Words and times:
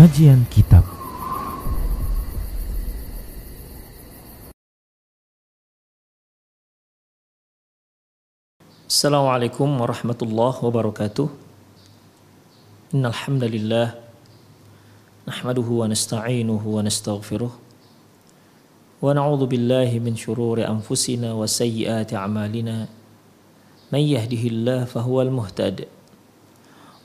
Kajian 0.00 0.48
Kitab 0.48 0.80
Assalamualaikum 8.88 9.68
warahmatullahi 9.76 10.56
wabarakatuh 10.56 11.28
Innal 12.96 13.12
hamdalillah 13.12 14.00
nahmaduhu 15.28 15.84
wa 15.84 15.92
nasta'inuhu 15.92 16.64
wa 16.64 16.80
nastaghfiruh 16.80 17.52
wa 17.52 19.04
na'udzu 19.04 19.52
billahi 19.52 20.00
min 20.00 20.16
shururi 20.16 20.64
anfusina 20.64 21.36
wa 21.36 21.44
sayyiati 21.44 22.16
a'malina 22.16 22.88
man 23.92 24.00
yahdihillahu 24.00 24.88
fahuwal 24.88 25.28
muhtadi 25.28 25.99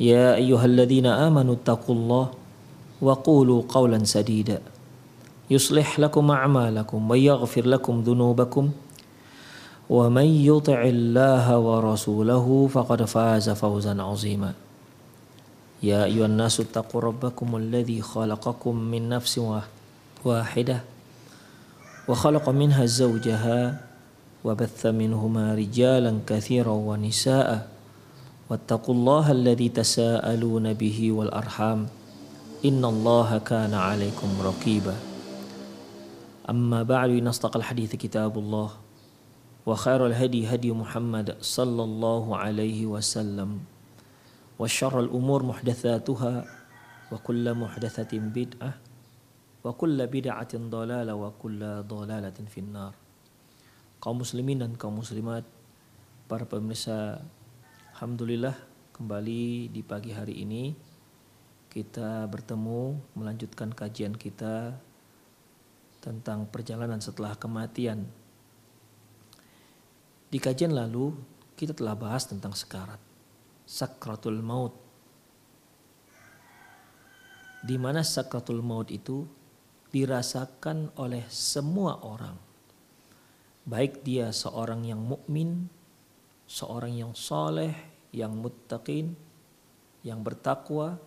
يا 0.00 0.34
أيها 0.34 0.64
الذين 0.64 1.06
آمنوا 1.06 1.54
اتقوا 1.54 1.94
الله 1.94 2.26
وقولوا 3.02 3.62
قولا 3.68 4.04
سديدا. 4.04 4.60
يصلح 5.50 6.00
لكم 6.00 6.30
أعمالكم 6.30 7.10
ويغفر 7.10 7.66
لكم 7.66 8.00
ذنوبكم. 8.00 8.70
ومن 9.90 10.24
يطع 10.24 10.80
الله 10.82 11.58
ورسوله 11.58 12.68
فقد 12.72 13.00
فاز 13.04 13.50
فوزا 13.50 14.02
عظيما. 14.02 14.52
يا 15.82 16.04
أيها 16.04 16.26
الناس 16.26 16.60
اتقوا 16.60 17.00
ربكم 17.00 17.56
الذي 17.56 18.02
خلقكم 18.02 18.76
من 18.76 19.08
نفس 19.08 19.40
واحدة 20.24 20.80
وخلق 22.08 22.48
منها 22.48 22.84
زوجها 22.86 23.80
وبث 24.44 24.86
منهما 24.86 25.54
رجالا 25.54 26.12
كثيرا 26.26 26.72
ونساء. 26.72 27.79
واتقوا 28.50 28.94
الله 28.94 29.24
الذي 29.30 29.68
تساءلون 29.78 30.74
به 30.74 30.98
والأرحام. 31.12 31.86
إن 32.66 32.82
الله 32.82 33.38
كان 33.46 33.70
عليكم 33.70 34.30
رقيبا. 34.42 34.96
أما 36.50 36.82
بعد 36.82 37.14
إن 37.14 37.30
أصدق 37.30 37.56
الحديث 37.56 37.94
كتاب 37.94 38.34
الله 38.34 38.70
وخير 39.66 40.00
الهدي 40.06 40.50
هدي 40.50 40.74
محمد 40.74 41.38
صلى 41.38 41.82
الله 41.84 42.24
عليه 42.36 42.90
وسلم 42.90 43.62
وشر 44.58 44.94
الأمور 45.00 45.40
محدثاتها 45.46 46.34
وكل 47.12 47.44
محدثة 47.54 48.12
بدعة 48.18 48.70
وكل 49.64 49.98
بدعة 50.06 50.52
ضلالة 50.56 51.12
وكل 51.14 51.60
ضلالة 51.86 52.38
في 52.50 52.58
النار. 52.60 52.92
Kaum 54.00 54.24
muslimin 54.24 54.64
dan 54.64 54.72
kaum 54.80 54.96
muslimat 54.96 55.44
para 56.24 56.48
pemirsa 56.48 57.20
Alhamdulillah 58.00 58.56
kembali 58.96 59.68
di 59.68 59.84
pagi 59.84 60.16
hari 60.16 60.40
ini 60.40 60.72
kita 61.68 62.24
bertemu 62.32 62.96
melanjutkan 63.12 63.76
kajian 63.76 64.16
kita 64.16 64.72
tentang 66.00 66.48
perjalanan 66.48 66.96
setelah 66.96 67.36
kematian. 67.36 68.08
Di 70.32 70.40
kajian 70.40 70.72
lalu 70.72 71.12
kita 71.52 71.76
telah 71.76 71.92
bahas 71.92 72.24
tentang 72.24 72.56
sekarat, 72.56 72.96
sakratul 73.68 74.40
maut. 74.40 74.72
Di 77.60 77.76
mana 77.76 78.00
sakratul 78.00 78.64
maut 78.64 78.88
itu 78.88 79.28
dirasakan 79.92 80.88
oleh 80.96 81.28
semua 81.28 82.00
orang. 82.00 82.40
Baik 83.68 84.00
dia 84.00 84.32
seorang 84.32 84.88
yang 84.88 85.04
mukmin, 85.04 85.68
seorang 86.50 86.90
yang 86.90 87.14
soleh, 87.14 87.70
yang 88.10 88.34
muttaqin, 88.34 89.14
yang 90.02 90.18
bertakwa, 90.26 90.98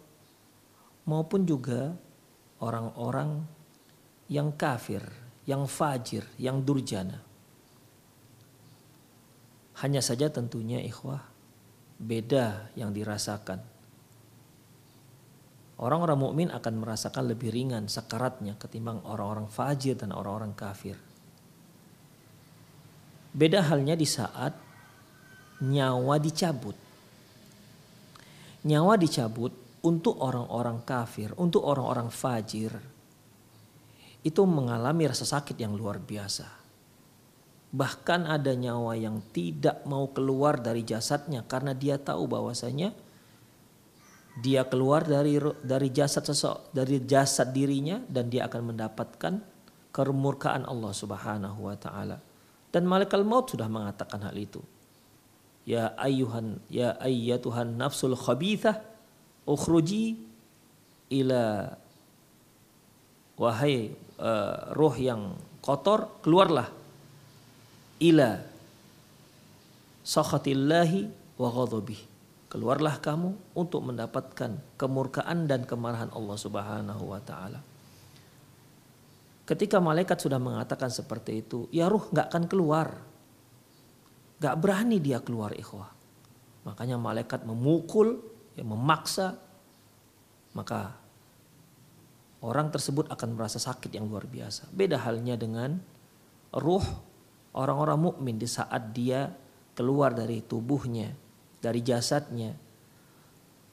maupun 1.04 1.44
juga 1.44 1.92
orang-orang 2.64 3.44
yang 4.32 4.56
kafir, 4.56 5.04
yang 5.44 5.68
fajir, 5.68 6.24
yang 6.40 6.64
durjana. 6.64 7.20
Hanya 9.84 10.00
saja 10.00 10.32
tentunya 10.32 10.80
ikhwah 10.80 11.28
beda 12.00 12.72
yang 12.80 12.96
dirasakan. 12.96 13.60
Orang-orang 15.76 16.16
mukmin 16.16 16.50
akan 16.56 16.80
merasakan 16.80 17.36
lebih 17.36 17.52
ringan 17.52 17.92
sakaratnya 17.92 18.56
ketimbang 18.56 19.04
orang-orang 19.04 19.52
fajir 19.52 20.00
dan 20.00 20.16
orang-orang 20.16 20.56
kafir. 20.56 20.96
Beda 23.36 23.66
halnya 23.66 23.98
di 23.98 24.08
saat 24.08 24.63
nyawa 25.64 26.20
dicabut. 26.20 26.76
Nyawa 28.68 29.00
dicabut 29.00 29.52
untuk 29.84 30.20
orang-orang 30.20 30.84
kafir, 30.84 31.32
untuk 31.40 31.64
orang-orang 31.64 32.12
fajir. 32.12 32.72
Itu 34.24 34.48
mengalami 34.48 35.08
rasa 35.08 35.28
sakit 35.28 35.56
yang 35.60 35.76
luar 35.76 36.00
biasa. 36.00 36.48
Bahkan 37.74 38.30
ada 38.30 38.54
nyawa 38.54 38.96
yang 38.96 39.20
tidak 39.36 39.84
mau 39.84 40.12
keluar 40.12 40.60
dari 40.60 40.86
jasadnya 40.86 41.44
karena 41.44 41.74
dia 41.76 41.98
tahu 42.00 42.30
bahwasanya 42.30 42.94
dia 44.40 44.66
keluar 44.66 45.06
dari 45.06 45.38
dari 45.62 45.90
jasad 45.94 46.26
sesok 46.26 46.74
dari 46.74 47.02
jasad 47.06 47.54
dirinya 47.54 48.02
dan 48.06 48.30
dia 48.30 48.46
akan 48.50 48.74
mendapatkan 48.74 49.34
kemurkaan 49.94 50.66
Allah 50.70 50.94
Subhanahu 50.94 51.70
wa 51.70 51.76
taala. 51.78 52.18
Dan 52.74 52.90
malaikat 52.90 53.22
maut 53.26 53.50
sudah 53.50 53.70
mengatakan 53.70 54.22
hal 54.22 54.34
itu. 54.38 54.62
Ya 55.64 55.96
ayyuhan 55.96 56.60
ya 56.68 57.00
ayyatuhan 57.00 57.80
nafsul 57.80 58.20
khabithah 58.20 58.84
ukhruji 59.48 60.20
ila 61.08 61.72
wahai 63.40 63.96
uh, 64.20 64.76
roh 64.76 64.96
yang 65.00 65.40
kotor 65.64 66.20
keluarlah 66.20 66.68
ila 68.04 68.44
sakhatillahi 70.04 71.08
wa 71.40 71.50
ghadabih. 71.50 72.00
Keluarlah 72.52 73.02
kamu 73.02 73.58
untuk 73.58 73.82
mendapatkan 73.82 74.78
kemurkaan 74.78 75.50
dan 75.50 75.66
kemarahan 75.66 76.14
Allah 76.14 76.38
Subhanahu 76.38 77.04
wa 77.10 77.18
taala. 77.24 77.64
Ketika 79.44 79.82
malaikat 79.82 80.22
sudah 80.22 80.38
mengatakan 80.38 80.94
seperti 80.94 81.42
itu 81.42 81.66
ya 81.74 81.90
ruh 81.90 82.08
nggak 82.14 82.30
akan 82.30 82.46
keluar 82.46 82.88
nggak 84.40 84.56
berani 84.58 84.98
dia 85.02 85.20
keluar 85.20 85.54
ikhwah 85.54 85.92
makanya 86.64 86.96
malaikat 86.96 87.44
memukul 87.44 88.22
ya 88.56 88.64
memaksa 88.64 89.36
maka 90.54 90.96
orang 92.46 92.70
tersebut 92.70 93.10
akan 93.10 93.36
merasa 93.36 93.60
sakit 93.60 93.94
yang 93.94 94.08
luar 94.08 94.30
biasa 94.30 94.70
beda 94.72 95.02
halnya 95.02 95.36
dengan 95.36 95.82
ruh 96.54 96.86
orang-orang 97.54 98.00
mukmin 98.10 98.36
di 98.38 98.50
saat 98.50 98.94
dia 98.94 99.30
keluar 99.74 100.14
dari 100.14 100.42
tubuhnya, 100.42 101.14
dari 101.62 101.82
jasadnya. 101.82 102.54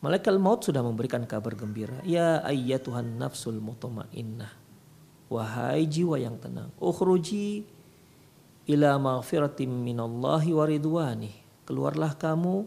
Malaikat 0.00 0.32
maut 0.40 0.64
sudah 0.64 0.80
memberikan 0.80 1.24
kabar 1.28 1.52
gembira. 1.52 2.00
Ya 2.08 2.40
Tuhan 2.80 3.20
nafsul 3.20 3.60
mutmainnah. 3.60 4.56
Wahai 5.30 5.86
jiwa 5.86 6.18
yang 6.18 6.40
tenang, 6.42 6.74
ukhruji 6.82 7.62
ila 8.68 9.00
maghfiratim 9.00 9.70
minallahi 9.70 10.50
wa 10.52 10.64
ridwani. 10.66 11.32
Keluarlah 11.64 12.18
kamu 12.18 12.66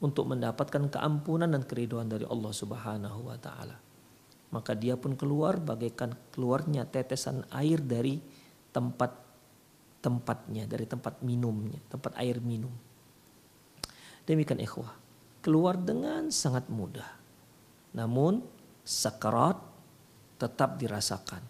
untuk 0.00 0.24
mendapatkan 0.32 0.88
keampunan 0.88 1.52
dan 1.52 1.62
keriduan 1.62 2.08
dari 2.08 2.24
Allah 2.24 2.52
Subhanahu 2.56 3.28
wa 3.28 3.36
taala. 3.36 3.76
Maka 4.50 4.74
dia 4.74 4.98
pun 4.98 5.14
keluar 5.14 5.60
bagaikan 5.62 6.16
keluarnya 6.34 6.88
tetesan 6.88 7.46
air 7.54 7.78
dari 7.78 8.18
tempat 8.74 9.14
tempatnya, 10.00 10.64
dari 10.64 10.88
tempat 10.88 11.20
minumnya, 11.20 11.78
tempat 11.92 12.16
air 12.16 12.40
minum. 12.40 12.72
Demikian 14.24 14.58
ikhwah, 14.58 14.96
keluar 15.44 15.76
dengan 15.76 16.32
sangat 16.32 16.66
mudah. 16.72 17.06
Namun 17.92 18.40
sakarat 18.80 19.60
tetap 20.40 20.80
dirasakan. 20.80 21.44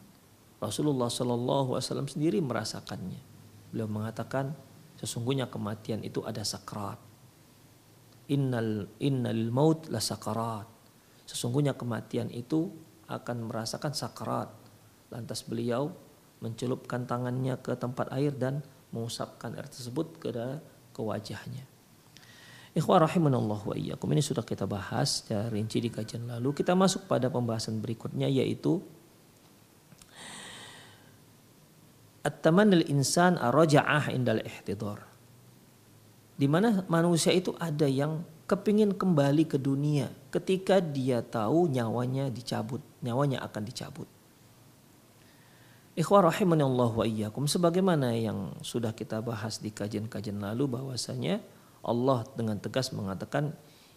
Rasulullah 0.58 1.08
Shallallahu 1.08 1.78
Alaihi 1.78 1.86
Wasallam 1.86 2.10
sendiri 2.10 2.42
merasakannya. 2.42 3.29
Beliau 3.70 3.88
mengatakan 3.90 4.52
sesungguhnya 4.98 5.48
kematian 5.48 6.02
itu 6.02 6.22
ada 6.26 6.42
sakarat. 6.42 6.98
Innal 8.30 8.86
innal 9.02 9.50
maut 9.50 9.90
la 9.90 9.98
sakarat. 9.98 10.66
Sesungguhnya 11.26 11.78
kematian 11.78 12.30
itu 12.30 12.70
akan 13.10 13.50
merasakan 13.50 13.94
sakarat. 13.94 14.50
Lantas 15.10 15.42
beliau 15.46 15.90
mencelupkan 16.38 17.06
tangannya 17.06 17.58
ke 17.58 17.74
tempat 17.74 18.10
air 18.14 18.34
dan 18.34 18.62
mengusapkan 18.90 19.54
air 19.54 19.66
tersebut 19.66 20.18
ke 20.18 20.30
ke 20.90 21.00
wajahnya. 21.00 21.66
Ikhwah 22.70 23.02
rahimanallah 23.02 23.66
wa 23.66 23.74
iyyakum. 23.74 24.06
Ini 24.14 24.22
sudah 24.22 24.46
kita 24.46 24.62
bahas 24.62 25.22
secara 25.22 25.50
rinci 25.50 25.82
di 25.82 25.90
kajian 25.90 26.30
lalu. 26.30 26.54
Kita 26.54 26.78
masuk 26.78 27.10
pada 27.10 27.26
pembahasan 27.26 27.82
berikutnya 27.82 28.30
yaitu 28.30 28.78
At-tamannil 32.20 32.84
insan 32.92 33.40
arja'ah 33.40 34.12
indal 34.12 34.44
ihtidar. 34.44 35.08
Di 36.36 36.48
mana 36.48 36.84
manusia 36.88 37.32
itu 37.32 37.56
ada 37.56 37.88
yang 37.88 38.24
kepingin 38.48 38.96
kembali 38.96 39.44
ke 39.46 39.56
dunia 39.60 40.10
ketika 40.34 40.80
dia 40.80 41.22
tahu 41.22 41.68
nyawanya 41.70 42.32
dicabut, 42.32 42.80
nyawanya 43.00 43.40
akan 43.44 43.62
dicabut. 43.62 44.08
Ikhwah 45.94 46.32
rahimani 46.32 46.64
Allah 46.64 46.90
wa 46.90 47.04
iyyakum 47.04 47.44
sebagaimana 47.44 48.16
yang 48.16 48.56
sudah 48.64 48.96
kita 48.96 49.20
bahas 49.20 49.60
di 49.60 49.68
kajian-kajian 49.68 50.40
lalu 50.40 50.70
bahwasanya 50.80 51.44
Allah 51.84 52.24
dengan 52.36 52.56
tegas 52.56 52.94
mengatakan 52.94 53.52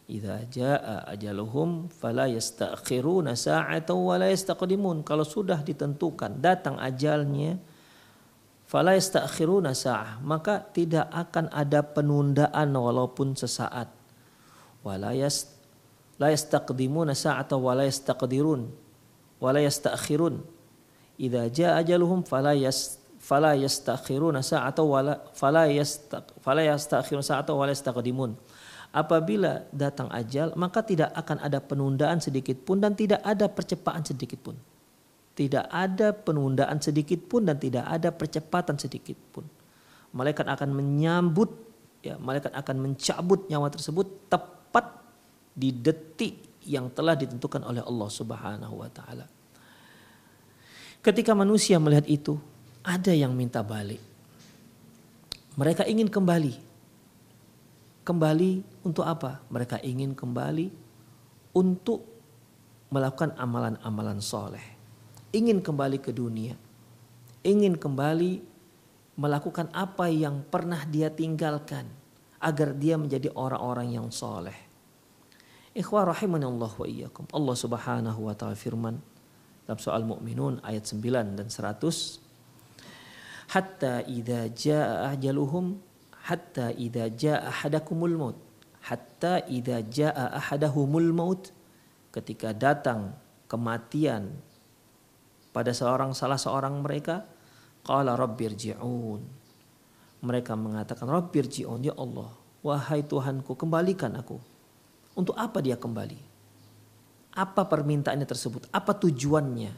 idza 0.09 0.43
jaa 0.51 1.07
ajaluhum 1.07 1.87
fala 1.87 2.27
yastakhiruna 2.27 3.39
sa'atan 3.39 3.95
wa 3.95 4.15
la 4.19 4.27
yastaqdimun 4.31 5.07
kalau 5.07 5.23
sudah 5.23 5.63
ditentukan 5.63 6.43
datang 6.43 6.75
ajalnya 6.81 7.61
fala 8.67 8.97
yastakhiruna 8.97 9.75
sa'ah. 9.75 10.19
Maka 10.23 10.65
tidak 10.73 11.07
akan 11.11 11.51
ada 11.53 11.85
penundaan 11.85 12.73
walaupun 12.73 13.37
sesaat. 13.37 13.87
Wala 14.83 15.15
yast 15.15 15.55
la 16.19 16.29
yastaqdimuna 16.29 17.15
sa'ata 17.15 17.55
wa 17.55 17.73
la 17.75 17.87
yastaqdirun 17.87 18.67
idza 21.13 21.41
jaa 21.51 21.79
ajaluhum 21.79 22.23
fala 22.27 22.51
yast 22.51 22.99
fala 23.23 23.55
yastakhiruna 23.55 24.43
sa'ata 24.43 24.83
wa 24.83 24.99
la 24.99 25.15
fala 25.31 25.71
yastaq 25.71 26.35
fala 26.43 26.67
yastakhiruna 26.67 27.23
sa'ata 27.23 27.55
wa 27.55 27.63
la 27.63 27.71
yastaqdimun. 27.71 28.35
Apabila 28.93 29.65
datang 29.73 30.05
ajal 30.13 30.53
maka 30.53 30.85
tidak 30.85 31.09
akan 31.17 31.41
ada 31.41 31.57
penundaan 31.57 32.21
sedikit 32.21 32.61
pun 32.61 32.77
dan 32.77 32.93
tidak 32.93 33.25
ada 33.25 33.49
percepatan 33.49 34.05
sedikit 34.05 34.37
pun 34.43 34.53
tidak 35.33 35.65
ada 35.73 36.13
penundaan 36.13 36.77
sedikit 36.77 37.17
pun 37.25 37.49
dan 37.49 37.57
tidak 37.57 37.89
ada 37.89 38.13
percepatan 38.13 38.77
sedikit 38.77 39.17
pun. 39.33 39.45
Malaikat 40.13 40.45
akan 40.45 40.69
menyambut, 40.77 41.49
ya, 42.05 42.21
malaikat 42.21 42.53
akan 42.53 42.77
mencabut 42.77 43.49
nyawa 43.49 43.73
tersebut 43.73 44.29
tepat 44.29 45.01
di 45.57 45.73
detik 45.73 46.37
yang 46.69 46.93
telah 46.93 47.17
ditentukan 47.17 47.65
oleh 47.65 47.81
Allah 47.81 48.09
Subhanahu 48.13 48.75
wa 48.77 48.89
taala. 48.93 49.25
Ketika 51.01 51.33
manusia 51.33 51.81
melihat 51.81 52.05
itu, 52.05 52.37
ada 52.85 53.11
yang 53.11 53.33
minta 53.33 53.65
balik. 53.65 53.99
Mereka 55.57 55.89
ingin 55.89 56.13
kembali. 56.13 56.53
Kembali 58.05 58.51
untuk 58.85 59.03
apa? 59.03 59.41
Mereka 59.49 59.81
ingin 59.81 60.13
kembali 60.13 60.69
untuk 61.57 62.05
melakukan 62.93 63.33
amalan-amalan 63.33 64.21
soleh 64.21 64.72
ingin 65.33 65.59
kembali 65.65 65.97
ke 65.97 66.13
dunia, 66.13 66.53
ingin 67.41 67.73
kembali 67.73 68.45
melakukan 69.17 69.67
apa 69.73 70.07
yang 70.07 70.45
pernah 70.45 70.85
dia 70.85 71.09
tinggalkan 71.09 71.89
agar 72.37 72.77
dia 72.77 72.95
menjadi 72.95 73.33
orang-orang 73.33 73.97
yang 73.97 74.07
soleh. 74.13 74.55
Ikhwah 75.73 76.13
rahimani 76.13 76.45
Allah 76.45 76.69
wa 76.69 76.85
iyyakum. 76.85 77.25
Allah 77.33 77.55
Subhanahu 77.57 78.29
wa 78.29 78.33
taala 78.37 78.53
firman 78.53 79.01
dalam 79.65 79.79
soal 79.81 80.05
mukminun 80.05 80.61
ayat 80.61 80.85
9 80.85 81.33
dan 81.33 81.47
100 81.49 82.21
hatta 83.57 84.05
idza 84.05 84.53
jaa 84.53 85.09
ajaluhum 85.17 85.81
hatta 86.29 86.69
idza 86.77 87.09
jaa 87.09 87.49
ahadakumul 87.49 88.15
maut 88.17 88.37
hatta 88.85 89.41
idza 89.47 89.81
jaa 89.87 90.35
ahadahumul 90.35 91.09
maut 91.15 91.55
ketika 92.11 92.51
datang 92.51 93.15
kematian 93.47 94.35
pada 95.53 95.71
seorang 95.71 96.17
salah 96.17 96.41
seorang 96.41 96.81
mereka 96.81 97.23
qala 97.85 98.17
rabbirji'un 98.17 99.21
mereka 100.23 100.57
mengatakan 100.57 101.07
rabbirji'un 101.07 101.83
ya 101.83 101.93
Allah 101.99 102.43
wahai 102.63 103.03
Tuhanku 103.03 103.59
kembalikan 103.59 104.15
aku. 104.15 104.39
Untuk 105.13 105.37
apa 105.37 105.61
dia 105.61 105.77
kembali? 105.77 106.17
Apa 107.37 107.67
permintaannya 107.67 108.25
tersebut? 108.25 108.65
Apa 108.73 108.97
tujuannya 108.97 109.75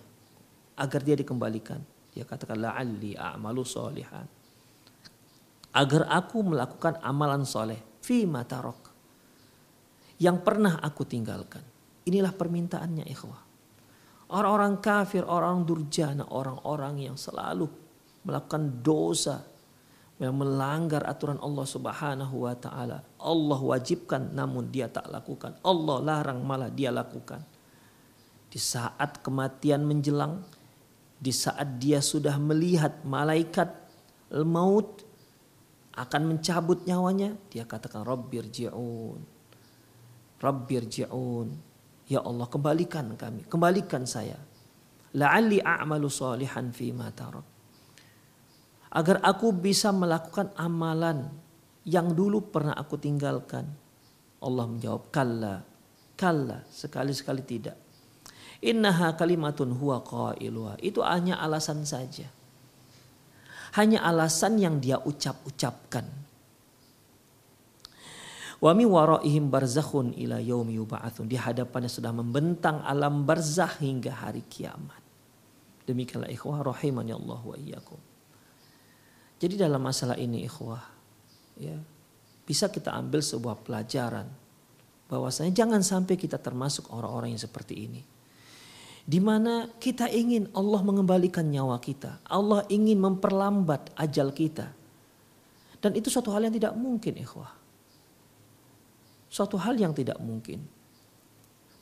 agar 0.79 1.01
dia 1.03 1.17
dikembalikan? 1.17 1.81
Dia 2.15 2.23
katakan 2.23 2.61
la'alli 2.61 3.17
a'malu 3.19 3.65
agar 5.75 6.01
aku 6.07 6.37
melakukan 6.39 7.03
amalan 7.03 7.43
soleh 7.43 7.99
fi 7.99 8.23
matarok 8.23 8.95
yang 10.23 10.39
pernah 10.39 10.79
aku 10.79 11.03
tinggalkan. 11.03 11.59
Inilah 12.07 12.31
permintaannya 12.31 13.03
ikhwah 13.11 13.44
Orang-orang 14.25 14.81
kafir, 14.81 15.21
orang 15.21 15.61
durjana, 15.69 16.25
orang-orang 16.33 17.05
yang 17.05 17.17
selalu 17.17 17.69
melakukan 18.25 18.81
dosa, 18.81 19.45
yang 20.17 20.33
melanggar 20.33 21.05
aturan 21.05 21.37
Allah 21.43 21.65
Subhanahu 21.67 22.49
wa 22.49 22.55
taala. 22.57 23.05
Allah 23.21 23.59
wajibkan 23.61 24.33
namun 24.33 24.73
dia 24.73 24.89
tak 24.89 25.11
lakukan. 25.13 25.61
Allah 25.61 25.97
larang 26.01 26.41
malah 26.41 26.73
dia 26.73 26.89
lakukan. 26.89 27.43
Di 28.49 28.57
saat 28.57 29.21
kematian 29.21 29.85
menjelang, 29.85 30.41
di 31.21 31.29
saat 31.29 31.77
dia 31.77 32.01
sudah 32.01 32.39
melihat 32.41 33.05
malaikat 33.05 33.69
maut 34.41 35.05
akan 35.93 36.21
mencabut 36.33 36.81
nyawanya, 36.87 37.37
dia 37.53 37.67
katakan 37.67 38.01
Rabbirji'un. 38.01 39.19
Rabbirji'un 40.41 41.74
Ya 42.05 42.21
Allah 42.21 42.45
kembalikan 42.45 43.17
kami, 43.17 43.49
kembalikan 43.49 44.05
saya. 44.05 44.37
La'alli 45.15 45.63
a'malu 45.63 46.05
salihan 46.11 46.69
fi 46.69 46.93
Agar 48.95 49.17
aku 49.25 49.51
bisa 49.55 49.89
melakukan 49.89 50.53
amalan 50.59 51.27
yang 51.87 52.13
dulu 52.13 52.51
pernah 52.51 52.77
aku 52.77 52.99
tinggalkan. 52.99 53.65
Allah 54.43 54.65
menjawab, 54.69 55.09
kalla, 55.09 55.65
kalla, 56.13 56.61
sekali-sekali 56.69 57.41
tidak. 57.41 57.77
Innaha 58.61 59.17
kalimatun 59.17 59.73
huwa 59.73 60.05
qailuha. 60.05 60.77
Itu 60.85 61.01
hanya 61.01 61.41
alasan 61.41 61.83
saja. 61.83 62.29
Hanya 63.75 64.05
alasan 64.05 64.61
yang 64.61 64.79
dia 64.79 65.01
ucap-ucapkan 65.01 66.24
Wa 68.63 68.71
mi 68.71 68.87
waraihim 68.87 69.51
barzakhun 69.51 70.15
ila 70.15 70.39
yaumi 70.39 70.79
yub'atsun. 70.79 71.27
Di 71.27 71.35
hadapannya 71.35 71.91
sudah 71.91 72.15
membentang 72.15 72.79
alam 72.87 73.27
barzah 73.27 73.71
hingga 73.83 74.15
hari 74.15 74.47
kiamat. 74.47 75.03
Demikianlah 75.85 76.31
ikhwah 76.31 76.63
rahimani 76.63 77.11
Allah 77.13 77.41
wa 77.43 77.55
iyyakum. 77.59 77.99
Jadi 79.35 79.59
dalam 79.59 79.83
masalah 79.83 80.15
ini 80.15 80.47
ikhwah 80.47 80.81
ya 81.59 81.75
bisa 82.47 82.71
kita 82.71 82.95
ambil 82.95 83.19
sebuah 83.19 83.59
pelajaran 83.61 84.25
bahwasanya 85.11 85.51
jangan 85.53 85.83
sampai 85.83 86.15
kita 86.15 86.39
termasuk 86.39 86.89
orang-orang 86.89 87.35
yang 87.35 87.43
seperti 87.43 87.75
ini. 87.85 88.01
Di 89.05 89.21
mana 89.21 89.69
kita 89.77 90.09
ingin 90.09 90.49
Allah 90.57 90.81
mengembalikan 90.81 91.45
nyawa 91.45 91.77
kita. 91.77 92.25
Allah 92.25 92.65
ingin 92.73 92.97
memperlambat 92.97 93.93
ajal 93.93 94.33
kita. 94.33 94.73
Dan 95.77 95.93
itu 95.93 96.09
suatu 96.09 96.33
hal 96.33 96.49
yang 96.49 96.55
tidak 96.57 96.73
mungkin 96.73 97.13
ikhwah 97.21 97.64
suatu 99.35 99.59
hal 99.59 99.75
yang 99.75 99.91
tidak 99.91 100.15
mungkin. 100.23 100.63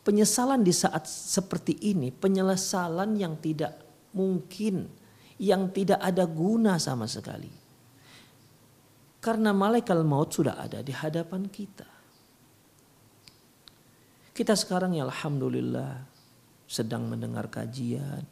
Penyesalan 0.01 0.65
di 0.65 0.73
saat 0.73 1.05
seperti 1.05 1.77
ini, 1.85 2.09
penyesalan 2.09 3.13
yang 3.13 3.37
tidak 3.37 3.77
mungkin, 4.17 4.89
yang 5.37 5.69
tidak 5.69 6.01
ada 6.01 6.25
guna 6.25 6.81
sama 6.81 7.05
sekali. 7.05 7.53
Karena 9.21 9.53
malaikat 9.55 9.95
maut 10.01 10.33
sudah 10.33 10.59
ada 10.59 10.81
di 10.81 10.91
hadapan 10.91 11.47
kita. 11.47 11.87
Kita 14.33 14.57
sekarang 14.57 14.97
ya 14.97 15.05
Alhamdulillah 15.05 16.03
sedang 16.65 17.05
mendengar 17.05 17.47
kajian. 17.53 18.25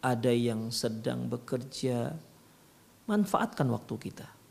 Ada 0.00 0.32
yang 0.32 0.72
sedang 0.74 1.28
bekerja. 1.30 2.16
Manfaatkan 3.06 3.68
waktu 3.70 3.94
kita 4.00 4.43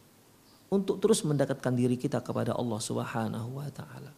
untuk 0.73 0.97
terus 0.97 1.21
mendekatkan 1.21 1.77
diri 1.77 1.93
kita 1.93 2.25
kepada 2.25 2.57
Allah 2.57 2.81
Subhanahu 2.81 3.61
wa 3.61 3.69
taala. 3.69 4.09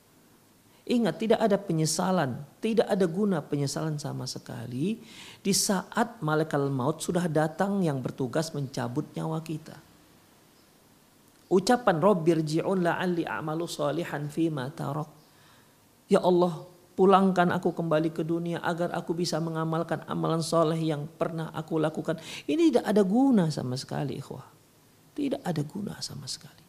Ingat 0.86 1.16
tidak 1.18 1.40
ada 1.42 1.58
penyesalan, 1.60 2.46
tidak 2.62 2.88
ada 2.88 3.04
guna 3.10 3.42
penyesalan 3.42 3.98
sama 3.98 4.30
sekali 4.30 5.02
di 5.42 5.50
saat 5.50 6.22
malaikat 6.22 6.62
maut 6.70 7.02
sudah 7.02 7.26
datang 7.28 7.82
yang 7.82 8.00
bertugas 8.00 8.54
mencabut 8.56 9.04
nyawa 9.18 9.42
kita. 9.42 9.76
Ucapan 11.50 11.98
Rabbirji'un 11.98 12.86
la'alli 12.86 13.26
a'malu 13.26 13.66
salihan 13.66 14.30
fi 14.30 14.54
ma 14.54 14.70
tarak. 14.70 15.10
Ya 16.06 16.22
Allah, 16.22 16.54
pulangkan 16.94 17.50
aku 17.50 17.74
kembali 17.74 18.14
ke 18.14 18.22
dunia 18.22 18.62
agar 18.62 18.94
aku 18.94 19.18
bisa 19.18 19.42
mengamalkan 19.42 20.06
amalan 20.06 20.46
soleh 20.46 20.78
yang 20.78 21.10
pernah 21.18 21.50
aku 21.50 21.82
lakukan. 21.82 22.22
Ini 22.46 22.70
tidak 22.70 22.86
ada 22.86 23.02
guna 23.02 23.50
sama 23.50 23.74
sekali, 23.74 24.22
ikhwah. 24.22 24.55
Tidak 25.16 25.42
ada 25.42 25.62
guna 25.64 25.96
sama 26.04 26.28
sekali. 26.28 26.64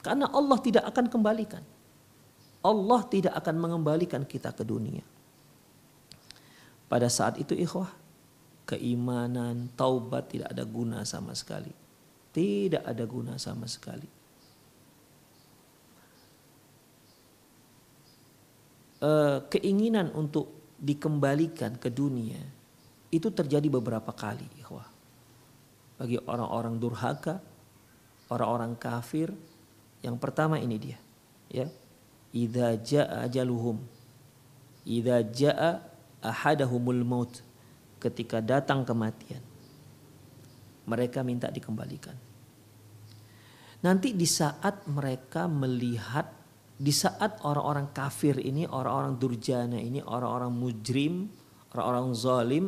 Karena 0.00 0.32
Allah 0.32 0.56
tidak 0.64 0.84
akan 0.88 1.06
kembalikan. 1.12 1.60
Allah 2.64 3.00
tidak 3.08 3.36
akan 3.36 3.56
mengembalikan 3.60 4.24
kita 4.24 4.52
ke 4.56 4.64
dunia. 4.64 5.04
Pada 6.88 7.06
saat 7.12 7.36
itu 7.36 7.52
ikhwah, 7.52 7.92
keimanan, 8.64 9.68
taubat 9.76 10.32
tidak 10.32 10.48
ada 10.50 10.64
guna 10.64 11.04
sama 11.04 11.36
sekali. 11.36 11.70
Tidak 12.32 12.82
ada 12.82 13.04
guna 13.04 13.36
sama 13.36 13.68
sekali. 13.68 14.08
Eh, 19.00 19.38
keinginan 19.48 20.12
untuk 20.12 20.76
dikembalikan 20.76 21.80
ke 21.80 21.88
dunia 21.88 22.40
itu 23.08 23.32
terjadi 23.32 23.64
beberapa 23.72 24.12
kali, 24.12 24.44
ikhwah. 24.60 24.84
Bagi 25.96 26.20
orang-orang 26.28 26.76
durhaka, 26.76 27.40
orang-orang 28.30 28.78
kafir, 28.78 29.34
yang 30.00 30.16
pertama 30.16 30.56
ini 30.56 30.76
dia, 30.80 30.98
ya. 31.50 31.66
Idza 32.30 32.78
jaa 32.78 33.26
ajaluhum. 33.26 33.82
Idza 34.86 35.18
jaa 35.34 35.82
ahadahumul 36.22 37.02
maut. 37.02 37.42
Ketika 38.00 38.40
datang 38.40 38.86
kematian. 38.86 39.42
Mereka 40.88 41.20
minta 41.20 41.52
dikembalikan. 41.52 42.16
Nanti 43.84 44.16
di 44.16 44.24
saat 44.24 44.88
mereka 44.88 45.44
melihat 45.50 46.32
di 46.80 46.96
saat 46.96 47.44
orang-orang 47.44 47.92
kafir 47.92 48.40
ini, 48.40 48.64
orang-orang 48.64 49.20
durjana 49.20 49.76
ini, 49.76 50.00
orang-orang 50.00 50.48
mujrim, 50.48 51.28
orang-orang 51.76 52.08
zalim 52.16 52.64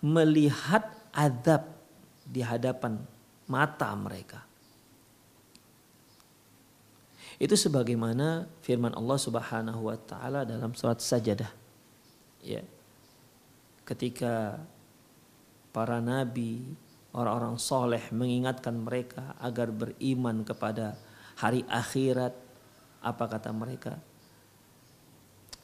melihat 0.00 0.88
adab 1.12 1.68
di 2.24 2.40
hadapan 2.40 2.96
mata 3.44 3.92
mereka. 3.92 4.47
Itu 7.38 7.54
sebagaimana 7.54 8.50
firman 8.66 8.98
Allah 8.98 9.18
Subhanahu 9.18 9.86
wa 9.86 9.94
taala 9.94 10.42
dalam 10.42 10.74
surat 10.74 10.98
Sajadah. 10.98 11.50
Ya. 12.42 12.66
Ketika 13.86 14.58
para 15.70 16.02
nabi, 16.02 16.66
orang-orang 17.14 17.56
soleh 17.62 18.02
mengingatkan 18.10 18.74
mereka 18.74 19.38
agar 19.38 19.70
beriman 19.70 20.42
kepada 20.42 20.98
hari 21.38 21.62
akhirat, 21.70 22.34
apa 22.98 23.24
kata 23.30 23.54
mereka? 23.54 23.94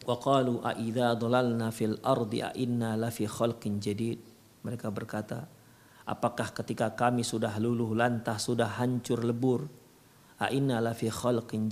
Wa 0.06 0.14
qalu 0.14 0.62
a 0.62 0.78
idza 0.78 1.18
dhalalna 1.18 1.74
fil 1.74 1.98
ardi 2.06 2.38
a 2.38 2.54
inna 2.54 2.94
lafi 2.94 3.26
khalqin 3.26 3.82
jadid. 3.82 4.22
Mereka 4.62 4.94
berkata, 4.94 5.50
apakah 6.06 6.54
ketika 6.54 6.94
kami 6.94 7.26
sudah 7.26 7.58
luluh 7.58 7.98
lantah, 7.98 8.38
sudah 8.38 8.78
hancur 8.78 9.26
lebur, 9.26 9.66
a 10.38 10.50
inna 10.50 10.80
lafi 10.82 11.10
khalqin? 11.10 11.70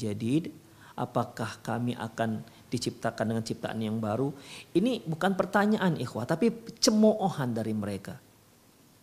Apakah 0.92 1.64
kami 1.64 1.96
akan 1.96 2.44
diciptakan 2.68 3.32
dengan 3.32 3.44
ciptaan 3.44 3.80
yang 3.80 3.96
baru? 3.96 4.28
Ini 4.76 5.08
bukan 5.08 5.32
pertanyaan 5.34 5.96
ikhwah, 5.96 6.28
tapi 6.28 6.52
cemoohan 6.78 7.56
dari 7.56 7.72
mereka. 7.72 8.20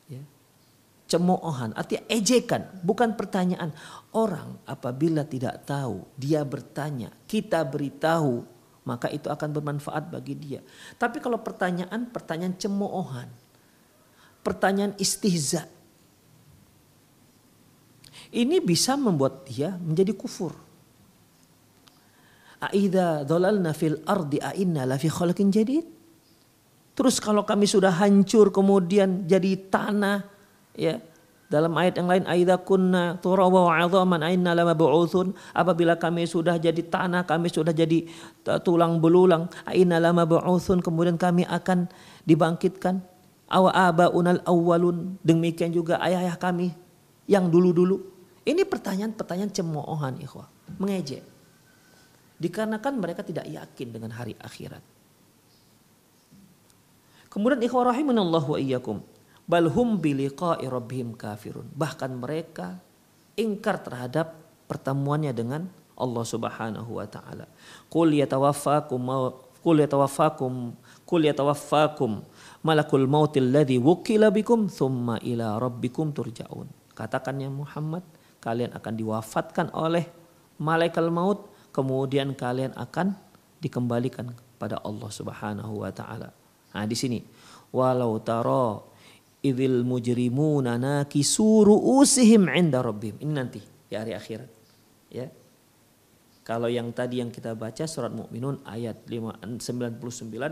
Ya 0.05 0.21
cemoohan, 1.09 1.73
artinya 1.73 2.05
ejekan, 2.05 2.69
bukan 2.85 3.17
pertanyaan. 3.17 3.73
Orang 4.13 4.61
apabila 4.69 5.25
tidak 5.25 5.65
tahu, 5.65 6.05
dia 6.13 6.45
bertanya, 6.45 7.09
kita 7.25 7.65
beritahu, 7.65 8.45
maka 8.85 9.09
itu 9.09 9.27
akan 9.27 9.49
bermanfaat 9.49 10.13
bagi 10.13 10.37
dia. 10.37 10.61
Tapi 11.01 11.17
kalau 11.17 11.41
pertanyaan, 11.41 12.07
pertanyaan 12.13 12.55
cemoohan, 12.55 13.27
pertanyaan 14.45 14.93
istihza, 15.01 15.65
ini 18.29 18.61
bisa 18.61 18.93
membuat 18.93 19.49
dia 19.49 19.73
menjadi 19.77 20.13
kufur. 20.13 20.53
Aida 22.59 23.23
dolalna 23.23 23.71
fil 23.71 24.03
ardi 24.03 24.37
ainna 24.43 24.83
lafi 24.83 25.07
khalqin 25.07 25.49
jadid. 25.49 25.87
Terus 26.93 27.23
kalau 27.23 27.47
kami 27.47 27.63
sudah 27.63 27.95
hancur 27.95 28.51
kemudian 28.51 29.23
jadi 29.23 29.55
tanah, 29.71 30.27
ya 30.75 30.99
dalam 31.49 31.73
ayat 31.73 31.97
yang 31.97 32.07
lain 32.07 32.23
aidza 32.29 32.61
kunna 32.61 33.17
turaba 33.17 33.65
wa 33.65 33.73
'idhaman 33.73 34.21
aina 34.21 34.53
lama 34.53 34.77
bu'utsun 34.77 35.33
apabila 35.57 35.97
kami 35.97 36.29
sudah 36.29 36.61
jadi 36.61 36.77
tanah 36.85 37.25
kami 37.25 37.49
sudah 37.49 37.73
jadi 37.73 38.05
tulang 38.61 39.01
belulang 39.01 39.49
aina 39.65 39.97
lama 39.97 40.29
bu'utsun 40.29 40.85
kemudian 40.85 41.17
kami 41.17 41.49
akan 41.49 41.89
dibangkitkan 42.29 43.01
awa 43.49 43.73
abaunal 43.89 44.45
awwalun 44.45 45.17
demikian 45.25 45.73
juga 45.73 45.97
ayah-ayah 46.05 46.37
kami 46.37 46.69
yang 47.25 47.49
dulu-dulu 47.49 48.18
ini 48.45 48.63
pertanyaan-pertanyaan 48.63 49.51
cemoohan 49.51 50.19
ikhwah 50.23 50.47
mengejek 50.79 51.23
dikarenakan 52.39 52.93
mereka 52.99 53.21
tidak 53.23 53.47
yakin 53.47 53.87
dengan 53.91 54.11
hari 54.15 54.35
akhirat 54.39 54.83
kemudian 57.27 57.59
ikhwah 57.63 57.91
rahimanallahu 57.91 58.55
wa 58.55 58.59
iyyakum 58.59 59.03
balhum 59.49 59.97
biliqa'i 59.97 60.69
rabbihim 60.69 61.17
kafirun. 61.17 61.65
Bahkan 61.73 62.21
mereka 62.21 62.77
ingkar 63.33 63.81
terhadap 63.81 64.37
pertemuannya 64.69 65.33
dengan 65.33 65.65
Allah 65.97 66.23
Subhanahu 66.23 67.01
wa 67.01 67.09
taala. 67.09 67.49
Qul 67.89 68.21
yatawaffakum 68.21 69.01
qul 69.65 69.83
yatawaffakum 69.83 70.77
qul 71.03 71.21
yatawaffakum 71.25 72.23
malakul 72.61 73.09
mautil 73.09 73.49
ladzi 73.49 73.81
wukila 73.81 74.29
bikum 74.29 74.69
thumma 74.69 75.17
ila 75.25 75.57
rabbikum 75.57 76.13
turja'un. 76.13 76.69
Katakan 76.93 77.41
ya 77.41 77.49
Muhammad, 77.49 78.05
kalian 78.39 78.71
akan 78.75 78.93
diwafatkan 78.95 79.67
oleh 79.75 80.07
malaikat 80.59 81.03
maut, 81.11 81.51
kemudian 81.71 82.35
kalian 82.35 82.75
akan 82.75 83.15
dikembalikan 83.59 84.31
kepada 84.31 84.79
Allah 84.83 85.09
Subhanahu 85.11 85.83
wa 85.83 85.91
taala. 85.91 86.31
Nah, 86.75 86.85
di 86.87 86.95
sini 86.95 87.19
walau 87.71 88.19
taro 88.19 88.91
idil 89.39 89.87
mujrimuna 89.87 90.75
nakisuru 90.75 91.75
usihim 91.99 92.51
inda 92.51 92.83
rabbim. 92.83 93.15
Ini 93.19 93.31
nanti 93.31 93.59
di 93.59 93.93
hari 93.95 94.11
akhirat. 94.15 94.49
Ya. 95.09 95.27
Kalau 96.43 96.65
yang 96.65 96.89
tadi 96.89 97.21
yang 97.21 97.29
kita 97.29 97.53
baca 97.53 97.85
surat 97.85 98.09
Mukminun 98.09 98.65
ayat 98.65 99.05
99 99.05 100.01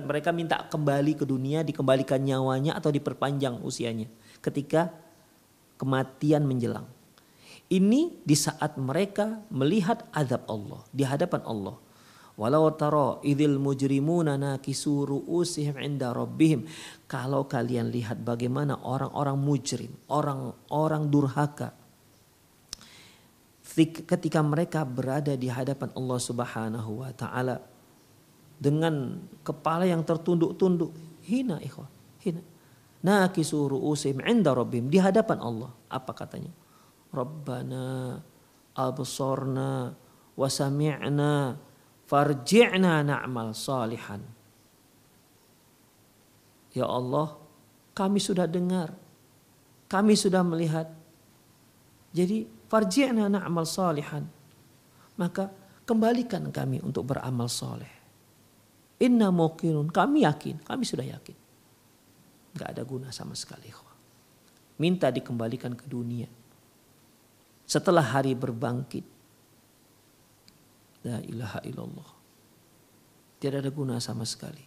mereka 0.06 0.30
minta 0.30 0.62
kembali 0.70 1.18
ke 1.18 1.26
dunia 1.26 1.66
dikembalikan 1.66 2.22
nyawanya 2.22 2.78
atau 2.78 2.94
diperpanjang 2.94 3.66
usianya 3.66 4.06
ketika 4.38 4.94
kematian 5.82 6.46
menjelang. 6.46 6.86
Ini 7.68 8.24
di 8.24 8.36
saat 8.36 8.80
mereka 8.80 9.44
melihat 9.52 10.08
azab 10.16 10.48
Allah 10.48 10.82
di 10.96 11.04
hadapan 11.04 11.44
Allah. 11.44 11.76
Walau 12.38 12.70
taro 12.78 13.18
idil 13.26 13.58
mujrimuna 13.58 14.38
nakisu 14.38 15.10
ru'usihim 15.10 15.76
inda 15.82 16.14
rabbihim. 16.14 16.70
Kalau 17.10 17.50
kalian 17.50 17.90
lihat 17.90 18.22
bagaimana 18.22 18.78
orang-orang 18.78 19.36
mujrim, 19.42 19.92
orang-orang 20.08 21.10
durhaka 21.10 21.74
ketika 23.84 24.42
mereka 24.42 24.82
berada 24.88 25.38
di 25.38 25.50
hadapan 25.52 25.94
Allah 25.94 26.18
Subhanahu 26.18 27.06
wa 27.06 27.12
taala 27.14 27.62
dengan 28.58 29.22
kepala 29.46 29.86
yang 29.86 30.02
tertunduk-tunduk, 30.02 30.90
hina 31.28 31.62
ikhwah, 31.62 31.90
hina. 32.24 32.42
Nakisu 33.06 33.78
ru'usihim 33.78 34.26
inda 34.26 34.54
rabbihim 34.54 34.90
di 34.90 34.98
hadapan 34.98 35.38
Allah. 35.42 35.70
Apa 35.90 36.14
katanya? 36.14 36.50
Rabbana 37.12 38.20
absorna 38.78 39.92
wa 40.38 40.48
sami'na 40.48 41.58
farji'na 42.06 43.04
na'mal 43.04 43.52
salihan. 43.58 44.22
Ya 46.78 46.86
Allah, 46.86 47.34
kami 47.98 48.22
sudah 48.22 48.46
dengar, 48.46 48.94
kami 49.90 50.14
sudah 50.14 50.46
melihat. 50.46 50.88
Jadi 52.14 52.46
farji'na 52.70 53.28
na'mal 53.28 53.66
salihan. 53.66 54.24
Maka 55.18 55.50
kembalikan 55.90 56.54
kami 56.54 56.78
untuk 56.86 57.10
beramal 57.10 57.50
soleh. 57.50 57.90
Inna 59.02 59.34
muqinun, 59.34 59.90
kami 59.90 60.26
yakin, 60.26 60.62
kami 60.62 60.86
sudah 60.86 61.06
yakin. 61.06 61.38
Gak 62.54 62.70
ada 62.78 62.86
guna 62.86 63.10
sama 63.10 63.34
sekali. 63.34 63.70
Minta 64.78 65.10
dikembalikan 65.10 65.74
ke 65.74 65.90
dunia. 65.90 66.30
Setelah 67.68 68.16
hari 68.16 68.32
berbangkit, 68.32 69.18
La 71.08 71.24
ilaha 71.24 71.60
illallah. 71.64 72.10
Tidak 73.38 73.60
ada 73.64 73.72
guna 73.72 74.02
sama 74.02 74.28
sekali. 74.28 74.66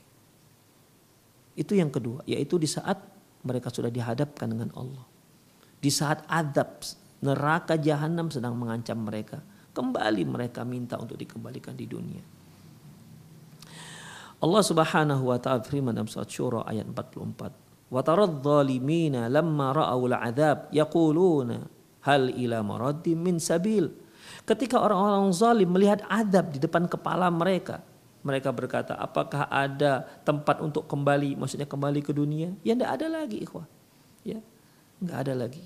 Itu 1.58 1.76
yang 1.76 1.90
kedua, 1.90 2.22
yaitu 2.24 2.56
di 2.56 2.70
saat 2.70 2.96
mereka 3.44 3.68
sudah 3.68 3.90
dihadapkan 3.92 4.48
dengan 4.48 4.70
Allah. 4.78 5.04
Di 5.80 5.90
saat 5.92 6.24
adab 6.30 6.80
neraka 7.20 7.76
jahanam 7.76 8.32
sedang 8.32 8.56
mengancam 8.56 9.04
mereka, 9.04 9.42
kembali 9.74 10.22
mereka 10.24 10.64
minta 10.64 10.96
untuk 10.96 11.18
dikembalikan 11.18 11.74
di 11.76 11.84
dunia. 11.84 12.22
Allah 14.40 14.62
Subhanahu 14.64 15.28
wa 15.28 15.36
taala 15.36 15.60
firman 15.60 15.92
dalam 15.92 16.08
surat 16.08 16.30
Syura 16.30 16.64
ayat 16.64 16.88
44. 16.88 17.92
Wa 17.92 18.00
tarad 18.00 18.40
zalimina 18.40 19.28
lamma 19.28 19.76
ra'au 19.76 20.08
al-'adzab 20.08 20.72
yaquluna 20.72 21.79
hal 22.04 22.32
ila 22.32 22.64
maraddim 22.64 23.18
min 23.20 23.36
sabil. 23.40 23.88
Ketika 24.44 24.80
orang-orang 24.80 25.30
zalim 25.32 25.68
melihat 25.70 26.04
adab 26.08 26.54
di 26.54 26.58
depan 26.58 26.88
kepala 26.88 27.28
mereka, 27.28 27.84
mereka 28.20 28.52
berkata, 28.52 28.92
apakah 29.00 29.48
ada 29.48 30.04
tempat 30.24 30.60
untuk 30.60 30.84
kembali, 30.84 31.40
maksudnya 31.40 31.64
kembali 31.64 32.00
ke 32.04 32.12
dunia? 32.12 32.52
Ya 32.60 32.76
tidak 32.76 33.00
ada 33.00 33.06
lagi, 33.08 33.40
ikhwah. 33.40 33.64
Ya, 34.20 34.44
nggak 35.00 35.18
ada 35.24 35.34
lagi. 35.46 35.64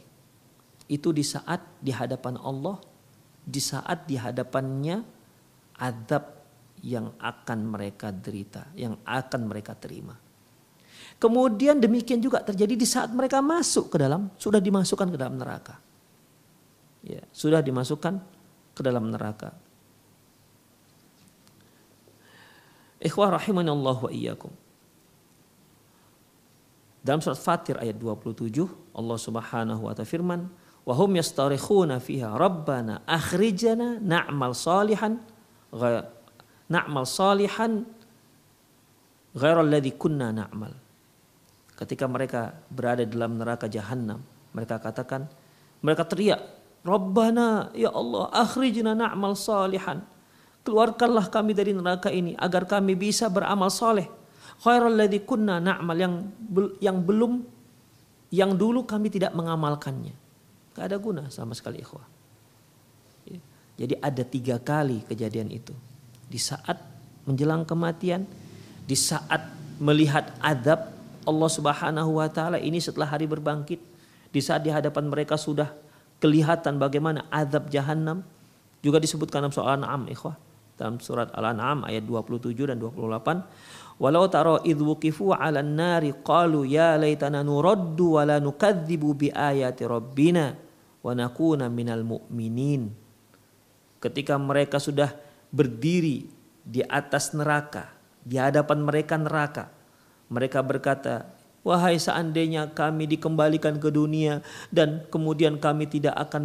Itu 0.86 1.10
di 1.10 1.26
saat 1.26 1.64
di 1.82 1.90
hadapan 1.90 2.38
Allah, 2.38 2.78
di 3.42 3.58
saat 3.58 4.06
di 4.06 4.14
hadapannya 4.14 5.02
adab 5.82 6.30
yang 6.84 7.10
akan 7.18 7.58
mereka 7.66 8.14
derita, 8.14 8.70
yang 8.78 9.00
akan 9.02 9.40
mereka 9.50 9.74
terima. 9.74 10.14
Kemudian 11.18 11.80
demikian 11.80 12.20
juga 12.20 12.44
terjadi 12.44 12.74
di 12.76 12.86
saat 12.86 13.10
mereka 13.10 13.42
masuk 13.42 13.90
ke 13.90 13.96
dalam, 13.98 14.30
sudah 14.38 14.60
dimasukkan 14.62 15.08
ke 15.10 15.18
dalam 15.18 15.40
neraka. 15.40 15.80
Ya, 17.04 17.20
sudah 17.36 17.60
dimasukkan 17.60 18.16
ke 18.72 18.80
dalam 18.80 19.12
neraka. 19.12 19.52
Ikhwah 23.04 23.36
rahimani 23.36 23.68
Allah 23.68 23.98
wa 24.00 24.08
iyyakum. 24.08 24.48
Dalam 27.04 27.20
surat 27.20 27.36
Fatir 27.36 27.76
ayat 27.76 28.00
27 28.00 28.64
Allah 28.96 29.18
Subhanahu 29.20 29.84
wa 29.84 29.92
taala 29.92 30.08
firman, 30.08 30.48
"Wa 30.88 30.96
hum 30.96 31.12
yastarikhuna 31.20 32.00
fiha 32.00 32.32
rabbana 32.32 33.04
akhrijana 33.04 34.00
na'mal 34.00 34.56
salihan 34.56 35.20
na'mal 36.70 37.04
salihan 37.04 37.84
ghairal 39.34 39.66
ladzi 39.66 39.92
kunna 39.98 40.30
na'mal. 40.30 40.72
Ketika 41.74 42.06
mereka 42.06 42.54
berada 42.70 43.02
dalam 43.02 43.34
neraka 43.34 43.66
jahanam, 43.66 44.22
mereka 44.54 44.78
katakan, 44.78 45.26
mereka 45.82 46.06
teriak, 46.06 46.40
Rabbana 46.84 47.72
ya 47.72 47.88
Allah 47.88 48.28
akhrijna 48.28 48.92
na'mal 48.92 49.32
salihan. 49.34 50.04
Keluarkanlah 50.64 51.32
kami 51.32 51.56
dari 51.56 51.72
neraka 51.72 52.12
ini 52.12 52.36
agar 52.36 52.68
kami 52.68 52.92
bisa 52.92 53.32
beramal 53.32 53.72
soleh. 53.72 54.04
Khairal 54.60 54.92
ladzi 54.92 55.24
kunna 55.24 55.60
na'mal 55.60 55.96
yang 55.96 56.14
yang 56.84 57.00
belum 57.00 57.40
yang 58.28 58.52
dulu 58.52 58.84
kami 58.84 59.08
tidak 59.08 59.32
mengamalkannya. 59.32 60.12
Gak 60.76 60.84
ada 60.92 61.00
guna 61.00 61.32
sama 61.32 61.56
sekali 61.56 61.80
ikhwah. 61.80 62.04
Ya. 63.28 63.40
Jadi 63.80 63.94
ada 64.04 64.22
tiga 64.24 64.56
kali 64.60 65.04
kejadian 65.08 65.48
itu 65.52 65.72
di 66.28 66.36
saat 66.36 66.76
menjelang 67.24 67.64
kematian, 67.64 68.28
di 68.84 68.96
saat 68.96 69.40
melihat 69.80 70.36
adab 70.44 70.92
Allah 71.24 71.50
Subhanahu 71.50 72.20
wa 72.20 72.28
taala 72.28 72.60
ini 72.60 72.76
setelah 72.80 73.08
hari 73.08 73.24
berbangkit, 73.24 73.80
di 74.28 74.40
saat 74.44 74.60
di 74.60 74.68
hadapan 74.68 75.08
mereka 75.08 75.40
sudah 75.40 75.83
kelihatan 76.24 76.80
bagaimana 76.80 77.28
adab 77.28 77.68
jahanam 77.68 78.24
juga 78.80 78.96
disebutkan 78.96 79.44
dalam 79.44 79.52
soal 79.52 79.76
Al-An'am 79.76 80.08
ikhwah. 80.08 80.40
Dalam 80.80 80.96
surat 80.98 81.28
Al-An'am 81.36 81.84
ayat 81.84 82.02
27 82.08 82.64
dan 82.64 82.80
28 82.80 84.00
walau 84.00 84.24
taro 84.26 84.58
idh 84.64 84.80
wuqifu 84.80 85.36
'alan 85.36 85.76
nari 85.76 86.16
qalu 86.24 86.64
ya 86.66 86.96
laitana 86.98 87.44
nuraddu 87.46 88.18
wa 88.18 88.26
la 88.26 88.40
nukadzibu 88.42 89.14
bi 89.14 89.28
ayati 89.30 89.84
rabbina 89.84 90.56
wa 91.04 91.12
nakuna 91.12 91.68
minal 91.68 92.02
mu'minin. 92.02 92.88
Ketika 94.00 94.40
mereka 94.40 94.80
sudah 94.80 95.12
berdiri 95.52 96.26
di 96.64 96.80
atas 96.80 97.36
neraka, 97.36 97.92
di 98.24 98.40
hadapan 98.40 98.80
mereka 98.80 99.20
neraka. 99.20 99.68
Mereka 100.32 100.64
berkata, 100.64 101.28
Wahai 101.64 101.96
seandainya 101.96 102.68
kami 102.76 103.08
dikembalikan 103.08 103.80
ke 103.80 103.88
dunia 103.88 104.44
dan 104.68 105.08
kemudian 105.08 105.56
kami 105.56 105.88
tidak 105.88 106.12
akan 106.28 106.44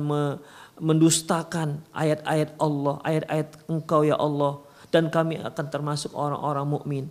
mendustakan 0.80 1.84
ayat-ayat 1.92 2.56
Allah, 2.56 3.04
ayat-ayat 3.04 3.48
Engkau 3.68 4.08
ya 4.08 4.16
Allah 4.16 4.64
dan 4.96 5.12
kami 5.12 5.36
akan 5.44 5.66
termasuk 5.68 6.16
orang-orang 6.16 6.66
mukmin. 6.66 7.06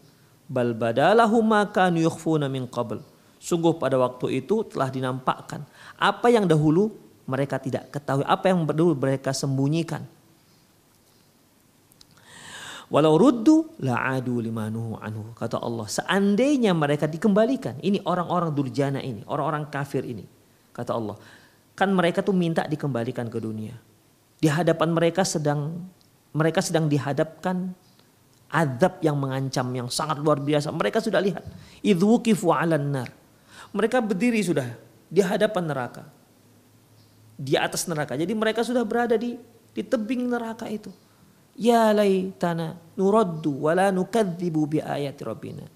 Bal 0.48 0.72
badalahu 0.72 1.44
maka 1.44 1.92
yukhfuna 1.92 2.48
min 2.48 2.64
qabl. 2.64 3.04
Sungguh 3.36 3.76
pada 3.76 4.00
waktu 4.00 4.40
itu 4.40 4.64
telah 4.66 4.88
dinampakkan 4.88 5.62
apa 5.94 6.26
yang 6.32 6.48
dahulu 6.48 6.90
mereka 7.28 7.60
tidak 7.60 7.92
ketahui, 7.92 8.24
apa 8.24 8.48
yang 8.48 8.64
dahulu 8.64 8.96
mereka 8.96 9.36
sembunyikan. 9.36 10.02
Walau 12.88 13.20
ruddu 13.20 13.76
la'adu 13.84 14.40
limanuhu 14.40 14.96
anhu. 14.96 15.36
Kata 15.36 15.60
Allah, 15.60 15.84
seandainya 15.84 16.72
mereka 16.72 17.04
dikembalikan. 17.04 17.76
Ini 17.84 18.00
orang-orang 18.08 18.48
durjana 18.56 19.04
ini, 19.04 19.20
orang-orang 19.28 19.68
kafir 19.68 20.08
ini. 20.08 20.24
Kata 20.72 20.96
Allah, 20.96 21.20
kan 21.76 21.92
mereka 21.92 22.24
tuh 22.24 22.32
minta 22.32 22.64
dikembalikan 22.64 23.28
ke 23.28 23.36
dunia. 23.36 23.76
Di 24.40 24.48
hadapan 24.48 24.94
mereka 24.94 25.26
sedang 25.26 25.84
mereka 26.32 26.64
sedang 26.64 26.88
dihadapkan 26.88 27.76
azab 28.48 29.04
yang 29.04 29.20
mengancam 29.20 29.68
yang 29.76 29.88
sangat 29.92 30.16
luar 30.24 30.40
biasa. 30.40 30.72
Mereka 30.72 31.04
sudah 31.04 31.20
lihat. 31.20 31.44
Idzukifu 31.84 32.48
'alan 32.48 32.88
nar. 32.88 33.10
Mereka 33.76 34.00
berdiri 34.00 34.40
sudah 34.40 34.64
di 35.12 35.20
hadapan 35.20 35.68
neraka. 35.68 36.02
Di 37.36 37.52
atas 37.60 37.84
neraka. 37.84 38.16
Jadi 38.16 38.32
mereka 38.32 38.64
sudah 38.64 38.80
berada 38.86 39.20
di 39.20 39.36
di 39.76 39.82
tebing 39.84 40.24
neraka 40.32 40.64
itu. 40.72 40.88
Ya 41.58 41.90
laitana 41.90 42.78
nuraddu 42.94 43.66
wala 43.66 43.90
nukadzibu 43.90 44.62
bi 44.70 44.78
ayati 44.78 45.26
rabbina. 45.26 45.66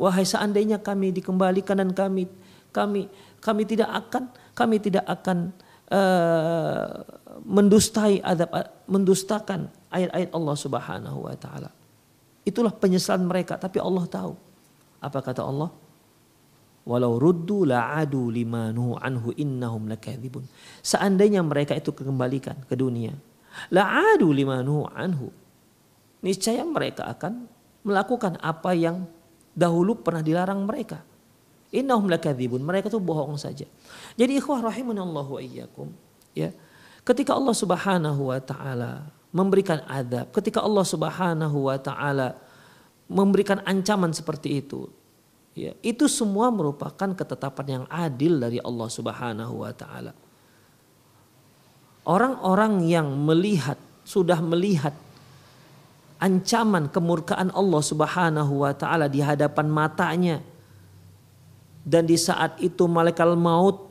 Wahai 0.00 0.24
seandainya 0.24 0.80
kami 0.80 1.12
dikembalikan 1.12 1.78
dan 1.78 1.92
kami 1.92 2.26
kami 2.72 3.06
kami 3.38 3.62
tidak 3.68 3.92
akan 3.92 4.32
kami 4.56 4.76
tidak 4.80 5.04
akan 5.06 5.52
uh, 5.92 7.04
mendustai 7.44 8.24
adab 8.24 8.48
mendustakan 8.88 9.68
ayat-ayat 9.92 10.30
Allah 10.32 10.56
Subhanahu 10.56 11.18
wa 11.28 11.36
taala. 11.36 11.70
Itulah 12.42 12.72
penyesalan 12.72 13.28
mereka 13.28 13.60
tapi 13.60 13.78
Allah 13.78 14.04
tahu. 14.08 14.32
Apa 15.04 15.20
kata 15.20 15.44
Allah? 15.44 15.68
Walau 16.84 17.16
ruddu 17.16 17.64
la'adu 17.64 18.28
limanu 18.28 18.96
anhu 19.00 19.32
innahum 19.36 19.88
lakadzibun. 19.88 20.44
Seandainya 20.84 21.40
mereka 21.40 21.72
itu 21.72 21.96
kembalikan 21.96 22.60
ke 22.68 22.76
dunia, 22.76 23.16
la'adu 23.70 24.30
limanu 24.30 24.86
anhu. 24.90 25.30
Niscaya 26.24 26.64
mereka 26.64 27.04
akan 27.10 27.46
melakukan 27.84 28.40
apa 28.40 28.72
yang 28.72 29.04
dahulu 29.52 30.00
pernah 30.00 30.24
dilarang 30.24 30.64
mereka. 30.64 31.04
Innahum 31.74 32.06
lakadzibun. 32.06 32.62
Mereka 32.62 32.88
itu 32.88 33.02
bohong 33.02 33.34
saja. 33.36 33.66
Jadi 34.14 34.38
ikhwah 34.38 34.62
rahimanallahu 34.62 35.38
wa 35.38 35.40
iyyakum, 35.42 35.90
ya. 36.32 36.54
Ketika 37.04 37.36
Allah 37.36 37.52
Subhanahu 37.52 38.32
wa 38.32 38.40
taala 38.40 39.10
memberikan 39.34 39.82
adab, 39.84 40.32
ketika 40.32 40.62
Allah 40.62 40.86
Subhanahu 40.86 41.68
wa 41.68 41.76
taala 41.76 42.38
memberikan 43.10 43.60
ancaman 43.66 44.14
seperti 44.14 44.64
itu, 44.64 44.88
ya, 45.52 45.76
itu 45.84 46.08
semua 46.08 46.48
merupakan 46.48 47.12
ketetapan 47.12 47.66
yang 47.82 47.84
adil 47.90 48.40
dari 48.40 48.62
Allah 48.62 48.88
Subhanahu 48.88 49.66
wa 49.66 49.72
taala. 49.74 50.16
Orang-orang 52.04 52.84
yang 52.84 53.08
melihat, 53.24 53.80
sudah 54.04 54.36
melihat 54.44 54.92
ancaman 56.20 56.92
kemurkaan 56.92 57.48
Allah 57.52 57.82
Subhanahu 57.84 58.64
wa 58.64 58.72
taala 58.76 59.08
di 59.08 59.24
hadapan 59.24 59.66
matanya. 59.72 60.36
Dan 61.84 62.08
di 62.08 62.16
saat 62.16 62.60
itu 62.60 62.88
malaikat 62.88 63.28
maut 63.36 63.88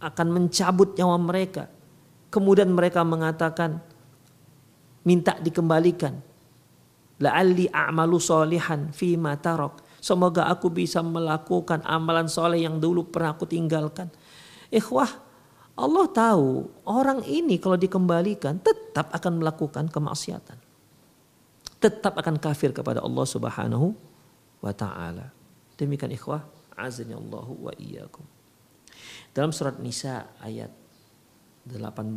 akan 0.00 0.28
mencabut 0.32 0.96
nyawa 0.96 1.16
mereka. 1.20 1.68
Kemudian 2.32 2.72
mereka 2.72 3.04
mengatakan 3.04 3.80
minta 5.04 5.36
dikembalikan. 5.40 6.16
La'alli 7.16 7.68
a'malu 7.72 8.20
solihan 8.20 8.92
fi 8.92 9.16
tarok. 9.16 9.84
Semoga 10.00 10.52
aku 10.52 10.68
bisa 10.68 11.00
melakukan 11.00 11.80
amalan 11.88 12.28
soleh 12.28 12.64
yang 12.64 12.76
dulu 12.76 13.08
pernah 13.08 13.32
aku 13.32 13.48
tinggalkan. 13.48 14.12
Ikhwah, 14.68 15.08
Allah 15.76 16.08
tahu 16.08 16.72
orang 16.88 17.20
ini 17.28 17.60
kalau 17.60 17.76
dikembalikan 17.76 18.56
tetap 18.64 19.12
akan 19.12 19.44
melakukan 19.44 19.92
kemaksiatan. 19.92 20.56
Tetap 21.76 22.16
akan 22.16 22.40
kafir 22.40 22.72
kepada 22.72 23.04
Allah 23.04 23.26
Subhanahu 23.28 23.92
wa 24.64 24.72
taala. 24.72 25.36
Demikian 25.76 26.16
ikhwah, 26.16 26.48
azani 26.72 27.12
Allahu 27.12 27.68
wa 27.68 27.72
iyyakum. 27.76 28.24
Dalam 29.36 29.52
surat 29.52 29.76
Nisa 29.76 30.32
ayat 30.40 30.72
18 31.68 32.16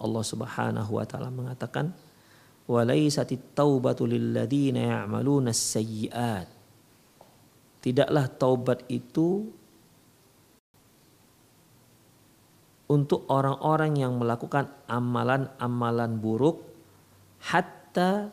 Allah 0.00 0.24
Subhanahu 0.24 0.90
wa 0.96 1.04
taala 1.04 1.28
mengatakan 1.28 1.92
walaisatit 2.64 3.52
taubatu 3.52 4.08
lilladzina 4.08 5.04
ya'maluna 5.04 5.52
sayyi'at. 5.52 6.48
Tidaklah 7.84 8.24
taubat 8.40 8.88
itu 8.88 9.52
untuk 12.88 13.28
orang-orang 13.28 14.00
yang 14.00 14.16
melakukan 14.16 14.72
amalan-amalan 14.88 16.16
buruk 16.18 16.64
hatta 17.44 18.32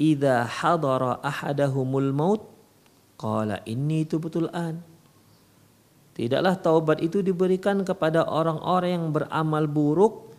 idza 0.00 0.48
hadara 0.48 1.20
ahadahumul 1.20 2.10
maut 2.10 2.42
qala 3.20 3.60
inni 3.68 4.08
tubtul 4.08 4.48
an 4.50 4.94
Tidaklah 6.14 6.54
taubat 6.62 7.02
itu 7.02 7.26
diberikan 7.26 7.82
kepada 7.82 8.22
orang-orang 8.22 8.90
yang 8.94 9.06
beramal 9.10 9.66
buruk 9.66 10.30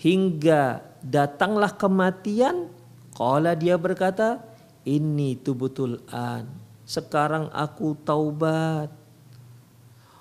hingga 0.00 0.80
datanglah 1.04 1.76
kematian. 1.76 2.72
Qala 3.12 3.52
dia 3.52 3.76
berkata, 3.76 4.40
ini 4.88 5.36
tubutul 5.36 6.00
an. 6.08 6.48
Sekarang 6.88 7.52
aku 7.52 7.92
taubat. 8.08 8.88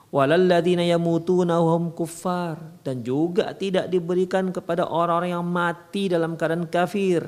Walalladzina 0.08 0.88
yamutuna 0.88 1.60
hum 1.60 1.92
kuffar 1.92 2.80
dan 2.80 3.04
juga 3.04 3.52
tidak 3.52 3.92
diberikan 3.92 4.56
kepada 4.56 4.88
orang-orang 4.88 5.36
yang 5.36 5.44
mati 5.44 6.08
dalam 6.08 6.40
keadaan 6.40 6.68
kafir. 6.72 7.28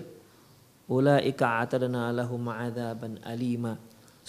Ulaika 0.89 1.61
atadna 1.61 2.09
lahum 2.09 2.49
adzaban 2.49 3.21
alima 3.21 3.77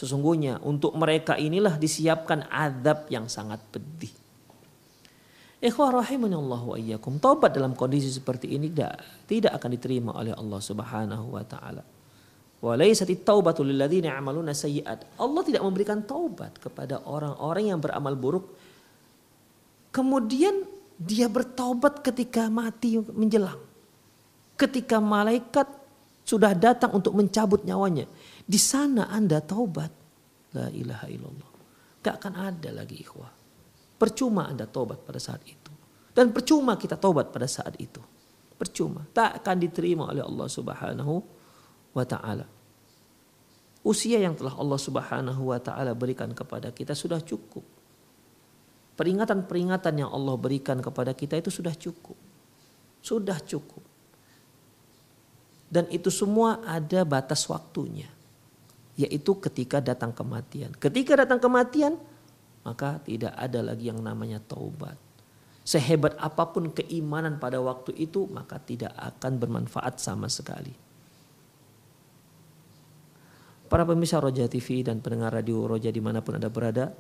Sesungguhnya 0.00 0.56
untuk 0.64 0.96
mereka 0.96 1.36
inilah 1.36 1.76
disiapkan 1.76 2.48
adab 2.48 3.04
yang 3.12 3.28
sangat 3.28 3.60
pedih. 3.68 4.08
Ikhwah 5.60 6.00
rahimani 6.00 6.32
Allah 6.40 6.62
wa 6.64 6.76
iyyakum. 6.80 7.20
Taubat 7.20 7.52
dalam 7.52 7.76
kondisi 7.76 8.08
seperti 8.08 8.56
ini 8.56 8.72
tidak, 8.72 8.96
tidak 9.28 9.52
akan 9.60 9.70
diterima 9.76 10.10
oleh 10.16 10.32
Allah 10.32 10.56
Subhanahu 10.56 11.36
wa 11.36 11.44
taala. 11.44 11.84
Wa 12.61 12.77
laysat 12.77 13.09
taubatu 13.25 13.64
lil 13.64 13.81
ladzina 13.81 14.12
ya'maluna 14.12 14.53
sayyi'at. 14.53 15.16
Allah 15.16 15.42
tidak 15.49 15.64
memberikan 15.64 16.05
taubat 16.05 16.61
kepada 16.61 17.01
orang-orang 17.09 17.73
yang 17.73 17.81
beramal 17.81 18.12
buruk. 18.20 18.53
Kemudian 19.88 20.68
dia 21.01 21.27
bertaubat 21.33 22.05
ketika 22.05 22.53
mati 22.53 23.01
menjelang. 23.01 23.57
Ketika 24.61 25.01
malaikat 25.01 25.64
sudah 26.20 26.53
datang 26.53 26.92
untuk 26.92 27.16
mencabut 27.16 27.64
nyawanya. 27.64 28.05
Di 28.44 28.61
sana 28.61 29.09
Anda 29.09 29.40
taubat. 29.40 29.88
La 30.53 30.68
ilaha 30.68 31.09
illallah. 31.09 31.51
Gak 32.05 32.14
akan 32.20 32.35
ada 32.37 32.70
lagi 32.77 33.01
ikhwah. 33.01 33.33
Percuma 33.96 34.53
Anda 34.53 34.68
taubat 34.68 35.01
pada 35.01 35.16
saat 35.16 35.40
itu. 35.49 35.73
Dan 36.12 36.37
percuma 36.37 36.77
kita 36.77 37.01
taubat 37.01 37.33
pada 37.33 37.49
saat 37.49 37.73
itu. 37.81 38.05
Percuma. 38.61 39.01
Tak 39.16 39.40
akan 39.40 39.57
diterima 39.57 40.12
oleh 40.12 40.20
Allah 40.20 40.44
subhanahu 40.44 41.14
wa 41.16 41.39
ta'ala. 41.94 42.46
Usia 43.81 44.20
yang 44.20 44.37
telah 44.37 44.55
Allah 44.55 44.76
subhanahu 44.76 45.50
wa 45.50 45.59
ta'ala 45.59 45.96
berikan 45.96 46.31
kepada 46.31 46.70
kita 46.70 46.94
sudah 46.94 47.18
cukup. 47.24 47.64
Peringatan-peringatan 48.94 50.05
yang 50.05 50.11
Allah 50.12 50.37
berikan 50.37 50.79
kepada 50.85 51.16
kita 51.16 51.40
itu 51.40 51.48
sudah 51.48 51.72
cukup. 51.72 52.18
Sudah 53.00 53.40
cukup. 53.40 53.81
Dan 55.70 55.88
itu 55.88 56.12
semua 56.12 56.61
ada 56.66 57.07
batas 57.07 57.46
waktunya 57.48 58.11
yaitu 59.00 59.33
ketika 59.40 59.81
datang 59.81 60.12
kematian. 60.12 60.76
Ketika 60.76 61.24
datang 61.24 61.40
kematian, 61.40 61.96
maka 62.61 63.00
tidak 63.00 63.33
ada 63.33 63.64
lagi 63.64 63.88
yang 63.88 64.05
namanya 64.05 64.37
taubat. 64.44 65.00
Sehebat 65.64 66.20
apa 66.20 66.53
pun 66.53 66.68
keimanan 66.68 67.40
pada 67.40 67.57
waktu 67.64 67.96
itu, 67.96 68.29
maka 68.29 68.61
tidak 68.61 68.92
akan 69.00 69.40
bermanfaat 69.40 69.96
sama 69.96 70.29
sekali. 70.29 70.76
Para 73.70 73.87
pemirsa 73.87 74.18
Roja 74.18 74.50
TV 74.50 74.83
dan 74.83 74.98
pendengar 74.98 75.30
radio 75.30 75.62
Roja 75.70 75.94
di 75.94 76.02
mana 76.02 76.18
pun 76.18 76.35
Anda 76.35 76.50
berada, 76.50 76.90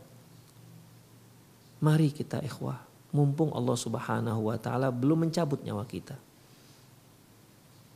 mari 1.82 2.14
kita 2.14 2.38
ikhwah, 2.46 2.78
mumpung 3.10 3.50
Allah 3.50 3.74
Subhanahu 3.74 4.46
wa 4.46 4.54
Ta'ala 4.54 4.94
belum 4.94 5.26
mencabut 5.26 5.66
nyawa 5.66 5.82
kita. 5.90 6.30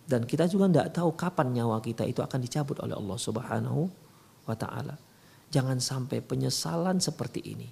Dan 0.04 0.28
kita 0.28 0.44
juga 0.44 0.68
tidak 0.68 0.92
tahu 0.92 1.16
kapan 1.16 1.56
nyawa 1.56 1.80
kita 1.80 2.04
itu 2.04 2.20
akan 2.20 2.40
dicabut 2.44 2.76
oleh 2.84 2.92
Allah 2.92 3.16
Subhanahu 3.16 3.88
wa 4.44 4.56
taala. 4.56 5.00
Jangan 5.48 5.80
sampai 5.80 6.20
penyesalan 6.20 7.00
seperti 7.00 7.40
ini. 7.40 7.68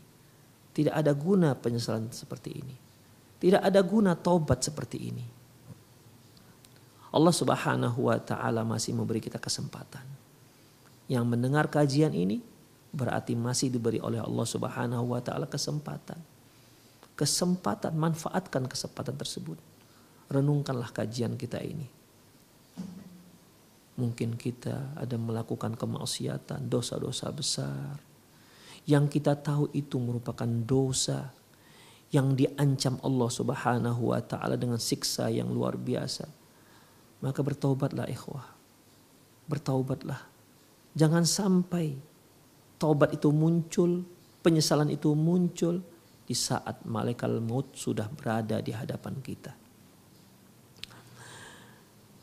Tidak 0.73 0.97
ada 0.97 1.13
guna 1.13 1.53
penyesalan 1.53 2.09
seperti 2.09 2.51
ini. 2.57 2.77
Tidak 3.37 3.61
ada 3.61 3.85
guna 3.85 4.17
taubat 4.17 4.65
seperti 4.65 4.99
ini. 5.13 5.27
Allah 7.13 7.35
Subhanahu 7.37 8.09
wa 8.09 8.17
taala 8.17 8.65
masih 8.65 8.97
memberi 8.97 9.21
kita 9.21 9.37
kesempatan. 9.37 10.22
Yang 11.13 11.25
mendengar 11.29 11.69
kajian 11.69 12.17
ini 12.17 12.41
berarti 12.89 13.37
masih 13.37 13.69
diberi 13.69 14.01
oleh 14.01 14.25
Allah 14.25 14.47
Subhanahu 14.49 15.13
wa 15.13 15.21
taala 15.21 15.45
kesempatan. 15.45 16.17
Kesempatan 17.13 17.93
manfaatkan 17.93 18.65
kesempatan 18.65 19.21
tersebut. 19.21 19.61
Renungkanlah 20.33 20.89
kajian 20.89 21.37
kita 21.37 21.61
ini 21.61 21.85
Mungkin 23.93 24.41
kita 24.41 24.97
ada 24.97 25.21
melakukan 25.21 25.77
kemaksiatan, 25.77 26.65
dosa-dosa 26.65 27.29
besar. 27.29 28.01
Yang 28.89 29.21
kita 29.21 29.37
tahu 29.37 29.69
itu 29.77 30.01
merupakan 30.01 30.49
dosa 30.49 31.29
yang 32.09 32.33
diancam 32.33 32.97
Allah 33.05 33.29
Subhanahu 33.29 34.17
wa 34.17 34.21
taala 34.25 34.57
dengan 34.57 34.81
siksa 34.81 35.29
yang 35.29 35.53
luar 35.53 35.77
biasa. 35.77 36.25
Maka 37.21 37.41
bertaubatlah 37.45 38.09
ikhwah. 38.09 38.49
Bertaubatlah. 39.47 40.32
Jangan 40.93 41.25
sampai 41.25 41.97
taubat 42.77 43.17
itu 43.17 43.33
muncul, 43.33 44.05
penyesalan 44.45 44.93
itu 44.93 45.17
muncul 45.17 45.81
di 46.27 46.35
saat 46.37 46.85
malaikat 46.85 47.29
maut 47.41 47.73
sudah 47.73 48.07
berada 48.13 48.61
di 48.61 48.73
hadapan 48.73 49.17
kita. 49.25 49.53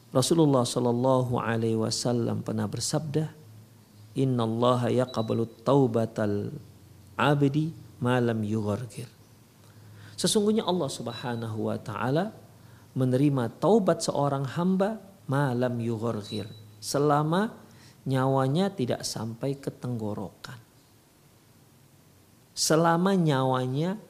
Rasulullah 0.10 0.66
Shallallahu 0.66 1.38
Alaihi 1.38 1.78
Wasallam 1.78 2.42
pernah 2.42 2.66
bersabda, 2.66 3.30
Inna 4.18 4.42
Allah 4.42 5.06
yaqbalu 5.06 5.62
taubatal 5.62 6.50
abdi 7.14 7.70
malam 8.02 8.42
yughargir. 8.42 9.06
Sesungguhnya 10.18 10.66
Allah 10.66 10.90
Subhanahu 10.90 11.70
wa 11.70 11.78
taala 11.78 12.34
menerima 12.98 13.62
taubat 13.62 14.02
seorang 14.02 14.44
hamba 14.58 14.98
malam 15.30 15.78
yughargir 15.78 16.50
selama 16.82 17.54
nyawanya 18.10 18.74
tidak 18.74 19.06
sampai 19.06 19.54
ke 19.54 19.70
tenggorokan. 19.70 20.58
Selama 22.58 23.14
nyawanya 23.14 24.02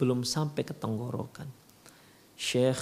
belum 0.00 0.24
sampai 0.24 0.64
ke 0.64 0.72
tenggorokan. 0.72 1.46
Syekh 2.40 2.80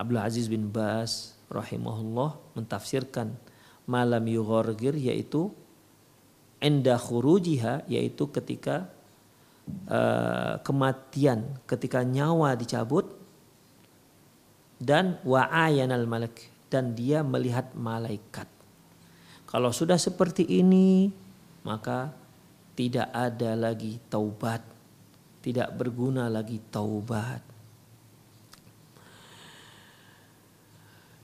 Abdul 0.00 0.16
Aziz 0.16 0.48
bin 0.48 0.72
Bas 0.72 1.36
rahimahullah 1.52 2.40
mentafsirkan 2.56 3.36
malam 3.84 4.24
yughorgir 4.24 4.96
yaitu 4.96 5.52
enda 6.56 6.96
khurujiha 6.96 7.84
yaitu 7.84 8.32
ketika 8.32 8.88
uh, 9.92 10.56
kematian 10.64 11.60
ketika 11.68 12.00
nyawa 12.00 12.56
dicabut 12.56 13.12
dan 14.80 15.20
wa'ayanal 15.28 16.08
malak 16.08 16.48
dan 16.72 16.96
dia 16.96 17.20
melihat 17.20 17.76
malaikat. 17.76 18.48
Kalau 19.50 19.74
sudah 19.74 19.98
seperti 19.98 20.46
ini 20.46 21.10
maka 21.66 22.14
tidak 22.78 23.10
ada 23.10 23.58
lagi 23.58 23.98
taubat. 24.06 24.62
Tidak 25.40 25.74
berguna 25.74 26.30
lagi 26.30 26.62
taubat. 26.70 27.42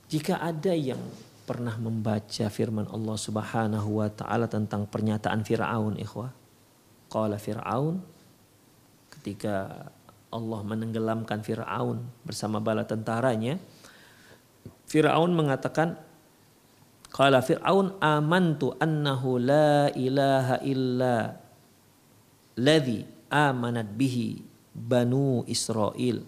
Jika 0.06 0.38
ada 0.42 0.72
yang 0.74 1.00
pernah 1.46 1.78
membaca 1.78 2.46
firman 2.50 2.90
Allah 2.90 3.16
Subhanahu 3.16 4.02
wa 4.02 4.10
taala 4.10 4.50
tentang 4.50 4.90
pernyataan 4.90 5.46
Firaun 5.46 5.94
ikhwah. 5.94 6.34
Qala 7.06 7.38
Firaun 7.38 8.02
ketika 9.14 9.86
Allah 10.34 10.60
menenggelamkan 10.66 11.46
Firaun 11.46 12.02
bersama 12.26 12.58
bala 12.58 12.82
tentaranya 12.82 13.62
Firaun 14.90 15.34
mengatakan 15.34 15.98
Qala 17.16 17.40
Fir'aun 17.40 17.96
amantu 17.96 18.76
annahu 18.76 19.40
la 19.40 19.88
ilaha 19.96 20.60
illa 20.60 21.32
ladhi 22.60 23.08
amanat 23.32 23.88
bihi 23.96 24.44
banu 24.76 25.40
Israel. 25.48 26.20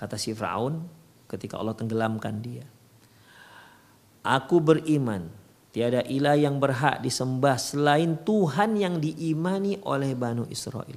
Kata 0.00 0.16
si 0.16 0.32
Fir'aun 0.32 0.80
ketika 1.28 1.60
Allah 1.60 1.76
tenggelamkan 1.76 2.40
dia. 2.40 2.64
Aku 4.24 4.64
beriman 4.64 5.28
tiada 5.76 6.00
ilah 6.08 6.40
yang 6.40 6.56
berhak 6.56 7.04
disembah 7.04 7.60
selain 7.60 8.16
Tuhan 8.24 8.80
yang 8.80 8.96
diimani 9.04 9.76
oleh 9.84 10.16
Banu 10.16 10.48
Israel. 10.48 10.96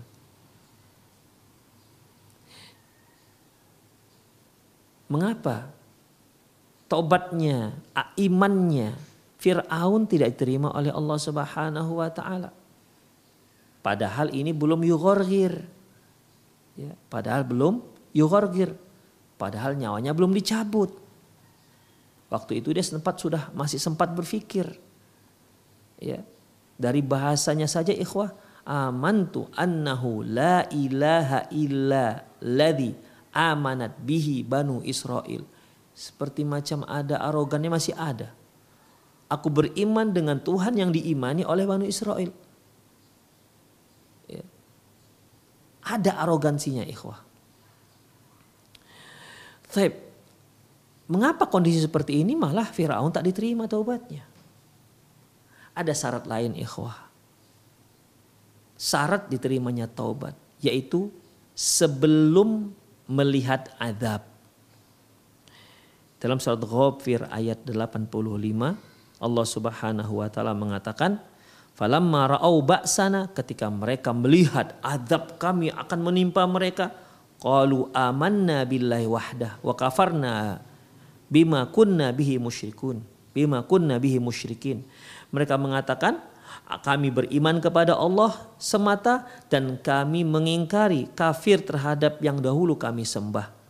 Mengapa 5.11 5.80
tobatnya, 6.91 7.71
imannya 8.19 8.91
Fir'aun 9.39 10.03
tidak 10.11 10.35
diterima 10.35 10.75
oleh 10.75 10.91
Allah 10.91 11.15
Subhanahu 11.15 12.03
wa 12.03 12.11
taala? 12.11 12.51
Padahal 13.79 14.29
ini 14.35 14.51
belum 14.51 14.83
yughorgir. 14.83 15.63
Ya, 16.75 16.91
padahal 17.07 17.47
belum 17.47 17.79
yughorgir. 18.11 18.75
Padahal 19.39 19.79
nyawanya 19.79 20.13
belum 20.13 20.35
dicabut. 20.35 20.93
Waktu 22.29 22.61
itu 22.61 22.75
dia 22.75 22.85
sempat 22.85 23.17
sudah 23.17 23.49
masih 23.55 23.81
sempat 23.81 24.11
berpikir. 24.13 24.69
Ya. 25.97 26.21
Dari 26.77 27.01
bahasanya 27.01 27.65
saja 27.65 27.93
ikhwah, 27.95 28.33
amantu 28.67 29.49
annahu 29.57 30.21
la 30.21 30.69
ilaha 30.69 31.49
illa 31.49 32.21
ladhi 32.45 32.93
amanat 33.33 33.97
bihi 33.97 34.45
banu 34.45 34.85
Israel. 34.85 35.41
Seperti 36.01 36.41
macam 36.41 36.81
ada 36.89 37.21
arogannya 37.21 37.69
masih 37.69 37.93
ada. 37.93 38.33
Aku 39.29 39.53
beriman 39.53 40.09
dengan 40.09 40.41
Tuhan 40.41 40.73
yang 40.73 40.89
diimani 40.89 41.45
oleh 41.45 41.61
banu 41.69 41.85
Israel. 41.85 42.33
Ya. 44.25 44.41
Ada 45.85 46.25
arogansinya 46.25 46.81
ikhwah. 46.89 47.21
Taib. 49.69 49.93
Mengapa 51.05 51.45
kondisi 51.45 51.77
seperti 51.77 52.17
ini 52.17 52.33
malah 52.33 52.65
Firaun 52.65 53.13
tak 53.13 53.29
diterima 53.29 53.69
taubatnya? 53.69 54.25
Ada 55.77 55.93
syarat 55.93 56.25
lain 56.25 56.57
ikhwah. 56.57 56.97
Syarat 58.73 59.29
diterimanya 59.29 59.85
taubat 59.85 60.33
yaitu 60.65 61.13
sebelum 61.53 62.73
melihat 63.05 63.69
azab. 63.77 64.30
Dalam 66.21 66.37
surat 66.37 66.61
Ghafir 66.61 67.25
ayat 67.33 67.65
85 67.65 68.13
Allah 69.17 69.45
Subhanahu 69.45 70.21
wa 70.21 70.29
taala 70.29 70.53
mengatakan 70.53 71.17
Falamma 71.73 72.37
ra'au 72.37 72.61
ba'sana 72.61 73.33
ketika 73.33 73.65
mereka 73.73 74.13
melihat 74.13 74.77
azab 74.85 75.41
kami 75.41 75.73
akan 75.73 75.99
menimpa 76.05 76.45
mereka 76.45 76.93
qalu 77.41 77.89
amanna 77.89 78.61
billahi 78.69 79.09
wahdah 79.09 79.57
wa 79.65 79.73
kafarna 79.73 80.61
bima 81.25 81.65
kunna 81.73 82.13
bihi 82.13 82.37
musyrikun 82.37 83.01
bima 83.33 83.65
kunna 83.65 83.97
bihi 83.97 84.21
musyrikin. 84.21 84.85
Mereka 85.33 85.57
mengatakan 85.57 86.21
kami 86.85 87.09
beriman 87.09 87.57
kepada 87.63 87.97
Allah 87.97 88.35
semata 88.61 89.25
dan 89.49 89.79
kami 89.81 90.21
mengingkari 90.21 91.09
kafir 91.17 91.65
terhadap 91.65 92.21
yang 92.21 92.37
dahulu 92.37 92.77
kami 92.77 93.07
sembah 93.07 93.60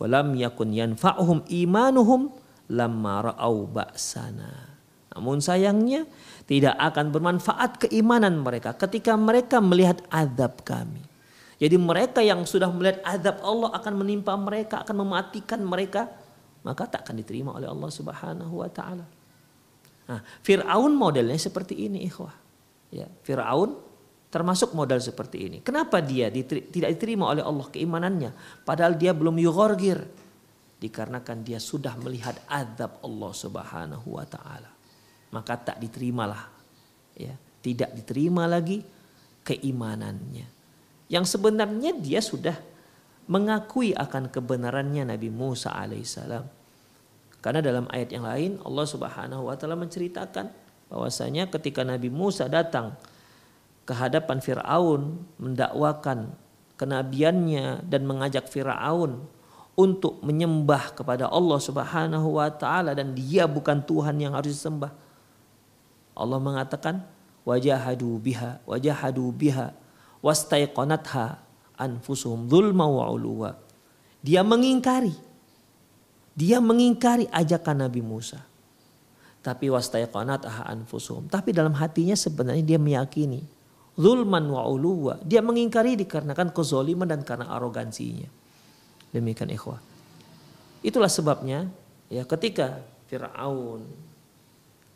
walam 0.00 0.32
yakun 0.34 0.72
yanfa'uhum 0.72 1.44
imanuhum 1.52 2.32
lamma 2.72 3.30
ra'au 3.30 3.68
ba'sana 3.68 4.80
namun 5.12 5.44
sayangnya 5.44 6.08
tidak 6.48 6.74
akan 6.80 7.12
bermanfaat 7.12 7.86
keimanan 7.86 8.40
mereka 8.40 8.72
ketika 8.74 9.14
mereka 9.14 9.60
melihat 9.60 10.00
azab 10.08 10.64
kami 10.64 11.04
jadi 11.60 11.76
mereka 11.76 12.24
yang 12.24 12.48
sudah 12.48 12.72
melihat 12.72 13.04
azab 13.04 13.44
Allah 13.44 13.76
akan 13.76 14.00
menimpa 14.00 14.32
mereka 14.40 14.80
akan 14.80 15.04
mematikan 15.04 15.60
mereka 15.60 16.08
maka 16.64 16.88
tak 16.88 17.08
akan 17.08 17.16
diterima 17.20 17.56
oleh 17.56 17.68
Allah 17.68 17.90
Subhanahu 17.90 18.54
wa 18.60 18.68
taala. 18.68 19.06
Nah, 20.10 20.20
Firaun 20.44 20.92
modelnya 20.92 21.38
seperti 21.38 21.86
ini, 21.86 22.04
ikhwah. 22.04 22.34
Ya, 22.90 23.06
Firaun 23.24 23.78
termasuk 24.30 24.72
modal 24.78 25.02
seperti 25.02 25.50
ini. 25.50 25.58
Kenapa 25.60 25.98
dia 25.98 26.30
tidak 26.30 26.90
diterima 26.96 27.34
oleh 27.34 27.42
Allah 27.42 27.66
keimanannya 27.66 28.30
padahal 28.62 28.94
dia 28.94 29.10
belum 29.10 29.36
yughorgir? 29.42 29.98
Dikarenakan 30.80 31.44
dia 31.44 31.60
sudah 31.60 31.92
melihat 32.00 32.40
azab 32.48 33.04
Allah 33.04 33.32
Subhanahu 33.36 34.16
wa 34.16 34.24
taala. 34.24 34.70
Maka 35.34 35.60
tak 35.60 35.76
diterimalah. 35.82 36.48
Ya, 37.20 37.36
tidak 37.60 37.92
diterima 37.92 38.48
lagi 38.48 38.80
keimanannya. 39.44 40.48
Yang 41.10 41.36
sebenarnya 41.36 41.92
dia 42.00 42.24
sudah 42.24 42.56
mengakui 43.28 43.92
akan 43.92 44.32
kebenarannya 44.32 45.10
Nabi 45.10 45.28
Musa 45.28 45.74
alaihissalam. 45.74 46.48
Karena 47.44 47.60
dalam 47.60 47.84
ayat 47.92 48.10
yang 48.14 48.24
lain 48.24 48.56
Allah 48.64 48.86
Subhanahu 48.88 49.52
wa 49.52 49.54
taala 49.58 49.76
menceritakan 49.76 50.48
bahwasanya 50.88 51.50
ketika 51.52 51.84
Nabi 51.84 52.08
Musa 52.08 52.48
datang 52.48 52.96
ke 53.84 53.92
hadapan 53.96 54.38
Firaun 54.38 55.24
mendakwakan 55.40 56.34
kenabiannya 56.80 57.84
dan 57.84 58.08
mengajak 58.08 58.48
Firaun 58.48 59.28
untuk 59.76 60.20
menyembah 60.24 60.96
kepada 60.96 61.28
Allah 61.28 61.60
Subhanahu 61.60 62.40
wa 62.40 62.48
taala 62.48 62.96
dan 62.96 63.12
dia 63.12 63.44
bukan 63.44 63.84
Tuhan 63.84 64.16
yang 64.20 64.32
harus 64.32 64.56
disembah. 64.56 64.92
Allah 66.16 66.40
mengatakan 66.40 67.04
wajahadu 67.44 68.20
biha 68.20 68.60
wajahadu 68.68 69.32
biha 69.32 69.72
wastaiqanatha 70.20 71.40
anfusuhum 71.80 72.48
dzulma 72.48 72.84
wa. 72.84 73.56
Dia 74.20 74.44
mengingkari. 74.44 75.16
Dia 76.36 76.60
mengingkari 76.60 77.28
ajakan 77.32 77.88
Nabi 77.88 78.04
Musa. 78.04 78.44
Tapi 79.40 79.72
wastaiqanat 79.72 80.44
aha 80.44 80.68
anfusuhum. 80.68 81.28
Tapi 81.32 81.56
dalam 81.56 81.72
hatinya 81.72 82.12
sebenarnya 82.12 82.64
dia 82.64 82.80
meyakini 82.80 83.59
zulman 84.00 84.48
wa 84.48 84.64
uluwa. 84.64 85.20
Dia 85.20 85.44
mengingkari 85.44 86.00
dikarenakan 86.00 86.56
kezoliman 86.56 87.04
dan 87.04 87.20
karena 87.20 87.52
arogansinya. 87.52 88.26
Demikian 89.12 89.52
ikhwah. 89.52 89.76
Itulah 90.80 91.12
sebabnya 91.12 91.68
ya 92.08 92.24
ketika 92.24 92.80
Fir'aun 93.12 93.84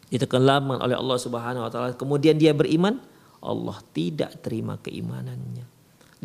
ditekan 0.09 0.47
oleh 0.81 0.97
Allah 0.97 1.19
Subhanahu 1.21 1.67
wa 1.67 1.71
taala 1.71 1.93
kemudian 1.93 2.41
dia 2.41 2.57
beriman, 2.57 2.97
Allah 3.45 3.77
tidak 3.93 4.41
terima 4.41 4.81
keimanannya. 4.81 5.69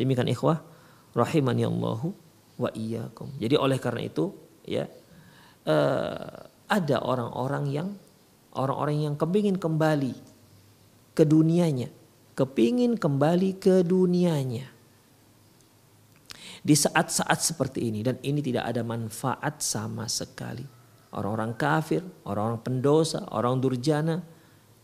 Demikian 0.00 0.32
ikhwah 0.32 0.64
rahimani 1.12 1.68
Allahu 1.68 2.16
wa 2.56 2.70
iyyakum. 2.72 3.28
Jadi 3.36 3.60
oleh 3.60 3.76
karena 3.76 4.08
itu 4.08 4.32
ya 4.64 4.88
uh, 5.68 6.48
ada 6.70 6.96
orang-orang 7.02 7.64
yang 7.68 7.88
orang-orang 8.54 9.10
yang 9.10 9.14
kepingin 9.18 9.58
kembali 9.58 10.14
ke 11.12 11.26
dunianya, 11.26 11.90
kepingin 12.40 12.96
kembali 12.96 13.60
ke 13.60 13.84
dunianya. 13.84 14.64
Di 16.64 16.72
saat-saat 16.72 17.36
seperti 17.40 17.92
ini 17.92 18.00
dan 18.00 18.16
ini 18.24 18.40
tidak 18.40 18.72
ada 18.72 18.80
manfaat 18.80 19.60
sama 19.60 20.08
sekali. 20.08 20.64
Orang-orang 21.12 21.52
kafir, 21.52 22.00
orang-orang 22.24 22.64
pendosa, 22.64 23.28
orang 23.28 23.60
durjana 23.60 24.24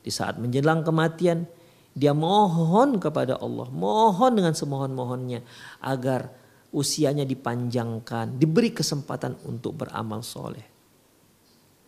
di 0.04 0.12
saat 0.12 0.36
menjelang 0.36 0.84
kematian 0.84 1.48
dia 1.96 2.12
mohon 2.12 3.00
kepada 3.00 3.40
Allah, 3.40 3.72
mohon 3.72 4.36
dengan 4.36 4.52
semohon-mohonnya 4.52 5.40
agar 5.80 6.28
usianya 6.76 7.24
dipanjangkan, 7.24 8.36
diberi 8.36 8.76
kesempatan 8.76 9.40
untuk 9.48 9.80
beramal 9.80 10.20
soleh. 10.20 10.76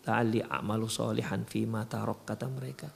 La'ali 0.08 0.40
amalu 0.40 0.88
solehan 0.88 1.44
fima 1.44 1.84
tarok 1.84 2.24
kata 2.24 2.48
mereka. 2.48 2.88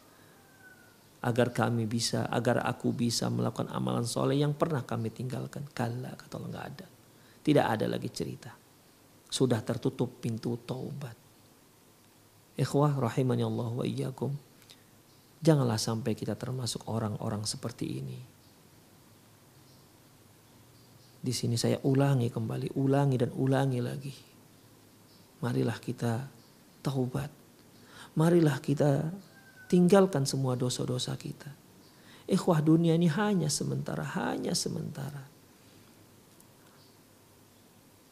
Agar 1.22 1.54
kami 1.54 1.86
bisa, 1.86 2.26
agar 2.26 2.66
aku 2.66 2.90
bisa 2.90 3.30
melakukan 3.30 3.70
amalan 3.70 4.02
soleh 4.02 4.42
yang 4.42 4.58
pernah 4.58 4.82
kami 4.82 5.14
tinggalkan. 5.14 5.62
Kala 5.70 6.18
kata 6.18 6.34
Allah 6.38 6.50
nggak 6.50 6.66
ada. 6.74 6.86
Tidak 7.42 7.62
ada 7.66 7.86
lagi 7.86 8.10
cerita. 8.10 8.50
Sudah 9.30 9.62
tertutup 9.62 10.18
pintu 10.18 10.58
taubat. 10.66 11.14
Ikhwah 12.58 12.98
rahimani 12.98 13.46
Allah 13.46 13.70
wa 13.70 13.86
iyyakum. 13.86 14.34
Janganlah 15.42 15.78
sampai 15.78 16.14
kita 16.14 16.38
termasuk 16.38 16.86
orang-orang 16.86 17.42
seperti 17.42 17.86
ini. 17.98 18.18
Di 21.22 21.30
sini 21.30 21.54
saya 21.54 21.78
ulangi 21.86 22.30
kembali, 22.30 22.74
ulangi 22.78 23.16
dan 23.18 23.30
ulangi 23.34 23.78
lagi. 23.78 24.14
Marilah 25.42 25.78
kita 25.78 26.26
taubat. 26.82 27.30
Marilah 28.18 28.58
kita 28.58 29.06
tinggalkan 29.72 30.28
semua 30.28 30.52
dosa-dosa 30.52 31.16
kita. 31.16 31.48
Ikhwah 32.28 32.60
dunia 32.60 32.92
ini 32.92 33.08
hanya 33.08 33.48
sementara, 33.48 34.04
hanya 34.04 34.52
sementara. 34.52 35.24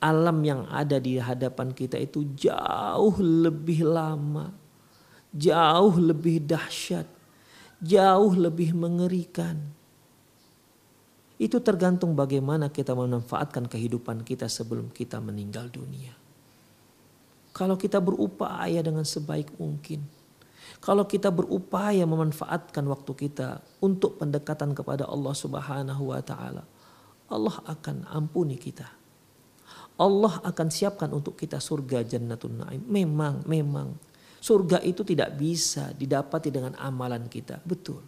Alam 0.01 0.41
yang 0.41 0.65
ada 0.73 0.97
di 0.97 1.21
hadapan 1.21 1.77
kita 1.77 2.01
itu 2.01 2.25
jauh 2.33 3.21
lebih 3.21 3.85
lama, 3.85 4.49
jauh 5.37 6.01
lebih 6.01 6.41
dahsyat 6.41 7.21
jauh 7.81 8.37
lebih 8.37 8.77
mengerikan. 8.77 9.57
Itu 11.41 11.65
tergantung 11.65 12.13
bagaimana 12.13 12.69
kita 12.69 12.93
memanfaatkan 12.93 13.65
kehidupan 13.65 14.29
kita 14.29 14.45
sebelum 14.45 14.93
kita 14.93 15.17
meninggal 15.25 15.73
dunia. 15.73 16.13
Kalau 17.57 17.81
kita 17.81 17.97
berupaya 17.97 18.85
dengan 18.85 19.09
sebaik 19.09 19.57
mungkin, 19.57 20.05
kalau 20.81 21.05
kita 21.05 21.29
berupaya 21.29 22.03
memanfaatkan 22.09 22.85
waktu 22.89 23.13
kita 23.29 23.61
untuk 23.85 24.17
pendekatan 24.17 24.73
kepada 24.73 25.05
Allah 25.05 25.35
Subhanahu 25.37 26.13
wa 26.13 26.21
taala, 26.25 26.65
Allah 27.29 27.57
akan 27.69 28.09
ampuni 28.09 28.57
kita. 28.57 28.89
Allah 30.01 30.41
akan 30.41 30.69
siapkan 30.73 31.13
untuk 31.13 31.37
kita 31.37 31.61
surga 31.61 32.01
Jannatun 32.09 32.55
Naim. 32.57 32.83
Memang, 32.89 33.45
memang 33.45 33.93
Surga 34.41 34.81
itu 34.81 35.05
tidak 35.05 35.37
bisa 35.37 35.93
didapati 35.93 36.49
dengan 36.49 36.73
amalan 36.81 37.29
kita. 37.29 37.61
Betul. 37.61 38.01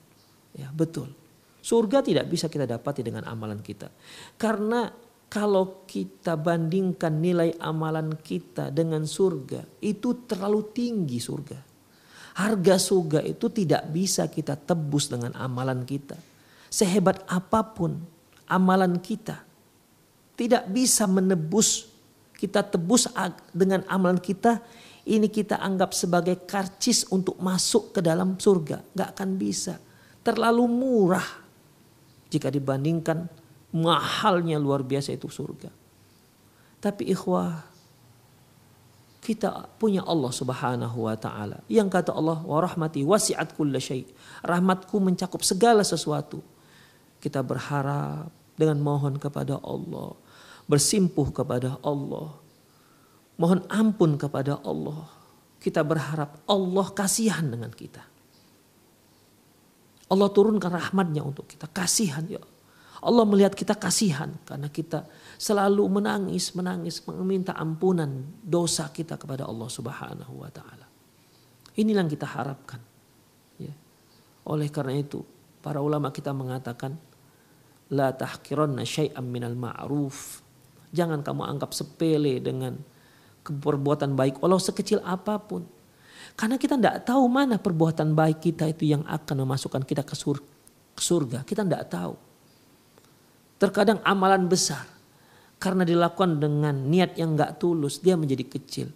Ya, 0.57 0.73
betul. 0.73 1.13
Surga 1.61 2.01
tidak 2.01 2.27
bisa 2.33 2.49
kita 2.49 2.65
dapati 2.65 3.05
dengan 3.05 3.29
amalan 3.29 3.61
kita. 3.61 3.93
Karena 4.41 4.89
kalau 5.29 5.85
kita 5.85 6.41
bandingkan 6.41 7.21
nilai 7.21 7.53
amalan 7.61 8.17
kita 8.17 8.73
dengan 8.73 9.05
surga, 9.05 9.85
itu 9.85 10.25
terlalu 10.25 10.73
tinggi 10.73 11.21
surga. 11.21 11.72
Harga 12.33 12.81
surga 12.81 13.21
itu 13.25 13.53
tidak 13.53 13.89
bisa 13.93 14.25
kita 14.29 14.57
tebus 14.57 15.13
dengan 15.13 15.37
amalan 15.37 15.85
kita. 15.85 16.17
Sehebat 16.73 17.21
apa 17.29 17.61
pun 17.61 18.01
amalan 18.49 18.97
kita, 18.97 19.45
tidak 20.37 20.65
bisa 20.73 21.05
menebus 21.05 21.93
kita 22.41 22.65
tebus 22.65 23.07
dengan 23.53 23.85
amalan 23.87 24.17
kita 24.17 24.65
ini 25.03 25.27
kita 25.27 25.59
anggap 25.59 25.91
sebagai 25.91 26.47
karcis 26.47 27.11
untuk 27.11 27.35
masuk 27.43 27.99
ke 27.99 28.01
dalam 28.03 28.39
surga. 28.39 28.83
Gak 28.95 29.09
akan 29.19 29.31
bisa. 29.35 29.75
Terlalu 30.23 30.65
murah 30.71 31.27
jika 32.31 32.47
dibandingkan 32.55 33.27
mahalnya 33.75 34.63
luar 34.63 34.87
biasa 34.87 35.19
itu 35.19 35.27
surga. 35.27 35.75
Tapi 36.79 37.11
ikhwah, 37.11 37.67
kita 39.23 39.71
punya 39.79 40.03
Allah 40.03 40.35
Subhanahu 40.35 41.07
wa 41.07 41.15
taala. 41.15 41.63
Yang 41.71 41.89
kata 41.95 42.11
Allah, 42.11 42.43
"Wa 42.43 42.59
rahmati 42.59 43.07
wasi'at 43.07 43.55
kulla 43.55 43.79
syai." 43.79 44.03
Rahmatku 44.43 44.99
mencakup 44.99 45.47
segala 45.47 45.87
sesuatu. 45.87 46.43
Kita 47.23 47.39
berharap 47.47 48.35
dengan 48.59 48.83
mohon 48.83 49.23
kepada 49.23 49.63
Allah, 49.63 50.19
bersimpuh 50.67 51.31
kepada 51.31 51.79
Allah, 51.87 52.35
mohon 53.39 53.63
ampun 53.71 54.19
kepada 54.19 54.59
Allah. 54.67 55.07
Kita 55.63 55.87
berharap 55.87 56.43
Allah 56.51 56.87
kasihan 56.91 57.47
dengan 57.47 57.71
kita. 57.71 58.03
Allah 60.11 60.29
turunkan 60.35 60.75
rahmatnya 60.75 61.23
untuk 61.23 61.47
kita. 61.47 61.71
Kasihan 61.71 62.27
ya 62.27 62.43
Allah 63.03 63.27
melihat 63.27 63.51
kita 63.59 63.75
kasihan 63.75 64.31
karena 64.47 64.71
kita 64.71 65.03
selalu 65.35 65.99
menangis, 65.99 66.55
menangis, 66.55 67.03
meminta 67.11 67.51
ampunan 67.59 68.23
dosa 68.47 68.87
kita 68.95 69.19
kepada 69.19 69.43
Allah 69.43 69.67
Subhanahu 69.67 70.39
wa 70.39 70.51
taala. 70.55 70.87
Inilah 71.75 72.07
yang 72.07 72.13
kita 72.15 72.31
harapkan. 72.31 72.79
Ya. 73.59 73.75
Oleh 74.47 74.71
karena 74.71 75.03
itu, 75.03 75.27
para 75.59 75.83
ulama 75.83 76.15
kita 76.15 76.31
mengatakan 76.31 76.95
la 77.91 78.15
minal 79.19 79.59
ma'ruf. 79.59 80.39
Jangan 80.95 81.27
kamu 81.27 81.43
anggap 81.43 81.75
sepele 81.75 82.39
dengan 82.39 82.79
perbuatan 83.43 84.15
baik 84.15 84.39
walau 84.39 84.63
sekecil 84.63 85.03
apa 85.03 85.43
pun. 85.43 85.67
Karena 86.39 86.55
kita 86.55 86.79
tidak 86.79 87.03
tahu 87.03 87.27
mana 87.27 87.59
perbuatan 87.59 88.15
baik 88.15 88.39
kita 88.39 88.71
itu 88.71 88.95
yang 88.95 89.03
akan 89.11 89.43
memasukkan 89.43 89.83
kita 89.83 90.07
ke 90.07 90.15
surga. 90.97 91.43
Kita 91.43 91.67
tidak 91.67 91.91
tahu. 91.91 92.15
Terkadang 93.63 94.03
amalan 94.03 94.51
besar 94.51 94.83
karena 95.63 95.87
dilakukan 95.87 96.43
dengan 96.43 96.75
niat 96.91 97.15
yang 97.15 97.39
gak 97.39 97.63
tulus 97.63 98.03
dia 98.03 98.19
menjadi 98.19 98.43
kecil. 98.43 98.91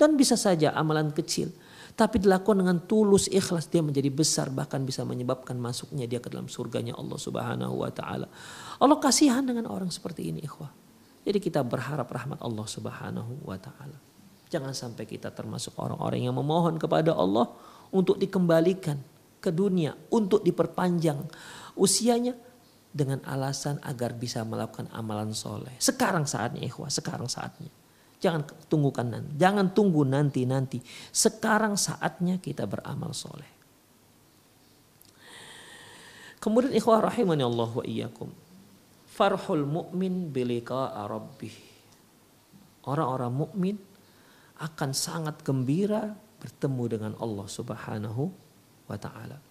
Dan 0.00 0.16
bisa 0.16 0.40
saja 0.40 0.72
amalan 0.72 1.12
kecil 1.12 1.52
tapi 1.96 2.20
dilakukan 2.20 2.60
dengan 2.60 2.78
tulus 2.84 3.24
ikhlas 3.32 3.72
dia 3.72 3.80
menjadi 3.80 4.12
besar 4.12 4.52
bahkan 4.52 4.84
bisa 4.84 5.00
menyebabkan 5.08 5.56
masuknya 5.56 6.04
dia 6.04 6.20
ke 6.20 6.28
dalam 6.28 6.44
surganya 6.44 6.92
Allah 6.92 7.16
Subhanahu 7.16 7.80
wa 7.80 7.88
taala. 7.88 8.28
Allah 8.76 9.00
kasihan 9.00 9.40
dengan 9.40 9.64
orang 9.72 9.88
seperti 9.88 10.28
ini 10.28 10.44
ikhwah. 10.44 10.68
Jadi 11.24 11.40
kita 11.40 11.64
berharap 11.64 12.04
rahmat 12.06 12.44
Allah 12.44 12.66
Subhanahu 12.68 13.48
wa 13.48 13.56
taala. 13.56 13.96
Jangan 14.52 14.76
sampai 14.76 15.08
kita 15.08 15.32
termasuk 15.32 15.72
orang-orang 15.80 16.28
yang 16.28 16.36
memohon 16.36 16.76
kepada 16.76 17.16
Allah 17.16 17.48
untuk 17.88 18.20
dikembalikan 18.20 19.00
ke 19.40 19.48
dunia, 19.48 19.96
untuk 20.12 20.44
diperpanjang 20.44 21.24
usianya 21.80 22.36
dengan 22.96 23.20
alasan 23.28 23.76
agar 23.84 24.16
bisa 24.16 24.40
melakukan 24.48 24.88
amalan 24.96 25.36
soleh. 25.36 25.76
Sekarang 25.76 26.24
saatnya 26.24 26.64
ikhwah, 26.64 26.88
sekarang 26.88 27.28
saatnya. 27.28 27.68
Jangan 28.16 28.48
tunggukan 28.72 29.04
nanti, 29.04 29.30
jangan 29.36 29.66
tunggu 29.76 30.08
nanti 30.08 30.48
nanti. 30.48 30.80
Sekarang 31.12 31.76
saatnya 31.76 32.40
kita 32.40 32.64
beramal 32.64 33.12
soleh. 33.12 33.52
Kemudian 36.40 36.72
ikhwah 36.72 37.04
rahimani 37.04 37.44
Allah 37.44 37.68
wa 37.68 37.84
iyyakum. 37.84 38.32
Farhul 39.04 39.68
mu'min 39.68 40.32
bilika 40.32 40.96
rabbih. 41.04 41.52
Orang-orang 42.88 43.32
mukmin 43.34 43.76
akan 44.56 44.90
sangat 44.96 45.44
gembira 45.44 46.16
bertemu 46.40 46.84
dengan 46.88 47.12
Allah 47.20 47.44
Subhanahu 47.50 48.30
wa 48.86 48.96
taala. 48.96 49.45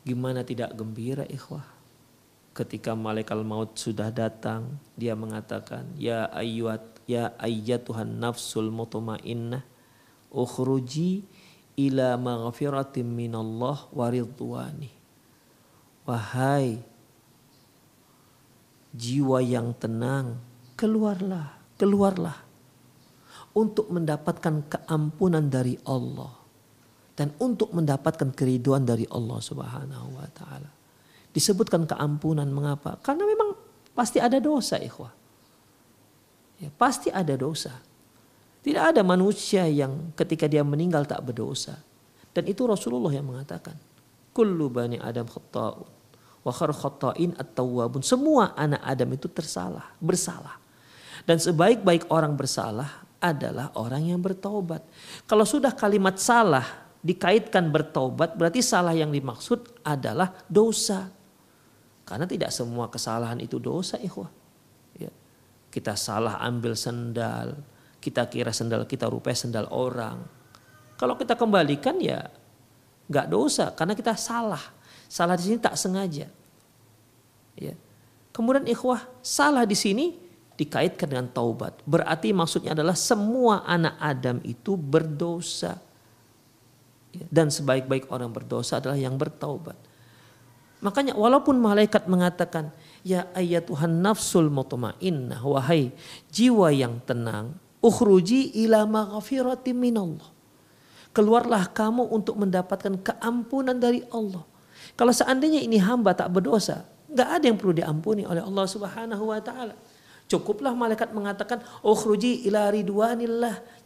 Gimana 0.00 0.40
tidak 0.40 0.72
gembira 0.72 1.28
ikhwah? 1.28 1.64
Ketika 2.56 2.96
malaikat 2.96 3.36
maut 3.44 3.76
sudah 3.76 4.08
datang, 4.08 4.80
dia 4.96 5.12
mengatakan, 5.12 5.86
"Ya 6.00 6.26
ayyuhat 6.32 7.04
ya 7.04 7.36
ayyatuhan 7.36 8.18
nafsul 8.18 8.72
mutmainnah, 8.72 9.62
ukhruji 10.32 11.28
ila 11.76 12.16
maghfiratin 12.16 13.06
minallah 13.06 13.86
wa 13.92 14.06
ridwani." 14.08 14.90
Wahai 16.08 16.80
jiwa 18.90 19.38
yang 19.44 19.70
tenang, 19.76 20.40
keluarlah, 20.74 21.54
keluarlah 21.78 22.38
untuk 23.54 23.92
mendapatkan 23.92 24.66
keampunan 24.66 25.46
dari 25.46 25.78
Allah 25.86 26.39
dan 27.20 27.36
untuk 27.36 27.68
mendapatkan 27.76 28.32
keriduan 28.32 28.88
dari 28.88 29.04
Allah 29.12 29.44
Subhanahu 29.44 30.16
wa 30.16 30.24
taala. 30.32 30.72
Disebutkan 31.36 31.84
keampunan 31.84 32.48
mengapa? 32.48 32.96
Karena 33.04 33.28
memang 33.28 33.52
pasti 33.92 34.16
ada 34.16 34.40
dosa, 34.40 34.80
ikhwah. 34.80 35.12
Ya, 36.64 36.72
pasti 36.80 37.12
ada 37.12 37.36
dosa. 37.36 37.76
Tidak 38.64 38.96
ada 38.96 39.04
manusia 39.04 39.68
yang 39.68 40.16
ketika 40.16 40.48
dia 40.48 40.64
meninggal 40.64 41.04
tak 41.04 41.20
berdosa. 41.20 41.76
Dan 42.32 42.48
itu 42.48 42.64
Rasulullah 42.64 43.12
yang 43.12 43.28
mengatakan, 43.28 43.76
"Kullu 44.32 44.72
bani 44.72 44.96
Adam 44.96 45.28
khata'un 45.28 45.88
wa 46.40 46.52
khata'in 46.56 47.36
at-tawwabun." 47.36 48.00
Semua 48.00 48.56
anak 48.56 48.80
Adam 48.80 49.12
itu 49.12 49.28
tersalah, 49.28 49.92
bersalah. 50.00 50.56
Dan 51.28 51.36
sebaik-baik 51.36 52.08
orang 52.08 52.32
bersalah 52.32 53.04
adalah 53.20 53.76
orang 53.76 54.08
yang 54.08 54.24
bertobat. 54.24 54.80
Kalau 55.28 55.44
sudah 55.44 55.76
kalimat 55.76 56.16
salah 56.16 56.89
dikaitkan 57.00 57.72
bertobat 57.72 58.36
berarti 58.36 58.60
salah 58.60 58.92
yang 58.92 59.08
dimaksud 59.08 59.84
adalah 59.84 60.36
dosa. 60.46 61.08
Karena 62.04 62.26
tidak 62.28 62.50
semua 62.52 62.92
kesalahan 62.92 63.40
itu 63.40 63.56
dosa 63.56 63.96
ikhwah. 63.96 64.28
Ya. 64.98 65.08
Kita 65.70 65.96
salah 65.96 66.42
ambil 66.44 66.76
sendal, 66.76 67.56
kita 68.02 68.28
kira 68.28 68.52
sendal 68.52 68.84
kita 68.84 69.08
rupanya 69.08 69.38
sendal 69.38 69.66
orang. 69.72 70.18
Kalau 71.00 71.16
kita 71.16 71.38
kembalikan 71.38 71.96
ya 71.96 72.28
nggak 73.08 73.26
dosa 73.30 73.72
karena 73.72 73.96
kita 73.96 74.12
salah. 74.18 74.60
Salah 75.10 75.34
di 75.34 75.42
sini 75.48 75.58
tak 75.58 75.74
sengaja. 75.74 76.28
Ya. 77.56 77.74
Kemudian 78.30 78.68
ikhwah 78.68 79.08
salah 79.24 79.64
di 79.66 79.74
sini 79.74 80.14
dikaitkan 80.54 81.08
dengan 81.08 81.26
taubat. 81.32 81.80
Berarti 81.88 82.36
maksudnya 82.36 82.76
adalah 82.76 82.94
semua 82.94 83.64
anak 83.64 83.96
Adam 83.96 84.38
itu 84.44 84.76
berdosa 84.76 85.80
dan 87.30 87.50
sebaik-baik 87.50 88.10
orang 88.10 88.30
berdosa 88.30 88.78
adalah 88.78 88.98
yang 88.98 89.18
bertaubat. 89.18 89.74
Makanya 90.80 91.12
walaupun 91.12 91.60
malaikat 91.60 92.08
mengatakan, 92.08 92.72
Ya 93.04 93.28
ayat 93.36 93.68
Tuhan 93.68 94.00
nafsul 94.00 94.48
mutmainnah, 94.48 95.40
wahai 95.44 95.92
jiwa 96.32 96.72
yang 96.72 97.00
tenang, 97.04 97.56
ukhruji 97.84 98.52
ila 98.64 98.84
maghfirati 98.88 99.76
minallah. 99.76 100.28
Keluarlah 101.10 101.68
kamu 101.68 102.06
untuk 102.08 102.38
mendapatkan 102.38 102.96
keampunan 103.02 103.76
dari 103.76 104.04
Allah. 104.12 104.46
Kalau 104.94 105.10
seandainya 105.10 105.60
ini 105.60 105.76
hamba 105.80 106.16
tak 106.16 106.32
berdosa, 106.32 106.86
nggak 107.10 107.28
ada 107.28 107.44
yang 107.44 107.58
perlu 107.58 107.74
diampuni 107.74 108.22
oleh 108.24 108.40
Allah 108.40 108.64
Subhanahu 108.68 109.24
wa 109.32 109.40
taala. 109.42 109.74
Cukuplah 110.30 110.70
malaikat 110.78 111.10
mengatakan, 111.10 111.60
"Ukhruji 111.82 112.46
ila 112.46 112.70
ridwanillah." 112.70 113.79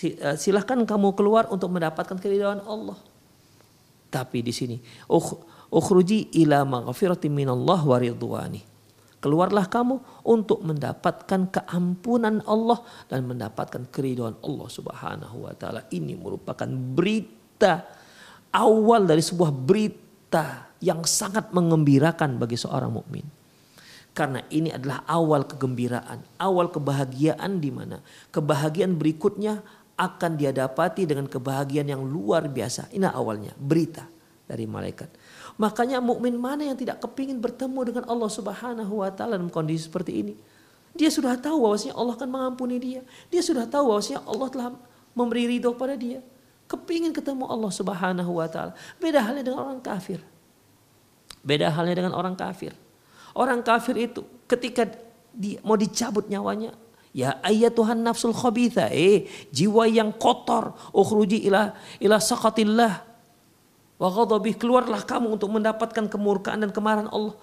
Eh, 0.00 0.36
silahkan 0.40 0.80
kamu 0.88 1.12
keluar 1.12 1.44
untuk 1.52 1.68
mendapatkan 1.76 2.16
keridhaan 2.16 2.64
Allah. 2.64 2.96
Tapi 4.08 4.40
di 4.40 4.50
sini, 4.50 4.76
ukhruji 5.70 6.34
ila 6.42 6.64
maghfirati 6.64 7.28
minallah 7.28 7.80
wa 7.84 7.96
ridwani. 8.00 8.64
Keluarlah 9.20 9.68
kamu 9.68 10.24
untuk 10.24 10.64
mendapatkan 10.64 11.52
keampunan 11.52 12.40
Allah 12.48 12.80
dan 13.12 13.28
mendapatkan 13.28 13.92
keridhaan 13.92 14.40
Allah 14.40 14.68
Subhanahu 14.72 15.44
wa 15.44 15.52
taala. 15.52 15.84
Ini 15.92 16.16
merupakan 16.16 16.66
berita 16.66 17.84
awal 18.56 19.04
dari 19.04 19.20
sebuah 19.20 19.52
berita 19.52 20.72
yang 20.80 21.04
sangat 21.04 21.52
mengembirakan 21.52 22.40
bagi 22.40 22.56
seorang 22.56 22.88
mukmin. 22.88 23.28
Karena 24.10 24.42
ini 24.50 24.74
adalah 24.74 25.06
awal 25.06 25.46
kegembiraan, 25.46 26.40
awal 26.40 26.72
kebahagiaan 26.72 27.62
di 27.62 27.70
mana 27.70 28.02
kebahagiaan 28.34 28.98
berikutnya 28.98 29.62
akan 30.00 30.40
dia 30.40 30.48
dapati 30.48 31.04
dengan 31.04 31.28
kebahagiaan 31.28 31.92
yang 31.92 32.00
luar 32.00 32.48
biasa. 32.48 32.88
Ini 32.88 33.12
awalnya 33.12 33.52
berita 33.60 34.08
dari 34.48 34.64
malaikat. 34.64 35.12
Makanya 35.60 36.00
mukmin 36.00 36.40
mana 36.40 36.64
yang 36.64 36.78
tidak 36.80 37.04
kepingin 37.04 37.36
bertemu 37.36 37.92
dengan 37.92 38.04
Allah 38.08 38.30
Subhanahu 38.32 39.04
wa 39.04 39.12
taala 39.12 39.36
dalam 39.36 39.52
kondisi 39.52 39.92
seperti 39.92 40.24
ini? 40.24 40.34
Dia 40.96 41.12
sudah 41.12 41.36
tahu 41.36 41.68
bahwasanya 41.68 41.94
Allah 42.00 42.16
akan 42.16 42.30
mengampuni 42.32 42.80
dia. 42.80 43.00
Dia 43.28 43.44
sudah 43.44 43.68
tahu 43.68 43.92
bahwasanya 43.92 44.24
Allah 44.24 44.48
telah 44.48 44.68
memberi 45.12 45.44
ridho 45.46 45.76
pada 45.76 45.94
dia. 45.94 46.24
Kepingin 46.64 47.12
ketemu 47.12 47.44
Allah 47.44 47.68
Subhanahu 47.68 48.40
wa 48.40 48.48
taala. 48.48 48.72
Beda 48.96 49.20
halnya 49.20 49.44
dengan 49.44 49.68
orang 49.68 49.84
kafir. 49.84 50.24
Beda 51.44 51.68
halnya 51.68 51.94
dengan 52.00 52.16
orang 52.16 52.32
kafir. 52.32 52.72
Orang 53.36 53.60
kafir 53.60 53.94
itu 54.00 54.24
ketika 54.48 54.88
di, 55.30 55.60
mau 55.62 55.78
dicabut 55.78 56.26
nyawanya, 56.26 56.74
ya 57.10 57.38
ayat 57.42 57.74
Tuhan 57.74 58.02
nafsul 58.02 58.34
khabitha, 58.34 58.90
eh 58.90 59.26
jiwa 59.50 59.86
yang 59.90 60.14
kotor, 60.14 60.74
ukhruji 60.94 61.46
ila 61.50 61.74
ila 61.98 62.16
sakatillah. 62.18 63.02
Wa 64.00 64.08
ghadabi 64.08 64.56
keluarlah 64.56 65.04
kamu 65.04 65.36
untuk 65.36 65.52
mendapatkan 65.52 66.08
kemurkaan 66.08 66.64
dan 66.64 66.70
kemarahan 66.72 67.10
Allah. 67.12 67.36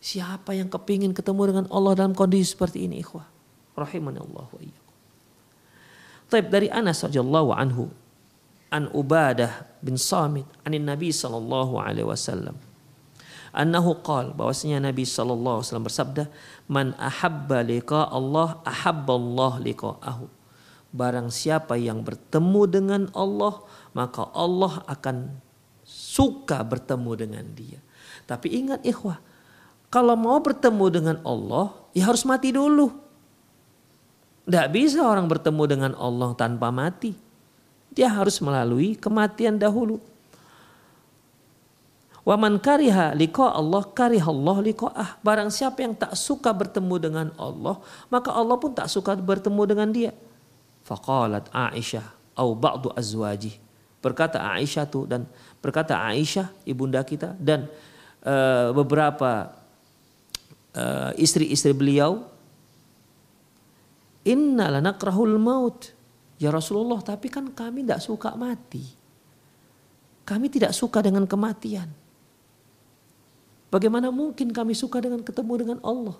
Siapa 0.00 0.56
yang 0.56 0.72
kepingin 0.72 1.12
ketemu 1.12 1.52
dengan 1.54 1.66
Allah 1.70 1.92
dalam 1.92 2.16
kondisi 2.16 2.56
seperti 2.56 2.88
ini 2.88 3.04
ikhwah? 3.04 3.28
Rahimani 3.76 4.18
Allah 4.18 4.48
wa 4.48 4.60
iyyakum. 4.60 4.96
Taib 6.30 6.46
dari 6.48 6.72
Anas 6.72 7.04
radhiyallahu 7.04 7.50
anhu 7.52 7.92
an 8.70 8.86
Ubadah 8.94 9.66
bin 9.82 9.98
Samit 9.98 10.46
anin 10.62 10.86
Nabi 10.86 11.10
sallallahu 11.10 11.82
alaihi 11.82 12.06
wasallam 12.06 12.54
annahu 13.50 13.98
qal 14.02 14.34
bahwasanya 14.34 14.90
Nabi 14.90 15.02
sallallahu 15.06 15.62
alaihi 15.62 15.86
bersabda 15.86 16.24
man 16.70 16.94
ahabba 16.98 17.62
liqa 17.66 18.10
Allah 18.10 18.58
ahabba 18.66 19.14
Allah 19.14 19.52
liqa'ahu. 19.62 20.26
Barang 20.90 21.30
siapa 21.30 21.78
yang 21.78 22.02
bertemu 22.02 22.62
dengan 22.66 23.02
Allah 23.14 23.62
maka 23.94 24.26
Allah 24.34 24.82
akan 24.90 25.38
suka 25.86 26.62
bertemu 26.66 27.10
dengan 27.14 27.44
dia. 27.54 27.78
Tapi 28.26 28.50
ingat 28.58 28.82
ikhwah 28.82 29.22
kalau 29.90 30.14
mau 30.14 30.38
bertemu 30.38 30.86
dengan 30.90 31.16
Allah 31.22 31.74
ya 31.94 32.10
harus 32.10 32.26
mati 32.26 32.50
dulu. 32.54 32.90
Tidak 34.50 34.68
bisa 34.74 35.06
orang 35.06 35.30
bertemu 35.30 35.62
dengan 35.70 35.92
Allah 35.94 36.34
tanpa 36.34 36.74
mati. 36.74 37.14
Dia 37.90 38.10
harus 38.10 38.38
melalui 38.42 38.98
kematian 38.98 39.58
dahulu 39.58 40.02
Wa 42.30 42.38
man 42.38 42.62
kariha 42.62 43.18
liqa 43.18 43.58
Allah 43.58 43.82
Allah 43.90 44.56
liqa'ah. 44.62 45.18
Barang 45.18 45.50
siapa 45.50 45.82
yang 45.82 45.98
tak 45.98 46.14
suka 46.14 46.54
bertemu 46.54 46.94
dengan 47.02 47.26
Allah, 47.34 47.82
maka 48.06 48.30
Allah 48.30 48.54
pun 48.54 48.70
tak 48.70 48.86
suka 48.86 49.18
bertemu 49.18 49.62
dengan 49.66 49.90
dia. 49.90 50.14
Faqalat 50.86 51.50
Aisyah 51.50 52.06
au 52.38 52.54
ba'du 52.54 52.94
azwaji. 52.94 53.58
Berkata 53.98 54.46
Aisyah 54.46 54.86
tu 54.86 55.10
dan 55.10 55.26
berkata 55.58 55.98
Aisyah 55.98 56.54
ibunda 56.70 57.02
kita 57.02 57.34
dan 57.34 57.66
uh, 58.22 58.70
beberapa 58.78 59.50
uh, 60.78 61.10
istri-istri 61.18 61.74
beliau 61.74 62.30
Inna 64.22 64.70
lanakrahul 64.70 65.34
maut. 65.34 65.90
Ya 66.38 66.54
Rasulullah, 66.54 67.02
tapi 67.02 67.26
kan 67.26 67.50
kami 67.50 67.82
tidak 67.82 68.06
suka 68.06 68.38
mati. 68.38 68.86
Kami 70.22 70.46
tidak 70.46 70.70
suka 70.78 71.02
dengan 71.02 71.26
kematian. 71.26 71.99
Bagaimana 73.70 74.10
mungkin 74.10 74.50
kami 74.50 74.74
suka 74.74 74.98
dengan 74.98 75.22
ketemu 75.22 75.52
dengan 75.62 75.78
Allah? 75.86 76.18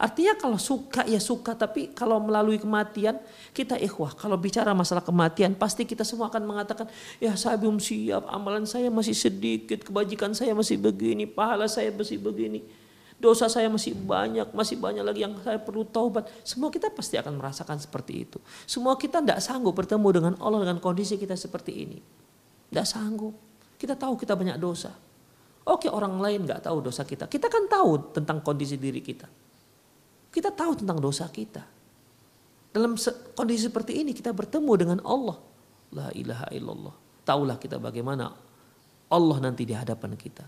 Artinya 0.00 0.32
kalau 0.32 0.56
suka 0.56 1.04
ya 1.04 1.20
suka, 1.20 1.52
tapi 1.52 1.92
kalau 1.92 2.16
melalui 2.24 2.56
kematian 2.56 3.20
kita 3.52 3.76
ikhwah. 3.76 4.16
Kalau 4.16 4.40
bicara 4.40 4.72
masalah 4.72 5.04
kematian 5.04 5.52
pasti 5.52 5.84
kita 5.84 6.08
semua 6.08 6.32
akan 6.32 6.40
mengatakan, 6.40 6.88
ya 7.20 7.36
saya 7.36 7.60
belum 7.60 7.76
siap, 7.76 8.24
amalan 8.32 8.64
saya 8.64 8.88
masih 8.88 9.12
sedikit, 9.12 9.84
kebajikan 9.84 10.32
saya 10.32 10.56
masih 10.56 10.80
begini, 10.80 11.28
pahala 11.28 11.68
saya 11.68 11.92
masih 11.92 12.16
begini. 12.16 12.64
Dosa 13.20 13.52
saya 13.52 13.68
masih 13.68 13.92
banyak, 13.92 14.48
masih 14.56 14.80
banyak 14.80 15.04
lagi 15.04 15.20
yang 15.20 15.36
saya 15.44 15.60
perlu 15.60 15.84
taubat. 15.84 16.24
Semua 16.40 16.72
kita 16.72 16.88
pasti 16.88 17.20
akan 17.20 17.36
merasakan 17.36 17.76
seperti 17.76 18.24
itu. 18.24 18.40
Semua 18.64 18.96
kita 18.96 19.20
tidak 19.20 19.44
sanggup 19.44 19.76
bertemu 19.76 20.08
dengan 20.08 20.32
Allah 20.40 20.64
dengan 20.64 20.80
kondisi 20.80 21.20
kita 21.20 21.36
seperti 21.36 21.84
ini. 21.84 22.00
Tidak 22.72 22.86
sanggup. 22.88 23.36
Kita 23.76 23.92
tahu 23.92 24.16
kita 24.16 24.32
banyak 24.32 24.56
dosa. 24.56 25.09
Oke 25.68 25.92
orang 25.92 26.16
lain 26.16 26.48
nggak 26.48 26.64
tahu 26.64 26.80
dosa 26.80 27.04
kita. 27.04 27.28
Kita 27.28 27.52
kan 27.52 27.68
tahu 27.68 28.16
tentang 28.16 28.40
kondisi 28.40 28.80
diri 28.80 29.04
kita. 29.04 29.28
Kita 30.30 30.54
tahu 30.54 30.80
tentang 30.80 30.96
dosa 31.02 31.28
kita. 31.28 31.60
Dalam 32.70 32.94
kondisi 33.34 33.66
seperti 33.66 33.98
ini 33.98 34.14
kita 34.14 34.30
bertemu 34.30 34.72
dengan 34.78 34.98
Allah. 35.02 35.36
La 35.90 36.08
ilaha 36.14 36.46
illallah. 36.54 36.94
Taulah 37.26 37.56
kita 37.58 37.76
bagaimana 37.82 38.30
Allah 39.10 39.36
nanti 39.42 39.66
di 39.66 39.74
hadapan 39.74 40.14
kita. 40.14 40.46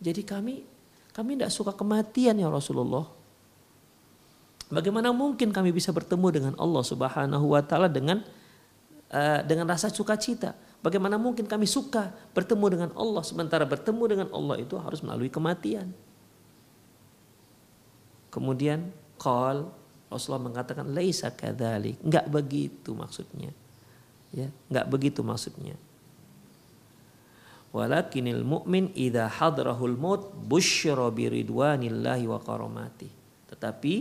Jadi 0.00 0.22
kami 0.24 0.64
kami 1.12 1.36
tidak 1.36 1.52
suka 1.52 1.76
kematian 1.76 2.40
ya 2.40 2.48
Rasulullah. 2.48 3.04
Bagaimana 4.72 5.12
mungkin 5.12 5.52
kami 5.52 5.74
bisa 5.74 5.92
bertemu 5.92 6.26
dengan 6.32 6.54
Allah 6.56 6.82
Subhanahu 6.86 7.52
wa 7.52 7.60
taala 7.60 7.90
dengan 7.90 8.24
uh, 9.12 9.40
dengan 9.44 9.68
rasa 9.68 9.92
sukacita? 9.92 10.56
Bagaimana 10.80 11.20
mungkin 11.20 11.44
kami 11.44 11.68
suka 11.68 12.08
bertemu 12.32 12.66
dengan 12.72 12.90
Allah 12.96 13.20
sementara 13.20 13.68
bertemu 13.68 14.04
dengan 14.08 14.28
Allah 14.32 14.56
itu 14.64 14.80
harus 14.80 15.04
melalui 15.04 15.28
kematian. 15.28 15.92
Kemudian 18.32 18.88
qal 19.20 19.68
Rasulullah 20.08 20.50
mengatakan 20.50 20.90
laisa 20.90 21.28
kadzalik, 21.30 22.00
enggak 22.02 22.26
begitu 22.32 22.96
maksudnya. 22.96 23.52
Ya, 24.32 24.48
enggak 24.72 24.86
begitu 24.88 25.20
maksudnya. 25.20 25.76
Walakinil 27.70 28.42
mu'min 28.42 28.90
idza 28.98 29.30
hadrahul 29.30 29.94
maut 29.94 30.34
busyra 30.34 31.06
biridwanillahi 31.14 32.26
wa 32.26 32.42
karamati. 32.42 33.06
Tetapi 33.52 33.94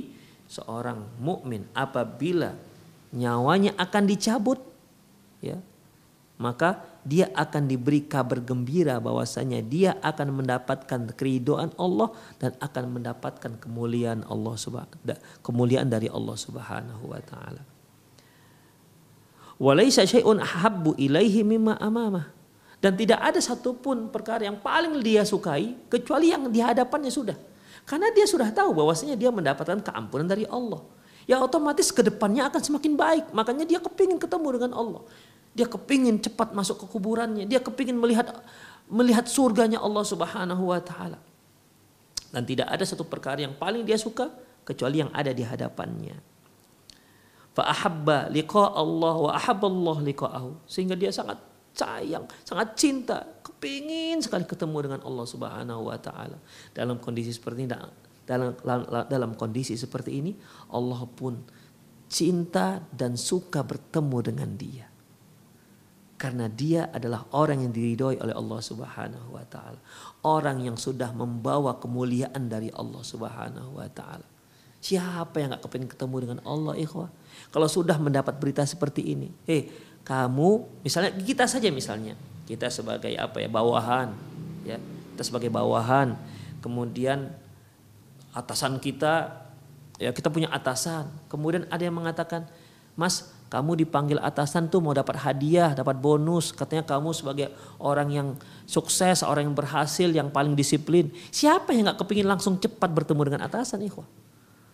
seorang 0.49 1.21
mukmin 1.21 1.69
apabila 1.77 2.57
nyawanya 3.13 3.77
akan 3.77 4.03
dicabut 4.09 4.57
ya 5.45 5.61
maka 6.39 6.79
dia 7.03 7.27
akan 7.35 7.67
diberi 7.67 8.07
kabar 8.07 8.39
gembira 8.39 8.95
bahwasanya 9.03 9.59
dia 9.59 9.91
akan 9.99 10.39
mendapatkan 10.39 11.11
keridoan 11.19 11.75
Allah 11.75 12.15
dan 12.39 12.55
akan 12.63 12.95
mendapatkan 12.95 13.59
kemuliaan 13.59 14.23
Allah 14.23 14.55
kemuliaan 15.43 15.91
dari 15.91 16.07
Allah 16.07 16.39
Subhanahu 16.39 17.11
wa 17.11 17.19
taala. 17.19 17.63
Syai'un 20.07 20.39
ahabbu 20.39 20.95
ilaihi 20.95 21.43
mimma 21.43 21.75
amamah. 21.83 22.31
Dan 22.79 22.95
tidak 22.95 23.19
ada 23.19 23.43
satupun 23.43 24.07
perkara 24.07 24.47
yang 24.47 24.55
paling 24.55 24.95
dia 25.03 25.27
sukai 25.27 25.75
kecuali 25.91 26.31
yang 26.31 26.47
di 26.47 26.63
hadapannya 26.63 27.11
sudah. 27.11 27.35
Karena 27.83 28.07
dia 28.15 28.23
sudah 28.23 28.47
tahu 28.55 28.71
bahwasanya 28.71 29.19
dia 29.19 29.27
mendapatkan 29.27 29.83
keampunan 29.83 30.23
dari 30.23 30.47
Allah. 30.47 30.79
Ya 31.27 31.43
otomatis 31.43 31.91
ke 31.91 31.99
depannya 31.99 32.47
akan 32.47 32.61
semakin 32.63 32.95
baik. 32.95 33.25
Makanya 33.35 33.67
dia 33.67 33.83
kepingin 33.83 34.15
ketemu 34.15 34.47
dengan 34.55 34.71
Allah. 34.79 35.03
Dia 35.53 35.65
kepingin 35.65 36.21
cepat 36.21 36.53
masuk 36.53 36.83
ke 36.83 36.85
kuburannya. 36.89 37.45
Dia 37.49 37.59
kepingin 37.59 37.97
melihat 37.97 38.31
melihat 38.89 39.25
surganya 39.29 39.81
Allah 39.81 40.05
Subhanahu 40.05 40.73
wa 40.73 40.81
taala. 40.81 41.19
Dan 42.29 42.45
tidak 42.45 42.69
ada 42.69 42.85
satu 42.85 43.05
perkara 43.05 43.41
yang 43.41 43.57
paling 43.57 43.85
dia 43.85 43.97
suka 43.97 44.29
kecuali 44.65 45.01
yang 45.01 45.09
ada 45.13 45.33
di 45.33 45.41
hadapannya. 45.41 46.17
Fa 47.57 47.65
ahabba 47.65 48.29
liqa 48.29 48.77
Allah 48.77 49.15
wa 49.17 49.31
ahabba 49.33 49.65
Allah 49.65 49.97
liqa'ahu. 50.05 50.69
Sehingga 50.69 50.93
dia 50.93 51.09
sangat 51.09 51.41
sayang, 51.73 52.29
sangat 52.45 52.77
cinta, 52.77 53.25
kepingin 53.41 54.21
sekali 54.21 54.45
ketemu 54.45 54.77
dengan 54.85 55.01
Allah 55.05 55.25
Subhanahu 55.25 55.89
wa 55.89 55.97
taala. 55.97 56.37
Dalam 56.73 57.01
kondisi 57.01 57.33
seperti 57.33 57.65
ini 57.65 57.73
dalam 58.29 58.53
dalam 59.09 59.33
kondisi 59.33 59.73
seperti 59.73 60.21
ini 60.21 60.37
Allah 60.69 61.01
pun 61.09 61.41
cinta 62.05 62.77
dan 62.93 63.17
suka 63.17 63.65
bertemu 63.65 64.17
dengan 64.21 64.49
dia 64.53 64.88
karena 66.19 66.51
dia 66.51 66.91
adalah 66.91 67.23
orang 67.31 67.63
yang 67.63 67.71
diridhoi 67.71 68.19
oleh 68.19 68.35
Allah 68.35 68.59
Subhanahu 68.59 69.39
wa 69.39 69.45
taala. 69.47 69.79
Orang 70.19 70.67
yang 70.67 70.75
sudah 70.75 71.15
membawa 71.15 71.79
kemuliaan 71.79 72.51
dari 72.51 72.67
Allah 72.75 72.99
Subhanahu 72.99 73.79
wa 73.79 73.87
taala. 73.87 74.27
Siapa 74.83 75.39
yang 75.39 75.55
gak 75.55 75.63
kepingin 75.63 75.87
ketemu 75.87 76.15
dengan 76.27 76.39
Allah 76.43 76.75
ikhwah? 76.75 77.07
Kalau 77.55 77.71
sudah 77.71 77.95
mendapat 77.95 78.35
berita 78.35 78.67
seperti 78.67 79.15
ini, 79.15 79.31
eh 79.47 79.71
kamu 80.03 80.83
misalnya 80.83 81.15
kita 81.15 81.47
saja 81.47 81.71
misalnya, 81.71 82.19
kita 82.43 82.67
sebagai 82.67 83.15
apa 83.15 83.39
ya 83.39 83.47
bawahan, 83.47 84.11
ya 84.67 84.75
kita 85.15 85.23
sebagai 85.23 85.47
bawahan, 85.47 86.19
kemudian 86.59 87.31
atasan 88.35 88.75
kita, 88.83 89.39
ya 89.99 90.11
kita 90.11 90.27
punya 90.27 90.51
atasan, 90.51 91.07
kemudian 91.31 91.63
ada 91.71 91.83
yang 91.83 91.95
mengatakan, 91.95 92.43
Mas 92.99 93.31
kamu 93.49 93.81
dipanggil 93.81 94.21
atasan 94.21 94.69
tuh 94.69 94.77
mau 94.77 94.93
dapat 94.93 95.17
hadiah, 95.25 95.73
dapat 95.73 95.97
bonus. 95.97 96.53
Katanya 96.53 96.85
kamu 96.85 97.17
sebagai 97.17 97.49
orang 97.81 98.09
yang 98.13 98.27
sukses, 98.69 99.25
orang 99.25 99.49
yang 99.49 99.57
berhasil, 99.57 100.05
yang 100.05 100.29
paling 100.29 100.53
disiplin. 100.53 101.09
Siapa 101.33 101.73
yang 101.73 101.89
gak 101.89 102.05
kepingin 102.05 102.29
langsung 102.29 102.61
cepat 102.61 102.93
bertemu 102.93 103.21
dengan 103.25 103.41
atasan 103.49 103.81
ikhwah? 103.81 104.05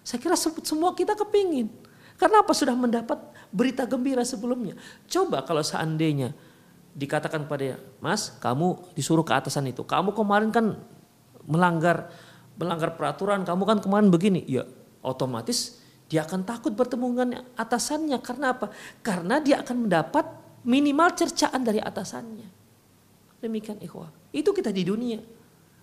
Saya 0.03 0.19
kira 0.19 0.35
semua 0.35 0.91
kita 0.91 1.15
kepingin. 1.15 1.71
Karena 2.19 2.43
apa? 2.43 2.51
Sudah 2.51 2.75
mendapat 2.75 3.15
berita 3.47 3.87
gembira 3.87 4.27
sebelumnya. 4.27 4.75
Coba 5.07 5.47
kalau 5.47 5.63
seandainya 5.63 6.35
dikatakan 6.91 7.47
kepada 7.47 7.79
Mas, 8.03 8.35
kamu 8.43 8.91
disuruh 8.91 9.23
ke 9.23 9.31
atasan 9.31 9.71
itu. 9.71 9.87
Kamu 9.87 10.11
kemarin 10.11 10.51
kan 10.51 10.75
melanggar 11.47 12.11
melanggar 12.59 12.99
peraturan, 12.99 13.47
kamu 13.47 13.63
kan 13.63 13.77
kemarin 13.79 14.07
begini. 14.11 14.43
Ya, 14.47 14.67
otomatis 14.99 15.79
dia 16.05 16.21
akan 16.21 16.45
takut 16.45 16.73
bertemu 16.73 17.05
dengan 17.11 17.29
atasannya 17.57 18.17
karena 18.21 18.53
apa? 18.53 18.69
Karena 19.01 19.41
dia 19.41 19.65
akan 19.65 19.89
mendapat 19.89 20.25
minimal 20.61 21.09
cercaan 21.17 21.65
dari 21.65 21.81
atasannya. 21.81 22.49
Demikian 23.41 23.81
ikhwah. 23.81 24.09
Itu 24.29 24.53
kita 24.53 24.69
di 24.69 24.85
dunia 24.85 25.21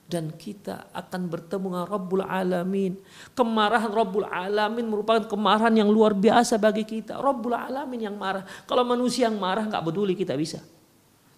dan 0.06 0.30
kita 0.34 0.92
akan 0.92 1.26
bertemu 1.26 1.66
dengan 1.72 1.86
Rabbul 1.88 2.22
Alamin. 2.22 2.92
Kemarahan 3.34 3.90
Rabbul 3.90 4.28
Alamin 4.28 4.86
merupakan 4.86 5.24
kemarahan 5.26 5.74
yang 5.74 5.90
luar 5.90 6.12
biasa 6.14 6.60
bagi 6.60 6.86
kita. 6.86 7.18
Rabbul 7.18 7.56
Alamin 7.56 8.12
yang 8.12 8.14
marah. 8.14 8.46
Kalau 8.68 8.86
manusia 8.86 9.26
yang 9.26 9.40
marah 9.40 9.66
nggak 9.66 9.82
peduli 9.82 10.14
kita 10.14 10.38
bisa. 10.38 10.62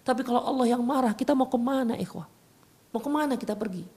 Tapi 0.05 0.21
kalau 0.21 0.45
Allah 0.45 0.77
yang 0.77 0.85
marah 0.85 1.17
kita 1.17 1.33
mau 1.33 1.49
ke 1.49 1.57
mana 1.57 1.97
ikhwah? 1.97 2.29
Mau 2.93 3.01
ke 3.01 3.09
mana 3.09 3.33
kita 3.33 3.57
pergi? 3.57 3.94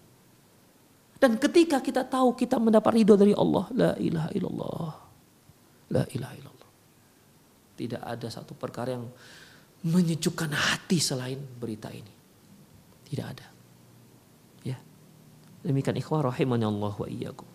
Dan 1.19 1.35
ketika 1.37 1.83
kita 1.83 2.07
tahu 2.07 2.35
kita 2.39 2.63
mendapat 2.63 2.95
ridho 2.95 3.19
dari 3.19 3.35
Allah. 3.35 3.67
La 3.75 3.93
ilaha 3.99 4.31
illallah. 4.33 4.93
La 5.91 6.03
ilaha 6.15 6.35
illallah. 6.39 6.71
Tidak 7.75 8.03
ada 8.03 8.27
satu 8.31 8.55
perkara 8.55 8.95
yang 8.95 9.07
menyejukkan 9.83 10.51
hati 10.51 10.99
selain 11.03 11.39
berita 11.39 11.91
ini. 11.91 12.15
Tidak 13.07 13.27
ada. 13.27 13.59
Demikian 15.69 15.99
ikhwah 15.99 16.23
rahimani 16.23 16.65
Allah 16.65 16.95
wa 16.95 17.09
iyyakum. 17.09 17.49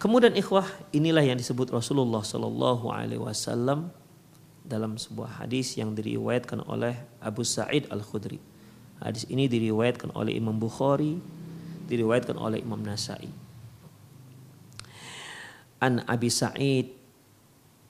Kemudian 0.00 0.32
ikhwah 0.32 0.64
inilah 0.96 1.20
yang 1.20 1.36
disebut 1.36 1.68
Rasulullah 1.74 2.24
Sallallahu 2.24 2.88
Alaihi 2.88 3.20
Wasallam 3.20 3.92
dalam 4.64 4.96
sebuah 4.96 5.44
hadis 5.44 5.76
yang 5.76 5.92
diriwayatkan 5.92 6.64
oleh 6.64 6.96
Abu 7.20 7.44
Sa'id 7.44 7.84
Al 7.92 8.00
Khudri. 8.00 8.40
Hadis 9.00 9.24
ini 9.32 9.48
diriwayatkan 9.48 10.12
oleh 10.12 10.36
Imam 10.36 10.60
Bukhari, 10.60 11.16
diriwayatkan 11.88 12.36
oleh 12.36 12.60
Imam 12.60 12.80
Nasai. 12.84 13.32
An 15.80 16.04
Abi 16.04 16.28
Sa'id 16.28 16.92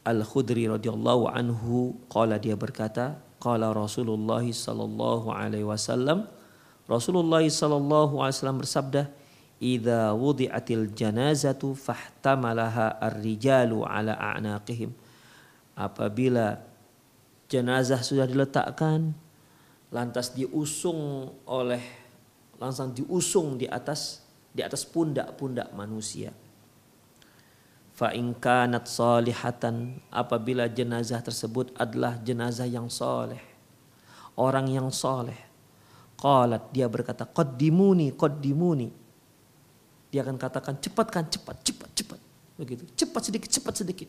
Al 0.07 0.23
Khudri 0.23 0.71
radhiyallahu 0.71 1.29
anhu 1.29 1.99
qala 2.07 2.39
dia 2.39 2.55
berkata, 2.55 3.19
qala 3.43 3.75
Rasulullah 3.75 4.41
sallallahu 4.41 5.35
alaihi 5.35 5.67
wasallam 5.67 6.31
Rasulullah 6.91 7.47
sallallahu 7.47 8.19
alaihi 8.19 8.35
wasallam 8.35 8.59
bersabda, 8.59 9.03
"Idza 9.63 10.11
wudi'atil 10.11 10.91
janazatu 10.91 11.79
fahtamalaha 11.79 12.99
ar-rijalu 12.99 13.87
ala 13.87 14.19
a'naqihim." 14.19 14.91
Apabila 15.79 16.59
jenazah 17.47 18.03
sudah 18.03 18.27
diletakkan 18.27 19.15
lantas 19.91 20.35
diusung 20.35 21.31
oleh 21.51 21.83
langsung 22.59 22.95
diusung 22.95 23.59
di 23.59 23.67
atas 23.67 24.23
di 24.51 24.63
atas 24.63 24.87
pundak-pundak 24.87 25.71
manusia. 25.75 26.31
Fa 27.95 28.15
kanat 28.17 28.89
salihatan 28.89 30.01
apabila 30.09 30.71
jenazah 30.71 31.21
tersebut 31.21 31.75
adalah 31.77 32.17
jenazah 32.23 32.65
yang 32.65 32.89
soleh, 32.89 33.43
orang 34.41 34.73
yang 34.73 34.89
soleh, 34.89 35.51
Qalat 36.21 36.69
dia 36.77 36.85
berkata 36.85 37.25
qaddimuni 37.25 38.13
qaddimuni. 38.13 38.93
Dia 40.13 40.21
akan 40.21 40.37
katakan 40.37 40.77
cepatkan 40.77 41.33
cepat 41.33 41.57
cepat 41.65 41.91
cepat 41.97 42.21
begitu. 42.61 42.85
Cepat 42.93 43.23
sedikit 43.25 43.49
cepat 43.49 43.75
sedikit. 43.81 44.09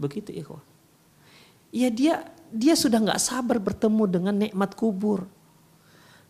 Begitu 0.00 0.32
ikhwah. 0.32 0.64
Ya 1.68 1.92
dia 1.92 2.24
dia 2.50 2.74
sudah 2.74 3.00
nggak 3.00 3.22
sabar 3.22 3.56
bertemu 3.62 4.04
dengan 4.08 4.34
nikmat 4.34 4.74
kubur. 4.74 5.24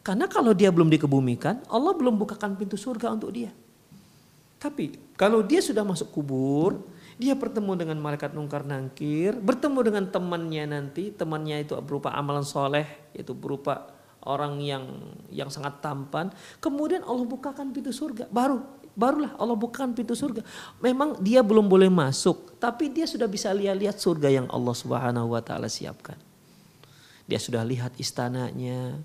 Karena 0.05 0.29
kalau 0.29 0.53
dia 0.53 0.69
belum 0.69 0.93
dikebumikan, 0.93 1.65
Allah 1.73 1.97
belum 1.97 2.21
bukakan 2.21 2.61
pintu 2.61 2.77
surga 2.77 3.17
untuk 3.17 3.33
dia. 3.33 3.51
Tapi 4.61 5.17
kalau 5.17 5.41
dia 5.41 5.65
sudah 5.65 5.81
masuk 5.81 6.13
kubur, 6.13 6.85
dia 7.17 7.33
bertemu 7.33 7.73
dengan 7.79 7.97
malaikat 8.01 8.37
nungkar 8.37 8.69
nangkir, 8.69 9.37
bertemu 9.41 9.79
dengan 9.81 10.05
temannya 10.13 10.65
nanti, 10.69 11.09
temannya 11.15 11.65
itu 11.65 11.73
berupa 11.81 12.13
amalan 12.13 12.45
soleh, 12.45 12.85
yaitu 13.17 13.33
berupa 13.33 13.93
orang 14.25 14.61
yang 14.61 14.85
yang 15.29 15.49
sangat 15.53 15.81
tampan, 15.85 16.33
kemudian 16.59 17.05
Allah 17.05 17.29
bukakan 17.29 17.73
pintu 17.73 17.93
surga. 17.93 18.29
Baru 18.29 18.84
barulah 18.95 19.35
Allah 19.37 19.59
bukakan 19.59 19.93
pintu 19.93 20.15
surga. 20.15 20.41
Memang 20.79 21.19
dia 21.21 21.43
belum 21.43 21.67
boleh 21.67 21.91
masuk, 21.91 22.57
tapi 22.63 22.91
dia 22.91 23.05
sudah 23.05 23.27
bisa 23.27 23.51
lihat-lihat 23.51 23.99
surga 23.99 24.31
yang 24.31 24.47
Allah 24.49 24.75
Subhanahu 24.75 25.35
wa 25.35 25.43
taala 25.43 25.67
siapkan. 25.67 26.17
Dia 27.27 27.39
sudah 27.43 27.67
lihat 27.67 27.99
istananya. 27.99 28.99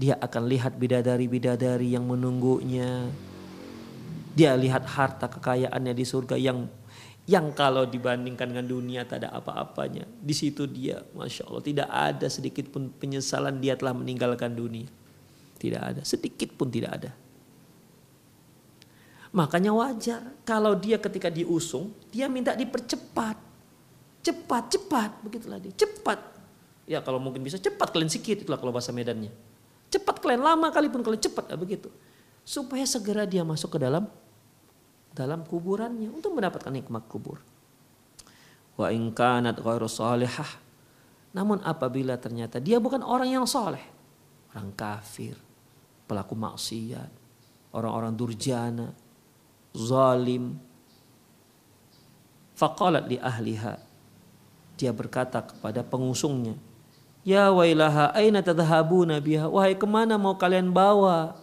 Dia 0.00 0.16
akan 0.16 0.48
lihat 0.48 0.80
bidadari-bidadari 0.80 1.92
yang 1.92 2.08
menunggunya. 2.08 3.12
Dia 4.32 4.56
lihat 4.56 4.88
harta 4.88 5.28
kekayaannya 5.28 5.92
di 5.92 6.04
surga 6.08 6.40
yang 6.40 6.64
yang 7.28 7.52
kalau 7.54 7.86
dibandingkan 7.86 8.50
dengan 8.50 8.66
dunia 8.66 9.06
tak 9.06 9.22
ada 9.22 9.36
apa-apanya. 9.36 10.02
Di 10.18 10.34
situ 10.34 10.66
dia, 10.66 11.04
masya 11.14 11.46
Allah, 11.46 11.62
tidak 11.62 11.88
ada 11.90 12.26
sedikit 12.26 12.66
pun 12.72 12.90
penyesalan 12.90 13.60
dia 13.62 13.78
telah 13.78 13.94
meninggalkan 13.94 14.50
dunia. 14.50 14.88
Tidak 15.60 15.78
ada, 15.78 16.02
sedikit 16.02 16.56
pun 16.56 16.72
tidak 16.72 16.90
ada. 16.96 17.10
Makanya 19.30 19.70
wajar 19.70 20.20
kalau 20.42 20.74
dia 20.74 20.98
ketika 20.98 21.30
diusung, 21.30 21.94
dia 22.10 22.26
minta 22.26 22.54
dipercepat. 22.54 23.38
Cepat, 24.20 24.64
cepat, 24.74 25.10
begitulah 25.22 25.62
dia. 25.62 25.72
Cepat. 25.72 26.18
Ya 26.90 26.98
kalau 26.98 27.22
mungkin 27.22 27.40
bisa 27.46 27.54
cepat 27.56 27.94
kalian 27.94 28.10
sikit, 28.10 28.42
itulah 28.42 28.58
kalau 28.58 28.74
bahasa 28.74 28.90
Medannya. 28.90 29.30
Cepat 29.90 30.18
kalian, 30.18 30.42
lama 30.42 30.74
kali 30.74 30.90
pun 30.90 31.06
kalian 31.06 31.22
cepat, 31.22 31.46
ya 31.46 31.56
begitu. 31.56 31.88
Supaya 32.42 32.82
segera 32.82 33.22
dia 33.22 33.46
masuk 33.46 33.78
ke 33.78 33.78
dalam 33.78 34.10
dalam 35.14 35.42
kuburannya 35.46 36.10
untuk 36.10 36.34
mendapatkan 36.34 36.70
nikmat 36.70 37.06
kubur. 37.06 37.38
Wa 38.74 38.90
in 38.90 39.14
kanat 39.14 39.58
ghairu. 39.62 39.86
Namun 41.30 41.62
apabila 41.62 42.18
ternyata 42.18 42.58
dia 42.58 42.82
bukan 42.82 43.06
orang 43.06 43.30
yang 43.30 43.46
soleh, 43.46 43.82
orang 44.50 44.74
kafir, 44.74 45.38
pelaku 46.10 46.34
maksiat, 46.34 47.10
orang-orang 47.70 48.14
durjana, 48.18 48.90
zalim, 49.74 50.58
faqalat 52.56 53.06
li 53.06 53.16
ahliha. 53.20 53.78
Dia 54.80 54.96
berkata 54.96 55.44
kepada 55.44 55.84
pengusungnya, 55.84 56.56
Ya 57.20 57.52
wailaha 57.52 58.16
aina 58.16 58.40
tadhhabuna 58.40 59.20
biha? 59.20 59.44
Wahai 59.44 59.76
ke 59.76 59.84
mana 59.84 60.16
mau 60.16 60.40
kalian 60.40 60.72
bawa? 60.72 61.36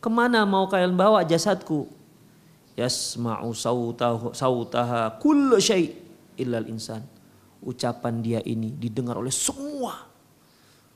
Ke 0.00 0.08
mana 0.08 0.48
mau 0.48 0.64
kalian 0.64 0.96
bawa 0.96 1.20
jasadku? 1.28 2.00
yasma'u 2.80 3.52
sautahu 3.52 4.32
sautaha 4.32 5.20
kullu 5.20 5.60
syai' 5.60 5.92
illal 6.40 6.64
insan. 6.72 7.04
Ucapan 7.60 8.24
dia 8.24 8.40
ini 8.40 8.72
didengar 8.72 9.20
oleh 9.20 9.32
semua. 9.32 10.08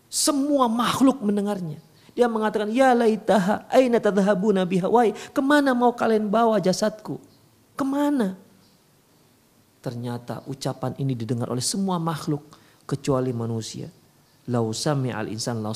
Semua 0.09 0.65
makhluk 0.65 1.21
mendengarnya. 1.21 1.77
Dia 2.15 2.31
mengatakan, 2.31 2.71
Ya 2.71 2.95
laitaha 2.95 3.67
aina 3.69 3.99
tadhabuna 3.99 4.63
biha. 4.63 4.87
Wahai, 4.87 5.13
ke 5.13 5.43
mana 5.43 5.75
mau 5.75 5.91
kalian 5.91 6.31
bawa 6.31 6.63
jasadku? 6.63 7.19
Ke 7.75 7.83
mana? 7.83 8.39
Ternyata 9.83 10.47
ucapan 10.47 10.95
ini 10.97 11.13
didengar 11.19 11.51
oleh 11.51 11.63
semua 11.63 11.99
makhluk. 11.99 12.41
Kecuali 12.87 13.35
manusia. 13.35 13.91
Lau 14.49 14.71
al 14.71 15.29
insan 15.33 15.65
lau. 15.65 15.75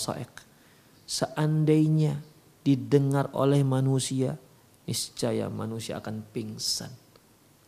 Seandainya 1.09 2.21
didengar 2.63 3.33
oleh 3.33 3.65
manusia 3.65 4.37
niscaya 4.85 5.49
manusia 5.49 6.01
akan 6.01 6.25
pingsan. 6.33 6.93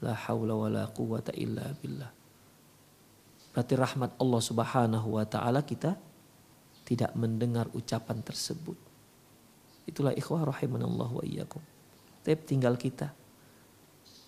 La 0.01 0.17
haula 0.17 0.57
wa 0.57 0.69
la 0.69 0.85
quwata 0.89 1.33
illa 1.37 1.69
billah. 1.77 2.13
Berarti 3.53 3.75
rahmat 3.77 4.17
Allah 4.17 4.41
subhanahu 4.41 5.09
wa 5.21 5.25
ta'ala 5.29 5.61
kita 5.65 5.97
tidak 6.91 7.15
mendengar 7.15 7.71
ucapan 7.71 8.19
tersebut. 8.19 8.75
Itulah 9.87 10.11
ikhwah 10.11 10.51
rahimanallah 10.51 11.07
wa 11.07 11.23
iyyakum. 11.23 11.63
Tapi 12.27 12.43
tinggal 12.43 12.75
kita. 12.75 13.15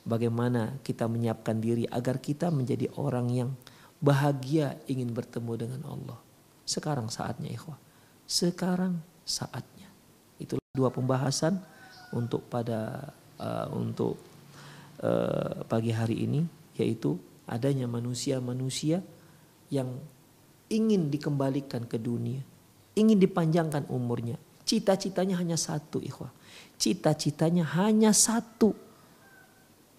Bagaimana 0.07 0.79
kita 0.87 1.11
menyiapkan 1.11 1.59
diri 1.59 1.91
agar 1.91 2.23
kita 2.23 2.55
menjadi 2.55 2.87
orang 2.95 3.27
yang 3.35 3.51
bahagia 3.99 4.79
ingin 4.87 5.11
bertemu 5.11 5.53
dengan 5.59 5.83
Allah. 5.91 6.19
Sekarang 6.63 7.11
saatnya 7.11 7.51
ikhwah. 7.51 7.79
Sekarang 8.31 9.03
saatnya. 9.27 9.91
Itulah 10.39 10.63
dua 10.71 10.95
pembahasan 10.95 11.59
untuk 12.15 12.47
pada 12.47 13.11
uh, 13.43 13.67
untuk 13.75 14.23
uh, 15.03 15.67
pagi 15.67 15.91
hari 15.91 16.23
ini 16.23 16.47
yaitu 16.79 17.19
adanya 17.47 17.91
manusia-manusia 17.91 19.03
yang 19.69 19.99
ingin 20.73 21.13
dikembalikan 21.13 21.85
ke 21.85 22.01
dunia, 22.01 22.41
ingin 22.97 23.19
dipanjangkan 23.19 23.89
umurnya. 23.89 24.37
Cita-citanya 24.63 25.37
hanya 25.41 25.59
satu, 25.59 26.01
ikhwah. 26.01 26.31
Cita-citanya 26.79 27.67
hanya 27.77 28.15
satu. 28.15 28.73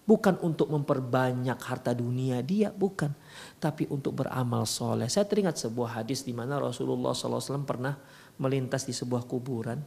Bukan 0.04 0.36
untuk 0.44 0.68
memperbanyak 0.68 1.56
harta 1.64 1.96
dunia 1.96 2.44
dia, 2.44 2.68
bukan. 2.68 3.08
Tapi 3.56 3.88
untuk 3.88 4.20
beramal 4.20 4.68
soleh. 4.68 5.08
Saya 5.08 5.24
teringat 5.24 5.56
sebuah 5.56 6.02
hadis 6.02 6.28
di 6.28 6.36
mana 6.36 6.60
Rasulullah 6.60 7.16
SAW 7.16 7.64
pernah 7.64 7.96
melintas 8.36 8.84
di 8.84 8.92
sebuah 8.92 9.24
kuburan. 9.24 9.80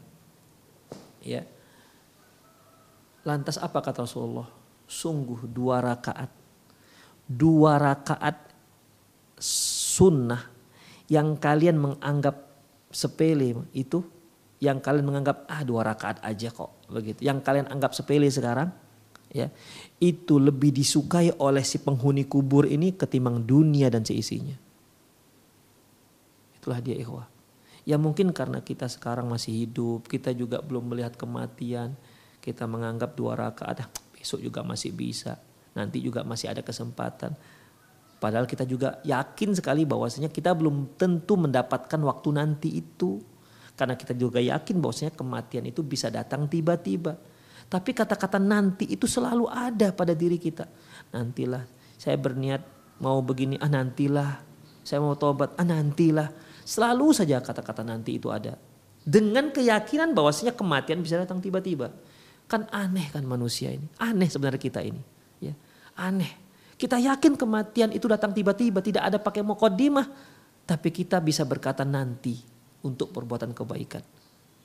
Ya. 1.22 1.46
Lantas 3.28 3.62
apa 3.62 3.84
kata 3.84 4.08
Rasulullah? 4.08 4.50
Sungguh 4.88 5.46
dua 5.46 5.84
rakaat. 5.84 6.32
Dua 7.28 7.76
rakaat 7.78 8.56
sunnah 9.38 10.50
yang 11.12 11.38
kalian 11.38 11.78
menganggap 11.78 12.47
sepele 12.92 13.56
itu 13.76 14.04
yang 14.58 14.82
kalian 14.82 15.06
menganggap 15.06 15.46
ah 15.46 15.62
dua 15.62 15.86
rakaat 15.86 16.24
aja 16.26 16.50
kok 16.50 16.90
begitu. 16.90 17.22
Yang 17.22 17.46
kalian 17.46 17.68
anggap 17.70 17.94
sepele 17.94 18.26
sekarang 18.32 18.74
ya 19.28 19.52
itu 20.00 20.40
lebih 20.40 20.72
disukai 20.72 21.36
oleh 21.38 21.62
si 21.62 21.84
penghuni 21.84 22.26
kubur 22.26 22.66
ini 22.66 22.96
ketimbang 22.96 23.46
dunia 23.46 23.92
dan 23.94 24.02
seisinya. 24.02 24.56
Itulah 26.58 26.80
dia 26.82 26.98
ikhwah. 26.98 27.28
Ya 27.88 27.96
mungkin 27.96 28.36
karena 28.36 28.60
kita 28.60 28.92
sekarang 28.92 29.32
masih 29.32 29.64
hidup 29.64 30.12
kita 30.12 30.36
juga 30.36 30.60
belum 30.60 30.92
melihat 30.92 31.16
kematian 31.16 31.96
kita 32.44 32.68
menganggap 32.68 33.16
dua 33.16 33.36
rakaat 33.36 33.84
ah, 33.84 33.90
besok 34.16 34.44
juga 34.44 34.64
masih 34.64 34.92
bisa 34.92 35.40
nanti 35.72 36.02
juga 36.02 36.26
masih 36.26 36.50
ada 36.52 36.66
kesempatan 36.66 37.38
padahal 38.18 38.50
kita 38.50 38.66
juga 38.66 39.02
yakin 39.06 39.54
sekali 39.54 39.86
bahwasanya 39.86 40.30
kita 40.34 40.54
belum 40.54 40.98
tentu 40.98 41.38
mendapatkan 41.38 42.02
waktu 42.02 42.30
nanti 42.34 42.70
itu 42.82 43.22
karena 43.78 43.94
kita 43.94 44.18
juga 44.18 44.42
yakin 44.42 44.82
bahwasanya 44.82 45.14
kematian 45.14 45.70
itu 45.70 45.86
bisa 45.86 46.10
datang 46.10 46.50
tiba-tiba 46.50 47.18
tapi 47.68 47.92
kata-kata 47.92 48.40
nanti 48.40 48.88
itu 48.88 49.04
selalu 49.04 49.52
ada 49.52 49.92
pada 49.92 50.16
diri 50.16 50.40
kita. 50.40 50.64
Nantilah 51.12 51.68
saya 52.00 52.16
berniat 52.16 52.64
mau 53.04 53.20
begini, 53.20 53.60
ah 53.60 53.68
nantilah. 53.68 54.48
Saya 54.88 55.04
mau 55.04 55.20
tobat, 55.20 55.52
ah 55.60 55.68
nantilah. 55.68 56.32
Selalu 56.64 57.12
saja 57.12 57.44
kata-kata 57.44 57.84
nanti 57.84 58.16
itu 58.16 58.32
ada. 58.32 58.56
Dengan 59.04 59.52
keyakinan 59.52 60.16
bahwasanya 60.16 60.56
kematian 60.56 61.04
bisa 61.04 61.20
datang 61.20 61.44
tiba-tiba. 61.44 61.92
Kan 62.48 62.72
aneh 62.72 63.12
kan 63.12 63.28
manusia 63.28 63.76
ini. 63.76 63.88
Aneh 64.00 64.32
sebenarnya 64.32 64.62
kita 64.64 64.80
ini. 64.80 65.04
Ya, 65.44 65.52
aneh. 66.00 66.47
Kita 66.78 67.02
yakin 67.02 67.34
kematian 67.34 67.90
itu 67.90 68.06
datang 68.06 68.32
tiba-tiba, 68.32 68.86
tidak 68.86 69.04
ada 69.10 69.18
pakai 69.18 69.42
mukodimah. 69.42 70.06
Tapi 70.68 70.94
kita 70.94 71.18
bisa 71.18 71.42
berkata 71.42 71.82
nanti 71.82 72.38
untuk 72.86 73.10
perbuatan 73.10 73.50
kebaikan. 73.52 74.06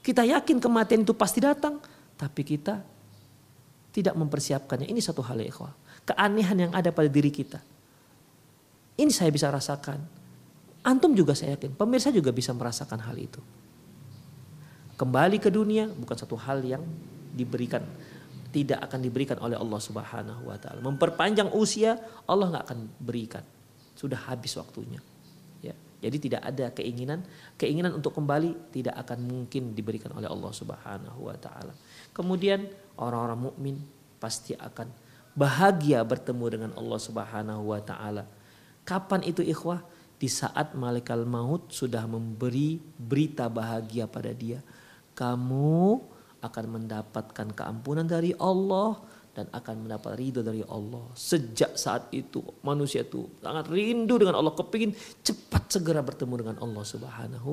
Kita 0.05 0.21
yakin 0.21 0.61
kematian 0.61 1.09
itu 1.09 1.17
pasti 1.17 1.41
datang, 1.41 1.81
tapi 2.21 2.43
kita 2.45 2.85
tidak 3.97 4.13
mempersiapkannya. 4.13 4.93
Ini 4.93 5.01
satu 5.01 5.25
hal 5.25 5.41
ya 5.41 5.49
ikhwah. 5.49 5.73
Keanehan 6.05 6.69
yang 6.69 6.73
ada 6.75 6.93
pada 6.93 7.09
diri 7.09 7.33
kita. 7.33 7.63
Ini 8.99 9.09
saya 9.09 9.33
bisa 9.33 9.49
rasakan. 9.49 10.03
Antum 10.83 11.15
juga 11.15 11.33
saya 11.33 11.55
yakin, 11.55 11.79
pemirsa 11.79 12.11
juga 12.11 12.35
bisa 12.35 12.51
merasakan 12.51 12.99
hal 13.07 13.15
itu. 13.15 13.39
Kembali 14.99 15.39
ke 15.39 15.49
dunia 15.49 15.87
bukan 15.87 16.17
satu 16.19 16.35
hal 16.35 16.61
yang 16.67 16.83
diberikan 17.33 17.87
tidak 18.53 18.85
akan 18.85 19.01
diberikan 19.01 19.41
oleh 19.41 19.57
Allah 19.57 19.81
Subhanahu 19.81 20.53
wa 20.53 20.57
taala. 20.61 20.85
Memperpanjang 20.85 21.51
usia 21.57 21.97
Allah 22.29 22.53
nggak 22.53 22.65
akan 22.69 22.79
berikan. 23.01 23.43
Sudah 23.97 24.29
habis 24.29 24.53
waktunya. 24.61 25.01
Ya. 25.65 25.73
Jadi 26.05 26.29
tidak 26.29 26.45
ada 26.45 26.69
keinginan 26.69 27.25
keinginan 27.57 27.97
untuk 27.97 28.13
kembali 28.13 28.71
tidak 28.77 29.01
akan 29.09 29.19
mungkin 29.25 29.73
diberikan 29.73 30.13
oleh 30.13 30.29
Allah 30.29 30.53
Subhanahu 30.53 31.33
wa 31.33 31.37
taala. 31.41 31.73
Kemudian 32.13 32.69
orang-orang 33.01 33.41
mukmin 33.49 33.77
pasti 34.21 34.53
akan 34.53 34.93
bahagia 35.33 36.05
bertemu 36.05 36.45
dengan 36.53 36.71
Allah 36.77 37.01
Subhanahu 37.01 37.73
wa 37.73 37.81
taala. 37.81 38.29
Kapan 38.85 39.25
itu 39.25 39.41
ikhwah? 39.41 39.81
Di 40.23 40.31
saat 40.31 40.79
malaikat 40.79 41.19
maut 41.27 41.75
sudah 41.75 42.07
memberi 42.07 42.79
berita 42.95 43.51
bahagia 43.51 44.07
pada 44.07 44.31
dia. 44.31 44.63
Kamu 45.19 45.99
akan 46.43 46.65
mendapatkan 46.79 47.49
keampunan 47.55 48.05
dari 48.05 48.35
Allah 48.37 48.99
dan 49.33 49.49
akan 49.49 49.89
mendapat 49.89 50.19
ridho 50.19 50.45
dari 50.45 50.61
Allah. 50.69 51.09
Sejak 51.17 51.79
saat 51.81 52.13
itu 52.13 52.45
manusia 52.61 53.07
itu 53.07 53.31
sangat 53.41 53.71
rindu 53.73 54.21
dengan 54.21 54.37
Allah, 54.37 54.53
kepingin 54.53 54.93
cepat 55.25 55.73
segera 55.73 56.05
bertemu 56.05 56.35
dengan 56.45 56.57
Allah 56.61 56.85
Subhanahu 56.85 57.51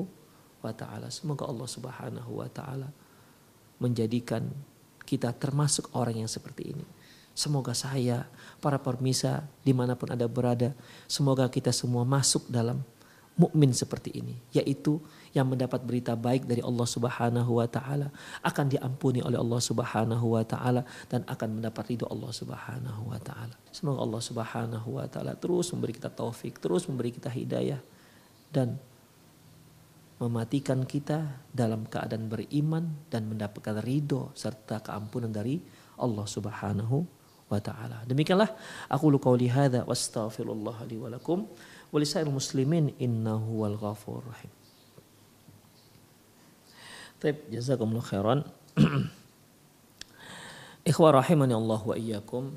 wa 0.60 0.72
taala. 0.76 1.08
Semoga 1.08 1.48
Allah 1.48 1.68
Subhanahu 1.70 2.30
wa 2.44 2.48
taala 2.52 2.92
menjadikan 3.80 4.44
kita 5.08 5.32
termasuk 5.32 5.88
orang 5.96 6.20
yang 6.20 6.30
seperti 6.30 6.76
ini. 6.76 6.84
Semoga 7.32 7.72
saya, 7.72 8.28
para 8.60 8.76
permisa 8.76 9.48
di 9.64 9.72
mana 9.72 9.96
pun 9.96 10.12
ada 10.12 10.28
berada, 10.28 10.76
semoga 11.08 11.48
kita 11.48 11.72
semua 11.72 12.04
masuk 12.04 12.44
dalam 12.52 12.84
mukmin 13.40 13.72
seperti 13.72 14.12
ini, 14.20 14.36
yaitu 14.52 15.00
yang 15.30 15.46
mendapat 15.46 15.82
berita 15.86 16.18
baik 16.18 16.46
dari 16.46 16.58
Allah 16.58 16.86
Subhanahu 16.86 17.62
wa 17.62 17.66
taala 17.70 18.10
akan 18.42 18.66
diampuni 18.66 19.22
oleh 19.22 19.38
Allah 19.38 19.62
Subhanahu 19.62 20.26
wa 20.26 20.42
taala 20.42 20.82
dan 21.06 21.22
akan 21.26 21.62
mendapat 21.62 21.86
ridho 21.94 22.06
Allah 22.10 22.34
Subhanahu 22.34 23.02
wa 23.06 23.18
taala. 23.22 23.54
Semoga 23.70 24.02
Allah 24.02 24.22
Subhanahu 24.22 24.88
wa 24.98 25.06
taala 25.06 25.38
terus 25.38 25.70
memberi 25.70 25.94
kita 25.94 26.10
taufik, 26.10 26.58
terus 26.58 26.90
memberi 26.90 27.14
kita 27.14 27.30
hidayah 27.30 27.78
dan 28.50 28.74
mematikan 30.20 30.84
kita 30.84 31.40
dalam 31.48 31.88
keadaan 31.88 32.28
beriman 32.28 32.92
dan 33.08 33.30
mendapatkan 33.30 33.80
ridho 33.80 34.34
serta 34.36 34.84
keampunan 34.84 35.32
dari 35.32 35.62
Allah 35.96 36.26
Subhanahu 36.26 37.06
wa 37.48 37.60
taala. 37.62 38.04
Demikianlah 38.04 38.50
aku 38.92 39.10
lu 39.10 39.18
qauli 39.22 39.48
hadza 39.48 39.82
wastaghfirullah 39.88 40.86
li 40.86 40.96
wa 41.00 41.08
lakum 41.08 41.48
wa 41.90 41.98
muslimin 42.30 42.94
innahu 43.00 43.66
wal 43.66 43.78
ghafur 43.80 44.22
rahim. 44.26 44.59
Baik, 47.20 47.52
jazakumullah 47.52 48.04
khairan. 48.04 48.40
Ikhwah 50.90 51.20
rahimani 51.20 51.52
Allah 51.52 51.80
wa 51.84 51.92
iyyakum. 51.92 52.56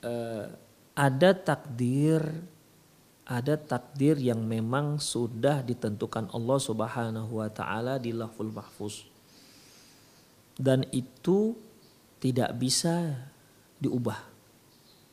Uh, 0.00 0.48
ada 0.96 1.36
takdir 1.36 2.24
ada 3.28 3.60
takdir 3.60 4.16
yang 4.16 4.40
memang 4.40 4.96
sudah 4.96 5.60
ditentukan 5.60 6.32
Allah 6.32 6.56
Subhanahu 6.56 7.44
wa 7.44 7.48
taala 7.52 8.00
di 8.00 8.16
Lauhul 8.16 8.48
Mahfuz. 8.48 9.04
Dan 10.56 10.88
itu 10.88 11.52
tidak 12.24 12.56
bisa 12.56 13.12
diubah. 13.76 14.16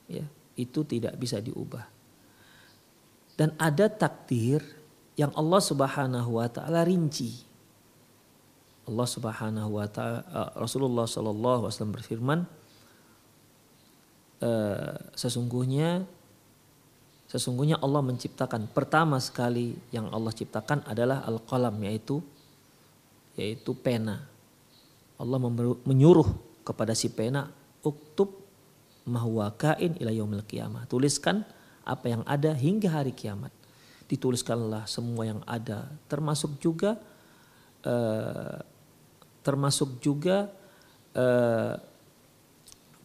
Ya, 0.07 0.24
itu 0.55 0.88
tidak 0.88 1.20
bisa 1.20 1.43
diubah. 1.43 1.84
Dan 3.36 3.51
ada 3.59 3.91
takdir 3.91 4.63
yang 5.20 5.36
Allah 5.36 5.59
Subhanahu 5.59 6.39
wa 6.39 6.47
taala 6.47 6.88
rinci. 6.88 7.55
Allah 8.86 9.08
Subhanahu 9.10 9.70
wa 9.82 9.88
taala 9.90 10.22
eh, 10.22 10.50
Rasulullah 10.62 11.10
sallallahu 11.10 11.66
alaihi 11.66 11.72
wasallam 11.74 11.96
berfirman 11.96 12.40
eh, 14.46 14.96
sesungguhnya 15.18 16.06
Sesungguhnya 17.26 17.82
Allah 17.82 18.00
menciptakan 18.00 18.70
pertama 18.70 19.20
sekali 19.20 19.76
yang 19.90 20.08
Allah 20.14 20.32
ciptakan 20.32 20.86
adalah 20.88 21.26
al-qalam 21.26 21.74
yaitu 21.84 22.22
yaitu 23.36 23.76
pena. 23.76 24.24
Allah 25.20 25.36
menyuruh 25.84 26.32
kepada 26.64 26.96
si 26.96 27.12
pena 27.12 27.52
uktub 27.84 28.30
mahwa 29.04 29.52
kain 29.58 30.00
ila 30.00 30.16
yaumil 30.16 30.48
qiyamah. 30.48 30.88
Tuliskan 30.88 31.44
apa 31.84 32.06
yang 32.08 32.24
ada 32.24 32.56
hingga 32.56 32.94
hari 32.94 33.12
kiamat. 33.12 33.52
Dituliskanlah 34.06 34.86
semua 34.86 35.26
yang 35.26 35.42
ada 35.50 35.92
termasuk 36.06 36.56
juga 36.62 36.96
uh, 37.84 38.62
termasuk 39.46 40.02
juga 40.02 40.50
uh, 41.14 41.78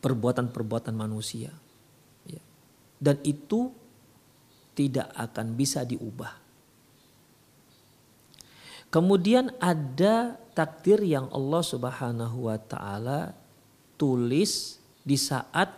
perbuatan-perbuatan 0.01 0.97
manusia. 0.97 1.53
Ya. 2.25 2.41
Dan 2.97 3.21
itu 3.21 3.69
tidak 4.73 5.13
akan 5.13 5.53
bisa 5.53 5.85
diubah. 5.85 6.41
Kemudian 8.89 9.55
ada 9.63 10.41
takdir 10.57 10.99
yang 11.05 11.31
Allah 11.31 11.63
Subhanahu 11.63 12.51
wa 12.51 12.59
taala 12.59 13.37
tulis 13.95 14.83
di 15.07 15.15
saat 15.15 15.71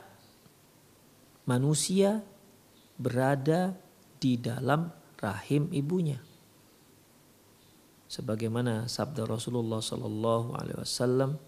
manusia 1.45 2.25
berada 2.97 3.77
di 4.17 4.39
dalam 4.39 4.89
rahim 5.19 5.69
ibunya. 5.75 6.32
Sebagaimana 8.13 8.93
sabda 8.93 9.25
Rasulullah 9.25 9.81
sallallahu 9.81 10.53
alaihi 10.53 10.77
wasallam, 10.77 11.41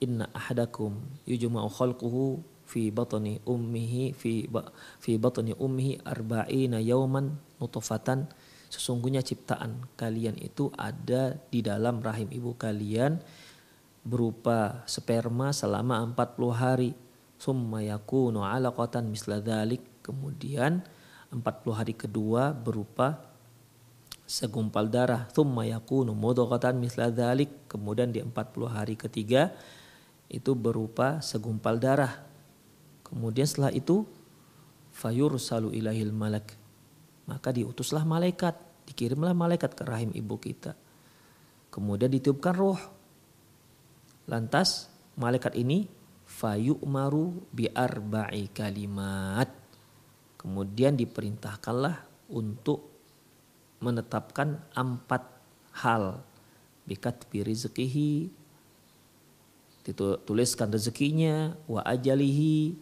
"Inna 0.00 0.32
ahadakum 0.32 0.96
yujma'u 1.28 1.68
khalquhu 1.68 2.40
fi 2.66 2.90
batni 2.90 3.38
ummihi 3.46 4.10
fi 4.12 4.48
fi 4.98 5.12
batni 5.16 5.54
ummihi 5.54 6.02
arba'ina 6.02 6.82
yauman 6.82 7.38
nutfatan. 7.62 8.26
Sesungguhnya 8.66 9.22
ciptaan 9.22 9.86
kalian 9.94 10.34
itu 10.42 10.74
ada 10.74 11.38
di 11.52 11.62
dalam 11.62 12.02
rahim 12.02 12.26
ibu 12.34 12.58
kalian 12.58 13.22
berupa 14.02 14.82
sperma 14.90 15.54
selama 15.54 16.02
40 16.02 16.50
hari. 16.50 16.90
Summa 17.38 17.84
yakunu 17.84 18.42
alaqatan 18.42 19.06
misla 19.06 19.38
dhalik. 19.38 20.02
Kemudian 20.02 20.82
40 21.30 21.44
hari 21.78 21.94
kedua 21.94 22.50
berupa 22.50 23.35
segumpal 24.26 24.90
darah. 24.90 25.30
Thumma 25.30 25.64
yakunu 25.64 26.12
mudghatan 26.12 26.82
misla 26.82 27.08
dhalik. 27.08 27.70
Kemudian 27.70 28.10
di 28.10 28.20
40 28.20 28.34
hari 28.66 28.98
ketiga 28.98 29.54
itu 30.26 30.52
berupa 30.58 31.22
segumpal 31.22 31.78
darah. 31.78 32.26
Kemudian 33.06 33.46
setelah 33.46 33.70
itu 33.70 34.02
fayursalu 34.90 35.72
ilahil 35.78 36.10
malak. 36.10 36.58
Maka 37.30 37.54
diutuslah 37.54 38.02
malaikat 38.02 38.58
dikirimlah 38.86 39.34
malaikat 39.34 39.74
ke 39.74 39.82
rahim 39.82 40.14
ibu 40.14 40.38
kita. 40.38 40.78
Kemudian 41.70 42.08
ditiupkan 42.08 42.54
roh 42.54 42.78
lantas 44.26 44.90
malaikat 45.18 45.54
ini 45.58 45.86
fayu'maru 46.26 47.50
bi 47.50 47.66
arba'i 47.70 48.50
kalimat. 48.50 49.50
Kemudian 50.38 50.94
diperintahkanlah 50.94 52.30
untuk 52.30 52.95
menetapkan 53.80 54.60
empat 54.72 55.22
hal. 55.76 56.20
Bikat 56.86 57.26
rizkihi 57.30 58.30
dituliskan 59.86 60.70
rezekinya 60.70 61.54
wa 61.70 61.82
ajalihi 61.82 62.74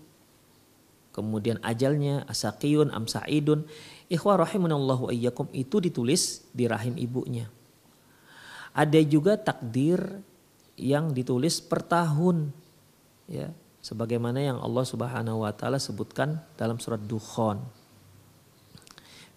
kemudian 1.13 1.61
ajalnya 1.61 2.25
asakiyun 2.27 2.89
amsaidun 2.91 3.69
ikhwah 4.09 4.41
rahimanallahu 4.41 5.13
iyyakum 5.13 5.47
itu 5.53 5.79
ditulis 5.79 6.45
di 6.51 6.67
rahim 6.67 6.97
ibunya. 6.97 7.49
Ada 8.75 8.99
juga 9.07 9.39
takdir 9.39 10.01
yang 10.75 11.15
ditulis 11.15 11.63
per 11.63 11.87
tahun 11.87 12.51
ya 13.31 13.55
sebagaimana 13.79 14.43
yang 14.43 14.59
Allah 14.59 14.83
Subhanahu 14.83 15.47
wa 15.47 15.53
taala 15.55 15.79
sebutkan 15.79 16.43
dalam 16.59 16.83
surat 16.83 16.99
Dukhan 16.99 17.63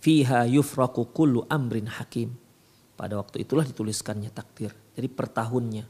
fiha 0.02 0.46
yufraku 0.48 1.10
kullu 1.12 1.46
amrin 1.50 1.90
hakim. 1.90 2.34
Pada 2.98 3.18
waktu 3.22 3.46
itulah 3.46 3.62
dituliskannya 3.62 4.34
takdir. 4.34 4.74
Jadi 4.98 5.08
per 5.10 5.30
tahunnya. 5.30 5.86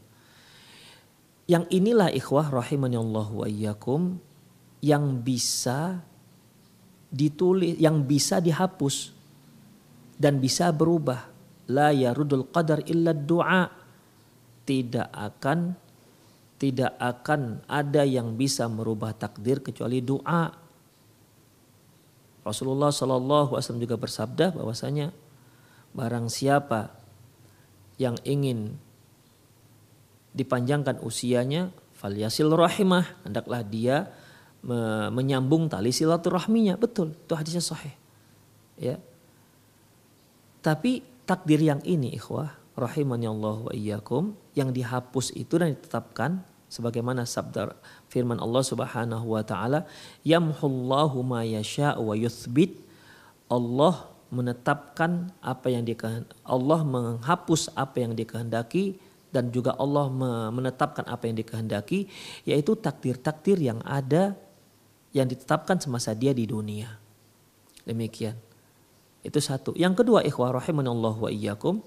Yang 1.47 1.63
inilah 1.71 2.11
ikhwah 2.11 2.51
rahimani 2.51 2.99
Allah 2.99 3.27
wa 3.31 3.47
iyyakum 3.47 4.19
yang 4.83 5.23
bisa 5.23 6.03
ditulis, 7.07 7.79
yang 7.79 8.03
bisa 8.03 8.43
dihapus 8.43 9.15
dan 10.19 10.43
bisa 10.43 10.67
berubah. 10.75 11.31
La 11.71 11.95
yarudul 11.95 12.51
qadar 12.51 12.83
illa 12.87 13.15
du'a. 13.15 13.71
Tidak 14.67 15.07
akan 15.15 15.59
tidak 16.59 16.97
akan 16.99 17.63
ada 17.69 18.03
yang 18.03 18.35
bisa 18.35 18.67
merubah 18.67 19.15
takdir 19.15 19.63
kecuali 19.63 20.03
doa 20.03 20.66
Rasulullah 22.47 22.95
Shallallahu 22.95 23.59
Wasallam 23.59 23.83
juga 23.83 23.99
bersabda 23.99 24.55
bahwasanya 24.55 25.11
barang 25.91 26.31
siapa 26.31 26.95
yang 27.99 28.15
ingin 28.23 28.79
dipanjangkan 30.31 31.03
usianya 31.03 31.75
falyasil 31.97 32.47
rahimah 32.47 33.03
hendaklah 33.27 33.65
dia 33.67 34.07
me 34.63 35.09
menyambung 35.11 35.67
tali 35.67 35.91
silaturahminya. 35.91 36.79
Betul 36.79 37.13
itu 37.13 37.33
hadisnya 37.35 37.63
sahih. 37.63 37.93
Ya. 38.79 39.01
Tapi 40.63 41.03
takdir 41.27 41.59
yang 41.59 41.81
ini 41.83 42.15
ikhwah 42.15 42.55
rahimani 42.77 43.25
Allah 43.27 43.57
wa 43.67 43.73
iyyakum 43.73 44.37
yang 44.53 44.69
dihapus 44.71 45.33
itu 45.33 45.57
dan 45.57 45.73
ditetapkan 45.73 46.45
sebagaimana 46.67 47.23
sabda 47.23 47.75
firman 48.11 48.39
Allah 48.39 48.63
Subhanahu 48.63 49.35
wa 49.35 49.43
taala 49.43 49.87
yamhullahu 50.27 51.23
ma 51.23 51.41
yasha 51.43 51.95
wa 51.99 52.13
yuthbit. 52.13 52.83
Allah 53.47 54.11
menetapkan 54.27 55.31
apa 55.39 55.71
yang 55.71 55.87
dikehendaki 55.87 56.35
Allah 56.43 56.83
menghapus 56.83 57.71
apa 57.79 58.03
yang 58.03 58.11
dikehendaki 58.11 58.99
dan 59.31 59.47
juga 59.55 59.71
Allah 59.79 60.11
menetapkan 60.51 61.07
apa 61.07 61.31
yang 61.31 61.39
dikehendaki 61.39 62.11
yaitu 62.43 62.75
takdir-takdir 62.75 63.55
yang 63.55 63.79
ada 63.87 64.35
yang 65.15 65.31
ditetapkan 65.31 65.79
semasa 65.79 66.11
dia 66.11 66.35
di 66.35 66.43
dunia. 66.43 66.91
Demikian. 67.87 68.35
Itu 69.23 69.39
satu. 69.39 69.71
Yang 69.79 70.03
kedua 70.03 70.27
ikhwah 70.27 70.51
rahimanallahu 70.59 71.27
wa 71.27 71.31
iyyakum 71.31 71.79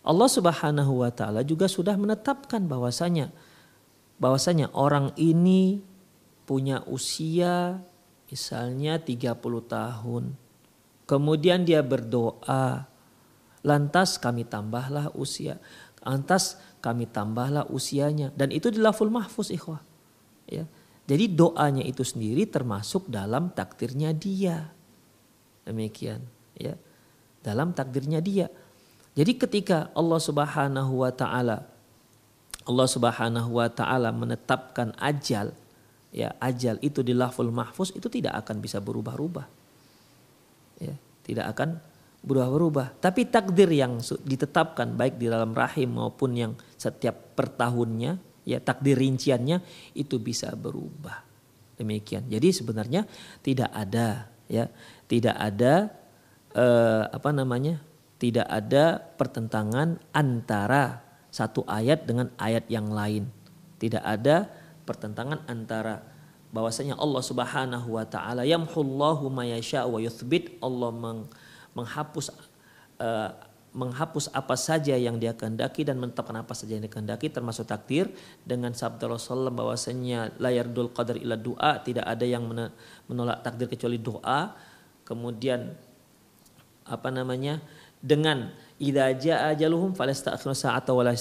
Allah 0.00 0.28
Subhanahu 0.32 1.04
wa 1.04 1.10
taala 1.12 1.44
juga 1.44 1.68
sudah 1.68 1.92
menetapkan 1.94 2.64
bahwasanya 2.64 3.28
bahwasanya 4.20 4.68
orang 4.76 5.16
ini 5.16 5.80
punya 6.44 6.84
usia 6.86 7.80
misalnya 8.28 9.00
30 9.00 9.34
tahun. 9.66 10.36
Kemudian 11.08 11.66
dia 11.66 11.82
berdoa, 11.82 12.86
lantas 13.66 14.20
kami 14.20 14.46
tambahlah 14.46 15.10
usia. 15.16 15.58
Lantas 16.06 16.60
kami 16.80 17.04
tambahlah 17.10 17.66
usianya 17.68 18.32
dan 18.32 18.54
itu 18.54 18.70
di 18.70 18.78
laful 18.78 19.10
mahfuz 19.10 19.50
ikhwah. 19.50 19.82
Ya. 20.46 20.64
Jadi 21.10 21.26
doanya 21.34 21.82
itu 21.82 22.06
sendiri 22.06 22.46
termasuk 22.46 23.10
dalam 23.10 23.50
takdirnya 23.50 24.14
dia. 24.14 24.70
Demikian, 25.66 26.22
ya. 26.54 26.78
Dalam 27.42 27.74
takdirnya 27.74 28.22
dia. 28.22 28.46
Jadi 29.18 29.32
ketika 29.34 29.90
Allah 29.92 30.20
Subhanahu 30.22 31.02
wa 31.02 31.10
taala 31.10 31.66
Allah 32.68 32.88
Subhanahu 32.88 33.56
wa 33.56 33.68
taala 33.72 34.12
menetapkan 34.12 34.92
ajal 35.00 35.56
ya 36.10 36.34
ajal 36.42 36.76
itu 36.84 37.00
di 37.00 37.14
laful 37.14 37.48
mahfuz 37.48 37.94
itu 37.94 38.10
tidak 38.10 38.44
akan 38.44 38.60
bisa 38.60 38.82
berubah-ubah. 38.82 39.46
Ya 40.82 40.94
tidak 41.24 41.56
akan 41.56 41.80
berubah-ubah. 42.20 43.00
Tapi 43.00 43.30
takdir 43.32 43.70
yang 43.72 44.02
ditetapkan 44.26 44.92
baik 44.92 45.16
di 45.16 45.30
dalam 45.30 45.56
rahim 45.56 45.96
maupun 45.96 46.36
yang 46.36 46.52
setiap 46.76 47.32
per 47.32 47.48
tahunnya 47.48 48.20
ya 48.44 48.60
takdir 48.60 48.98
rinciannya 48.98 49.62
itu 49.96 50.20
bisa 50.20 50.52
berubah. 50.52 51.24
Demikian. 51.80 52.28
Jadi 52.28 52.48
sebenarnya 52.52 53.08
tidak 53.40 53.72
ada 53.72 54.28
ya 54.50 54.68
tidak 55.08 55.36
ada 55.38 55.88
eh, 56.52 57.04
apa 57.08 57.30
namanya 57.32 57.80
tidak 58.20 58.44
ada 58.44 59.00
pertentangan 59.00 59.96
antara 60.12 61.09
satu 61.30 61.62
ayat 61.66 62.04
dengan 62.04 62.28
ayat 62.36 62.66
yang 62.66 62.90
lain. 62.90 63.30
Tidak 63.78 64.02
ada 64.02 64.50
pertentangan 64.84 65.46
antara 65.46 66.02
bahwasanya 66.50 66.98
Allah 66.98 67.22
Subhanahu 67.22 67.88
wa 67.94 68.04
taala 68.04 68.42
yamhullahu 68.42 69.30
ma 69.30 69.46
yasha 69.46 69.86
wa 69.86 70.02
yuthbit. 70.02 70.58
Allah 70.58 70.90
meng, 70.90 71.30
menghapus 71.72 72.34
uh, 72.98 73.30
menghapus 73.70 74.34
apa 74.34 74.58
saja 74.58 74.98
yang 74.98 75.22
dia 75.22 75.30
kehendaki 75.30 75.86
dan 75.86 76.02
menetapkan 76.02 76.34
apa 76.34 76.58
saja 76.58 76.74
yang 76.74 76.82
dia 76.82 76.92
kehendaki 76.92 77.30
termasuk 77.30 77.70
takdir. 77.70 78.10
Dengan 78.42 78.74
sabda 78.74 79.06
Rasulullah 79.06 79.54
bahwasanya 79.54 80.42
layar 80.42 80.66
dul 80.66 80.90
qadar 80.90 81.14
ila 81.14 81.38
doa 81.38 81.78
tidak 81.86 82.02
ada 82.02 82.26
yang 82.26 82.42
menolak 83.06 83.46
takdir 83.46 83.70
kecuali 83.70 84.02
doa. 84.02 84.58
Kemudian 85.06 85.70
apa 86.90 87.08
namanya 87.14 87.62
dengan 88.02 88.50
idza 88.80 89.06
jaa 89.20 89.52
ajaluhum 89.52 89.92
falasta'khiruna 89.92 90.56
sa'ata 90.56 90.96
wa 90.96 91.04
la 91.04 91.12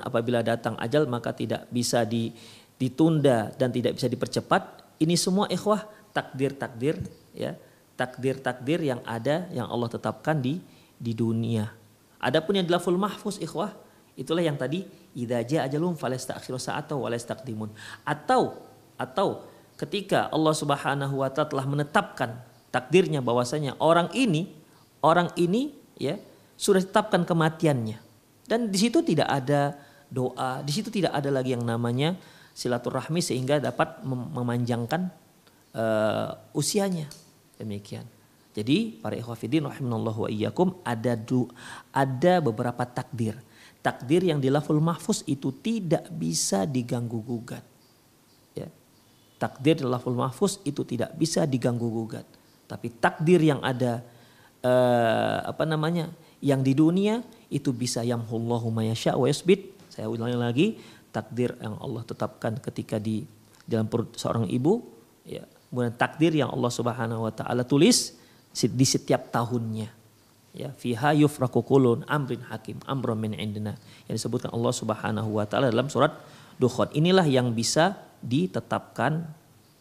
apabila 0.00 0.40
datang 0.40 0.80
ajal 0.80 1.04
maka 1.04 1.36
tidak 1.36 1.68
bisa 1.68 2.08
di, 2.08 2.32
ditunda 2.80 3.52
dan 3.54 3.68
tidak 3.68 4.00
bisa 4.00 4.08
dipercepat. 4.08 4.80
Ini 4.96 5.14
semua 5.20 5.44
ikhwah 5.52 5.84
takdir-takdir 6.16 6.96
ya. 7.36 7.52
Takdir-takdir 7.92 8.80
yang 8.80 9.04
ada 9.04 9.46
yang 9.52 9.68
Allah 9.68 9.92
tetapkan 9.92 10.40
di 10.40 10.58
di 10.96 11.12
dunia. 11.12 11.68
Adapun 12.16 12.56
yang 12.56 12.64
di 12.64 12.72
laful 12.72 12.96
mahfuz 12.96 13.36
ikhwah 13.36 13.76
itulah 14.16 14.40
yang 14.40 14.56
tadi 14.56 14.88
idza 15.12 15.44
jaa 15.44 15.68
ajaluhum 15.68 16.00
falasta'khiruna 16.00 16.62
sa'ata 16.64 16.96
wa 16.96 17.12
la 17.12 17.20
atau 18.08 18.42
atau 18.96 19.28
ketika 19.76 20.32
Allah 20.32 20.54
Subhanahu 20.56 21.20
wa 21.20 21.28
taala 21.28 21.52
telah 21.52 21.66
menetapkan 21.68 22.40
takdirnya 22.72 23.20
bahwasanya 23.20 23.76
orang 23.82 24.08
ini 24.16 24.48
orang 25.04 25.28
ini 25.36 25.76
ya 26.00 26.16
sudah 26.62 26.78
ditetapkan 26.78 27.26
kematiannya. 27.26 27.98
Dan 28.46 28.70
di 28.70 28.78
situ 28.78 29.02
tidak 29.02 29.26
ada 29.26 29.74
doa, 30.06 30.62
di 30.62 30.70
situ 30.70 30.94
tidak 30.94 31.10
ada 31.18 31.34
lagi 31.34 31.58
yang 31.58 31.66
namanya 31.66 32.14
silaturahmi 32.54 33.18
sehingga 33.18 33.58
dapat 33.58 34.06
memanjangkan 34.06 35.10
uh, 35.74 36.38
usianya. 36.54 37.10
Demikian. 37.58 38.06
Jadi 38.52 39.00
para 39.00 39.16
ikhwafidin 39.16 39.64
rahimanallahu 39.64 40.28
wa 40.28 40.30
iyyakum 40.30 40.76
ada 40.84 41.18
du, 41.18 41.48
ada 41.90 42.38
beberapa 42.38 42.84
takdir. 42.86 43.34
Takdir 43.82 44.22
yang 44.22 44.38
di 44.38 44.52
laful 44.52 44.78
mahfuz 44.78 45.26
itu 45.26 45.50
tidak 45.50 46.06
bisa 46.14 46.68
diganggu 46.68 47.18
gugat. 47.24 47.64
Ya. 48.54 48.70
Takdir 49.40 49.82
di 49.82 49.86
laful 49.88 50.14
mahfuz 50.14 50.62
itu 50.62 50.84
tidak 50.86 51.16
bisa 51.18 51.48
diganggu 51.48 51.88
gugat. 51.88 52.28
Tapi 52.68 52.92
takdir 53.00 53.40
yang 53.42 53.58
ada 53.64 54.04
uh, 54.62 55.48
apa 55.48 55.64
namanya 55.66 56.12
yang 56.42 56.60
di 56.66 56.74
dunia 56.74 57.22
itu 57.48 57.70
bisa 57.70 58.02
yamhullahu 58.02 58.68
mayasya 58.74 59.14
wa 59.14 59.30
yasbit. 59.30 59.70
Saya 59.88 60.10
ulangi 60.10 60.36
lagi, 60.36 60.66
takdir 61.14 61.54
yang 61.62 61.78
Allah 61.78 62.02
tetapkan 62.02 62.58
ketika 62.58 62.98
di 62.98 63.22
dalam 63.62 63.86
perut 63.86 64.18
seorang 64.18 64.50
ibu, 64.50 64.82
ya, 65.22 65.46
kemudian 65.70 65.94
takdir 65.94 66.34
yang 66.34 66.50
Allah 66.50 66.72
Subhanahu 66.74 67.30
wa 67.30 67.32
taala 67.32 67.62
tulis 67.62 68.18
di 68.52 68.86
setiap 68.86 69.30
tahunnya. 69.30 69.88
Ya, 70.52 70.68
fiha 70.76 71.16
yufraku 71.16 71.64
kulun 71.64 72.04
amrin 72.04 72.44
hakim 72.52 72.76
amrun 72.84 73.16
min 73.16 73.32
indina 73.32 73.72
yang 74.04 74.20
disebutkan 74.20 74.52
Allah 74.52 74.74
Subhanahu 74.74 75.40
wa 75.40 75.46
taala 75.48 75.72
dalam 75.72 75.88
surat 75.88 76.12
Dukhan. 76.60 76.92
Inilah 76.92 77.24
yang 77.24 77.56
bisa 77.56 77.96
ditetapkan 78.20 79.24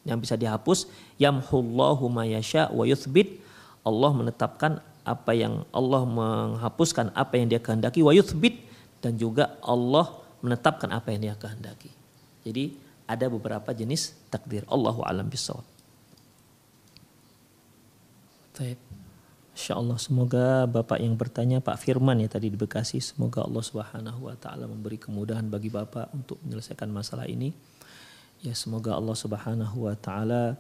yang 0.02 0.18
bisa 0.18 0.34
dihapus 0.34 0.90
yamhullahu 1.22 2.10
ma 2.10 2.26
yasha 2.26 2.72
wa 2.74 2.88
yuthbit 2.88 3.38
Allah 3.86 4.12
menetapkan 4.14 4.82
apa 5.02 5.32
yang 5.34 5.66
Allah 5.74 6.06
menghapuskan 6.06 7.14
apa 7.18 7.38
yang 7.38 7.50
dia 7.50 7.58
kehendaki 7.58 8.06
wa 8.06 8.14
yuthbit 8.14 8.62
dan 9.02 9.18
juga 9.18 9.58
Allah 9.66 10.22
menetapkan 10.46 10.90
apa 10.94 11.10
yang 11.14 11.32
dia 11.32 11.36
kehendaki. 11.38 11.90
Jadi 12.46 12.78
ada 13.10 13.26
beberapa 13.30 13.70
jenis 13.74 14.14
takdir. 14.30 14.66
Allahu 14.70 15.02
alam 15.06 15.26
bisawab. 15.30 15.66
Baik. 18.58 18.78
Insya 19.52 19.78
Allah 19.78 20.00
semoga 20.00 20.66
Bapak 20.66 20.98
yang 20.98 21.14
bertanya 21.20 21.60
Pak 21.60 21.78
Firman 21.82 22.18
ya 22.24 22.32
tadi 22.32 22.48
di 22.50 22.58
Bekasi 22.58 23.04
semoga 23.04 23.44
Allah 23.44 23.62
Subhanahu 23.62 24.32
wa 24.32 24.36
taala 24.40 24.66
memberi 24.66 24.96
kemudahan 24.98 25.46
bagi 25.52 25.68
Bapak 25.68 26.10
untuk 26.16 26.40
menyelesaikan 26.46 26.88
masalah 26.90 27.28
ini. 27.28 27.52
Ya 28.42 28.58
semoga 28.58 28.96
Allah 28.98 29.14
Subhanahu 29.14 29.86
wa 29.86 29.96
taala 30.00 30.58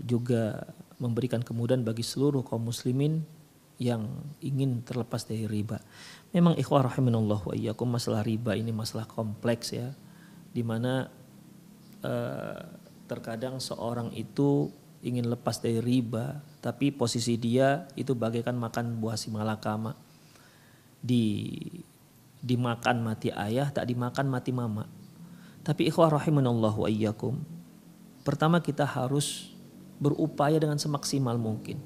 juga 0.00 0.72
memberikan 0.96 1.44
kemudahan 1.44 1.84
bagi 1.84 2.00
seluruh 2.00 2.40
kaum 2.40 2.64
muslimin 2.72 3.20
yang 3.76 4.06
ingin 4.40 4.86
terlepas 4.86 5.26
dari 5.26 5.44
riba. 5.50 5.82
Memang 6.30 6.56
ikhwah 6.56 6.86
rahimanallah 6.86 7.42
wa 7.42 7.52
iyyakum 7.52 7.90
masalah 7.90 8.22
riba 8.22 8.54
ini 8.54 8.70
masalah 8.70 9.04
kompleks 9.10 9.74
ya 9.74 9.90
di 10.52 10.62
mana 10.62 11.10
uh, 12.04 12.60
terkadang 13.10 13.58
seorang 13.58 14.12
itu 14.14 14.70
ingin 15.02 15.26
lepas 15.26 15.58
dari 15.58 15.82
riba, 15.82 16.38
tapi 16.62 16.94
posisi 16.94 17.34
dia 17.34 17.90
itu 17.98 18.14
bagaikan 18.14 18.54
makan 18.54 19.02
buah 19.02 19.18
si 19.18 19.34
malakama. 19.34 19.98
Di 21.02 21.50
dimakan 22.38 23.02
mati 23.02 23.34
ayah, 23.34 23.74
tak 23.74 23.90
dimakan 23.90 24.30
mati 24.30 24.54
mama. 24.54 24.86
Tapi 25.66 25.90
ikhwah 25.90 26.14
rahimanallah 26.14 26.74
wa 26.74 26.86
iyyakum. 26.86 27.42
Pertama 28.22 28.62
kita 28.62 28.86
harus 28.86 29.50
berupaya 29.98 30.58
dengan 30.58 30.78
semaksimal 30.78 31.34
mungkin. 31.38 31.82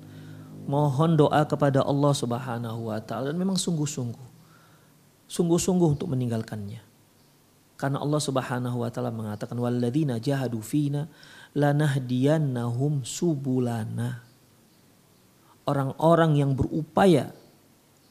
Mohon 0.69 1.29
doa 1.29 1.45
kepada 1.49 1.85
Allah 1.85 2.13
Subhanahu 2.13 2.93
wa 2.93 2.99
taala 3.01 3.33
dan 3.33 3.39
memang 3.41 3.57
sungguh-sungguh. 3.57 4.27
Sungguh-sungguh 5.29 5.89
untuk 5.97 6.13
meninggalkannya. 6.13 6.81
Karena 7.77 8.01
Allah 8.01 8.21
Subhanahu 8.21 8.85
wa 8.85 8.89
taala 8.89 9.13
mengatakan 9.13 9.57
walladzina 9.61 10.17
jahadu 10.17 10.65
fina 10.65 11.09
lanahdiyannahum 11.53 13.05
subulana. 13.05 14.25
Orang-orang 15.67 16.41
yang 16.41 16.53
berupaya 16.57 17.33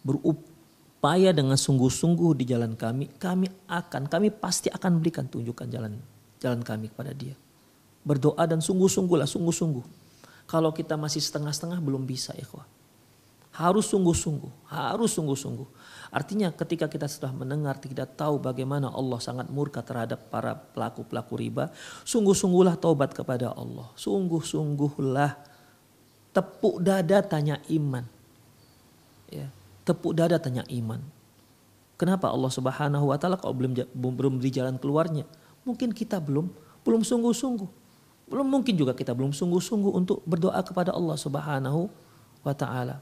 berupaya 0.05 1.33
dengan 1.33 1.57
sungguh-sungguh 1.57 2.37
di 2.37 2.45
jalan 2.45 2.77
kami, 2.77 3.09
kami 3.17 3.49
akan 3.65 4.05
kami 4.05 4.29
pasti 4.29 4.69
akan 4.69 5.01
berikan 5.01 5.25
tunjukkan 5.25 5.67
jalan 5.69 5.97
jalan 6.37 6.61
kami 6.61 6.93
kepada 6.93 7.09
dia. 7.13 7.33
Berdoa 8.05 8.45
dan 8.45 8.61
sungguh-sungguhlah, 8.61 9.25
sungguh-sungguh. 9.25 9.81
Kalau 10.45 10.69
kita 10.69 10.93
masih 10.93 11.19
setengah-setengah 11.25 11.81
belum 11.81 12.05
bisa 12.05 12.29
ya 12.37 12.45
Harus 13.55 13.89
sungguh-sungguh, 13.89 14.69
harus 14.69 15.15
sungguh-sungguh. 15.15 15.67
Artinya 16.13 16.51
ketika 16.53 16.85
kita 16.85 17.09
sudah 17.09 17.31
mendengar 17.33 17.79
tidak 17.81 18.13
tahu 18.13 18.37
bagaimana 18.37 18.91
Allah 18.91 19.17
sangat 19.17 19.49
murka 19.49 19.81
terhadap 19.81 20.27
para 20.29 20.53
pelaku-pelaku 20.53 21.33
riba, 21.39 21.71
sungguh-sungguhlah 22.05 22.77
taubat 22.77 23.15
kepada 23.15 23.55
Allah. 23.55 23.89
Sungguh-sungguhlah 23.97 25.39
tepuk 26.35 26.83
dada 26.83 27.23
tanya 27.23 27.57
iman. 27.71 28.03
Ya, 29.31 29.47
tepuk 29.87 30.13
dada 30.13 30.35
tanya 30.35 30.67
iman. 30.67 30.99
Kenapa 31.95 32.27
Allah 32.27 32.51
Subhanahu 32.51 33.07
wa 33.07 33.15
taala 33.15 33.39
kalau 33.39 33.55
belum 33.55 33.87
belum 33.95 34.33
beri 34.43 34.51
jalan 34.51 34.75
keluarnya? 34.75 35.23
Mungkin 35.63 35.95
kita 35.95 36.19
belum 36.19 36.51
belum 36.83 37.07
sungguh-sungguh. 37.07 37.84
Belum 38.25 38.47
mungkin 38.49 38.73
juga 38.73 38.97
kita 38.97 39.13
belum 39.13 39.33
sungguh-sungguh 39.33 39.91
untuk 39.93 40.25
berdoa 40.25 40.57
kepada 40.65 40.93
Allah 40.93 41.17
Subhanahu 41.17 41.87
wa 42.41 42.53
taala. 42.57 43.01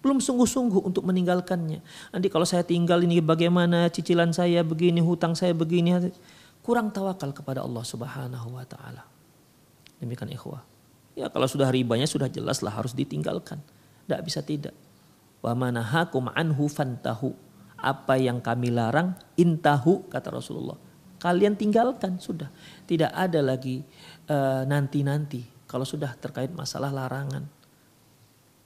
Belum 0.00 0.16
sungguh-sungguh 0.16 0.80
untuk 0.80 1.04
meninggalkannya. 1.04 1.84
Nanti 2.16 2.28
kalau 2.32 2.48
saya 2.48 2.64
tinggal 2.64 3.04
ini 3.04 3.20
bagaimana 3.20 3.92
cicilan 3.92 4.32
saya 4.32 4.64
begini, 4.64 5.04
hutang 5.04 5.36
saya 5.36 5.52
begini. 5.52 5.92
Kurang 6.64 6.88
tawakal 6.88 7.36
kepada 7.36 7.60
Allah 7.60 7.84
subhanahu 7.84 8.56
wa 8.56 8.64
ta'ala. 8.64 9.04
Demikian 10.00 10.32
ikhwah. 10.32 10.64
Ya 11.16 11.28
kalau 11.28 11.44
sudah 11.44 11.68
ribanya 11.68 12.08
sudah 12.08 12.32
jelas 12.32 12.64
lah 12.64 12.72
harus 12.72 12.96
ditinggalkan. 12.96 13.60
Tidak 14.08 14.20
bisa 14.24 14.40
tidak. 14.40 14.72
Wa 15.44 15.52
manahakum 15.52 16.32
anhu 16.32 16.68
fantahu. 16.68 17.36
Apa 17.80 18.16
yang 18.16 18.40
kami 18.44 18.72
larang 18.72 19.16
intahu 19.36 20.08
kata 20.08 20.32
Rasulullah. 20.32 20.76
Kalian 21.20 21.54
tinggalkan 21.54 22.16
sudah. 22.16 22.48
Tidak 22.88 23.12
ada 23.12 23.44
lagi 23.44 23.84
eh, 24.26 24.62
nanti-nanti. 24.64 25.40
Uh, 25.44 25.68
kalau 25.70 25.86
sudah 25.86 26.16
terkait 26.18 26.50
masalah 26.50 26.90
larangan 26.90 27.46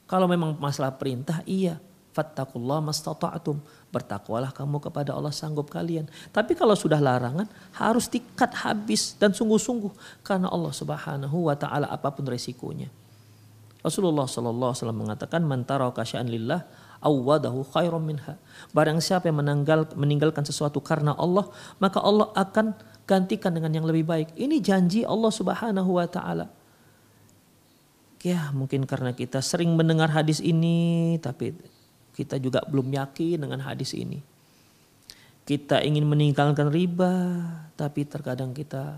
kalau 0.04 0.28
memang 0.28 0.56
masalah 0.60 0.92
perintah, 0.94 1.40
iya. 1.48 1.80
Fattakullah 2.14 2.78
mastata'atum. 2.78 3.58
Bertakwalah 3.90 4.54
kamu 4.54 4.78
kepada 4.78 5.16
Allah 5.16 5.34
sanggup 5.34 5.66
kalian. 5.66 6.06
Tapi 6.30 6.54
kalau 6.54 6.78
sudah 6.78 7.02
larangan, 7.02 7.50
harus 7.74 8.06
tikat 8.06 8.54
habis 8.62 9.18
dan 9.18 9.34
sungguh-sungguh. 9.34 10.22
Karena 10.22 10.52
Allah 10.52 10.70
subhanahu 10.70 11.50
wa 11.50 11.56
ta'ala 11.58 11.90
apa 11.90 12.14
pun 12.14 12.22
resikonya. 12.28 12.86
Rasulullah 13.82 14.30
SAW 14.30 14.94
mengatakan, 14.94 15.42
Mantara 15.42 15.90
kasya'an 15.90 16.30
lillah 16.30 16.62
awwadahu 17.04 17.60
khairum 17.68 18.00
minha. 18.00 18.40
Barang 18.72 18.98
siapa 18.98 19.28
yang 19.28 19.44
menanggal, 19.44 19.92
meninggalkan 19.92 20.42
sesuatu 20.42 20.80
karena 20.80 21.12
Allah, 21.12 21.52
maka 21.76 22.00
Allah 22.00 22.32
akan 22.32 22.72
gantikan 23.04 23.52
dengan 23.52 23.70
yang 23.70 23.84
lebih 23.84 24.08
baik. 24.08 24.32
Ini 24.34 24.64
janji 24.64 25.04
Allah 25.04 25.28
subhanahu 25.28 26.00
wa 26.00 26.08
ta'ala. 26.08 26.48
Ya 28.24 28.48
mungkin 28.56 28.88
karena 28.88 29.12
kita 29.12 29.44
sering 29.44 29.76
mendengar 29.76 30.08
hadis 30.08 30.40
ini 30.40 31.20
tapi 31.20 31.52
kita 32.16 32.40
juga 32.40 32.64
belum 32.64 32.88
yakin 32.88 33.44
dengan 33.44 33.60
hadis 33.60 33.92
ini. 33.92 34.24
Kita 35.44 35.84
ingin 35.84 36.08
meninggalkan 36.08 36.72
riba 36.72 37.12
tapi 37.76 38.08
terkadang 38.08 38.56
kita 38.56 38.96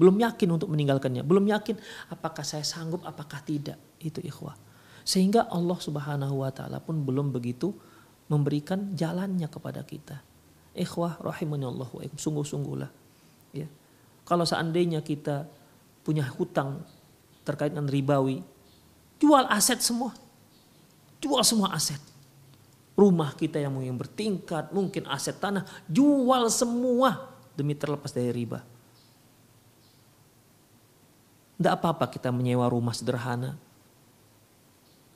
belum 0.00 0.16
yakin 0.16 0.48
untuk 0.48 0.72
meninggalkannya. 0.72 1.20
Belum 1.28 1.44
yakin 1.44 1.76
apakah 2.08 2.40
saya 2.40 2.64
sanggup 2.64 3.04
apakah 3.04 3.44
tidak. 3.44 3.76
Itu 4.00 4.24
ikhwah. 4.24 4.56
Sehingga 5.04 5.46
Allah 5.52 5.76
subhanahu 5.76 6.40
wa 6.40 6.50
ta'ala 6.50 6.80
pun 6.80 7.04
belum 7.04 7.30
begitu 7.30 7.76
memberikan 8.32 8.96
jalannya 8.96 9.46
kepada 9.52 9.84
kita. 9.84 10.24
Ikhwah 10.72 11.20
rahimani 11.20 11.68
Allah 11.68 11.86
wa 11.86 12.00
sungguh-sungguhlah. 12.02 12.90
Ya. 13.52 13.68
Kalau 14.24 14.48
seandainya 14.48 15.04
kita 15.04 15.44
punya 16.00 16.24
hutang 16.24 16.80
terkait 17.44 17.76
dengan 17.76 17.86
ribawi, 17.86 18.40
Jual 19.24 19.46
aset 19.48 19.80
semua. 19.80 20.12
Jual 21.22 21.40
semua 21.46 21.72
aset. 21.72 22.00
Rumah 22.94 23.34
kita 23.34 23.58
yang 23.58 23.74
mungkin 23.74 23.98
bertingkat, 23.98 24.70
mungkin 24.70 25.08
aset 25.10 25.40
tanah, 25.40 25.64
jual 25.88 26.46
semua 26.52 27.34
demi 27.56 27.74
terlepas 27.74 28.12
dari 28.12 28.30
riba. 28.30 28.62
Tidak 31.56 31.72
apa-apa 31.72 32.10
kita 32.12 32.28
menyewa 32.28 32.68
rumah 32.68 32.92
sederhana. 32.92 33.56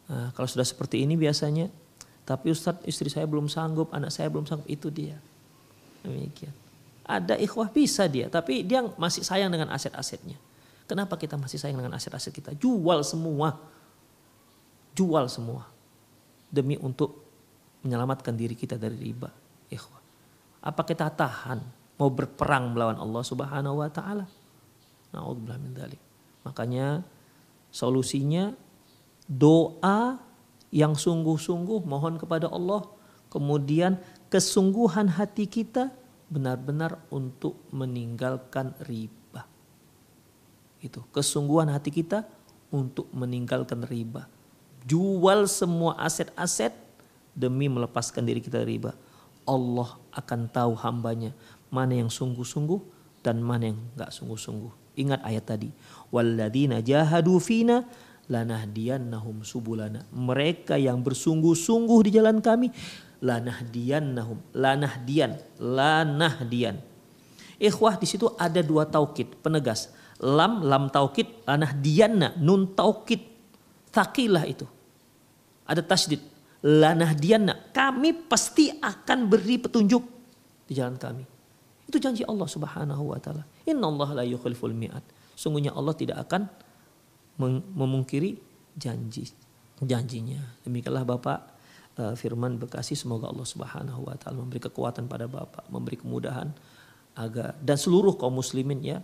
Nah, 0.09 0.33
kalau 0.33 0.49
sudah 0.49 0.65
seperti 0.65 1.05
ini 1.05 1.15
biasanya, 1.15 1.69
tapi 2.25 2.53
Ustadz 2.53 2.85
istri 2.89 3.13
saya 3.13 3.29
belum 3.29 3.49
sanggup, 3.49 3.93
anak 3.93 4.13
saya 4.13 4.33
belum 4.33 4.49
sanggup, 4.49 4.69
itu 4.69 4.89
dia. 4.89 5.17
Demikian. 6.05 6.53
Ada 7.09 7.41
ikhwah 7.41 7.73
bisa 7.73 8.05
dia, 8.09 8.29
tapi 8.29 8.65
dia 8.65 8.85
masih 9.01 9.25
sayang 9.25 9.49
dengan 9.49 9.73
aset-asetnya. 9.73 10.37
Kenapa 10.89 11.21
kita 11.21 11.37
masih 11.37 11.61
sayang 11.61 11.81
dengan 11.81 11.97
aset-aset 11.97 12.33
kita? 12.33 12.57
Jual 12.57 13.05
semua 13.05 13.57
jual 14.99 15.31
semua 15.31 15.63
demi 16.51 16.75
untuk 16.75 17.23
menyelamatkan 17.87 18.35
diri 18.35 18.59
kita 18.59 18.75
dari 18.75 18.99
riba. 18.99 19.31
Ikhwan. 19.71 20.03
Apa 20.59 20.83
kita 20.83 21.07
tahan 21.07 21.63
mau 22.03 22.11
berperang 22.11 22.75
melawan 22.75 22.99
Allah 22.99 23.23
Subhanahu 23.23 23.79
wa 23.79 23.87
taala? 23.87 24.27
Nauzubillah 25.15 25.59
min. 25.63 25.71
Makanya 26.43 27.07
solusinya 27.71 28.51
doa 29.29 30.19
yang 30.73 30.97
sungguh-sungguh 30.97 31.85
mohon 31.85 32.17
kepada 32.17 32.49
Allah, 32.49 32.89
kemudian 33.29 34.01
kesungguhan 34.33 35.09
hati 35.13 35.45
kita 35.45 35.93
benar-benar 36.33 37.01
untuk 37.13 37.57
meninggalkan 37.71 38.73
riba. 38.85 39.45
Itu 40.81 41.05
kesungguhan 41.13 41.69
hati 41.69 41.93
kita 41.93 42.25
untuk 42.73 43.09
meninggalkan 43.13 43.85
riba 43.85 44.29
jual 44.89 45.45
semua 45.45 46.01
aset-aset 46.01 46.73
demi 47.37 47.69
melepaskan 47.69 48.25
diri 48.25 48.41
kita 48.41 48.65
dari 48.65 48.81
riba. 48.81 48.97
Allah 49.45 50.01
akan 50.17 50.41
tahu 50.49 50.73
hambanya 50.81 51.37
mana 51.69 51.97
yang 51.97 52.09
sungguh-sungguh, 52.09 52.81
dan 53.21 53.45
mana 53.45 53.73
yang 53.73 53.79
nggak 53.97 54.09
sungguh-sungguh. 54.09 54.97
Ingat 54.99 55.21
ayat 55.23 55.45
tadi. 55.45 55.71
Walladzina 56.09 56.81
jahadu 56.81 57.37
fina 57.39 57.85
lanahdiyannahum 58.29 59.43
subulana. 59.43 60.05
Mereka 60.13 60.77
yang 60.77 61.01
bersungguh-sungguh 61.01 61.99
di 62.09 62.11
jalan 62.21 62.39
kami 62.45 62.69
lanahdiyannahum 63.25 64.55
lanahdiyan 64.55 65.59
lanahdiyan. 65.59 66.77
Ikhwah 67.59 67.99
di 67.99 68.07
situ 68.07 68.31
ada 68.39 68.63
dua 68.63 68.87
taukid 68.87 69.35
penegas. 69.43 69.91
Lam 70.23 70.63
lam 70.63 70.87
taukid 70.93 71.43
lanahdiyanna 71.49 72.39
nun 72.39 72.71
taukid 72.77 73.25
takilah 73.91 74.47
itu. 74.47 74.67
Ada 75.67 75.83
tasdid 75.83 76.23
lanahdiyanna 76.63 77.75
kami 77.75 78.15
pasti 78.15 78.71
akan 78.71 79.27
beri 79.27 79.59
petunjuk 79.59 80.05
di 80.71 80.73
jalan 80.79 80.95
kami. 80.95 81.25
Itu 81.89 81.97
janji 81.97 82.23
Allah 82.23 82.47
Subhanahu 82.47 83.17
wa 83.17 83.19
taala. 83.19 83.49
Innallaha 83.65 84.23
la 84.23 84.25
yukhliful 84.29 84.77
mi'ad. 84.77 85.03
Sungguhnya 85.33 85.73
Allah 85.73 85.97
tidak 85.97 86.21
akan 86.29 86.51
memungkiri 87.39 88.39
janji 88.75 89.31
janjinya. 89.79 90.43
Demikianlah 90.67 91.07
Bapak 91.07 91.41
uh, 91.99 92.15
Firman 92.19 92.59
Bekasi 92.59 92.99
semoga 92.99 93.31
Allah 93.31 93.47
Subhanahu 93.47 94.11
wa 94.11 94.15
taala 94.19 94.43
memberi 94.43 94.59
kekuatan 94.63 95.07
pada 95.07 95.31
Bapak, 95.31 95.71
memberi 95.71 95.99
kemudahan 95.99 96.51
agar 97.19 97.55
dan 97.63 97.79
seluruh 97.79 98.15
kaum 98.19 98.39
muslimin 98.39 98.83
ya 98.83 98.99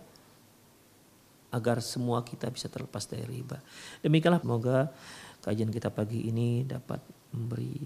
agar 1.51 1.79
semua 1.79 2.27
kita 2.27 2.51
bisa 2.51 2.67
terlepas 2.67 3.07
dari 3.07 3.23
riba. 3.23 3.63
Demikianlah 4.03 4.43
semoga 4.43 4.91
kajian 5.39 5.71
kita 5.71 5.87
pagi 5.87 6.27
ini 6.27 6.67
dapat 6.67 6.99
memberi 7.31 7.79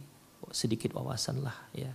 sedikit 0.49 0.97
wawasan 0.97 1.45
lah 1.45 1.53
ya 1.77 1.93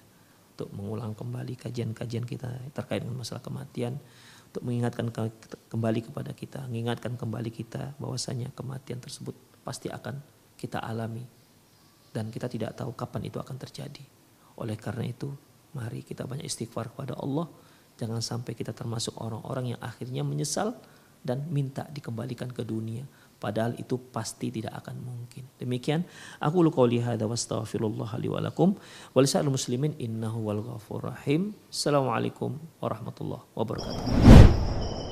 untuk 0.55 0.70
mengulang 0.70 1.18
kembali 1.18 1.59
kajian-kajian 1.59 2.22
kita 2.22 2.70
terkait 2.70 3.02
dengan 3.02 3.18
masalah 3.18 3.42
kematian 3.42 3.98
untuk 4.55 4.70
mengingatkan 4.70 5.11
kembali 5.66 6.00
kepada 6.07 6.30
kita, 6.30 6.70
mengingatkan 6.70 7.18
kembali 7.18 7.50
kita 7.50 7.98
bahwasanya 7.98 8.55
kematian 8.55 9.02
tersebut 9.02 9.34
pasti 9.66 9.90
akan 9.90 10.22
kita 10.55 10.78
alami. 10.78 11.26
Dan 12.14 12.30
kita 12.30 12.46
tidak 12.46 12.78
tahu 12.78 12.94
kapan 12.94 13.26
itu 13.26 13.42
akan 13.42 13.59
terjadi. 13.59 14.07
Oleh 14.55 14.78
karena 14.78 15.11
itu, 15.11 15.26
mari 15.74 16.07
kita 16.07 16.22
banyak 16.22 16.46
istighfar 16.46 16.94
kepada 16.94 17.18
Allah, 17.18 17.50
jangan 17.98 18.22
sampai 18.22 18.55
kita 18.55 18.70
termasuk 18.70 19.18
orang-orang 19.18 19.74
yang 19.74 19.80
akhirnya 19.82 20.22
menyesal 20.22 20.78
dan 21.26 21.42
minta 21.50 21.90
dikembalikan 21.90 22.46
ke 22.55 22.62
dunia 22.62 23.02
padahal 23.45 23.76
itu 23.76 24.01
pasti 24.16 24.49
tidak 24.49 24.80
akan 24.80 24.97
mungkin. 25.05 25.45
Demikian 25.61 26.01
aku 26.40 26.64
lu 26.64 26.72
qauli 26.72 27.05
hadza 27.05 27.28
wastaghfirullah 27.28 28.11
li 28.24 28.28
wa 28.32 28.40
lakum 28.40 28.72
wa 29.12 29.20
muslimin 29.53 29.92
innahu 30.01 30.49
wal 30.49 30.62
ghafur 30.64 31.12
rahim. 31.12 31.53
Assalamualaikum 31.68 32.57
warahmatullahi 32.80 33.45
wabarakatuh. 33.53 35.03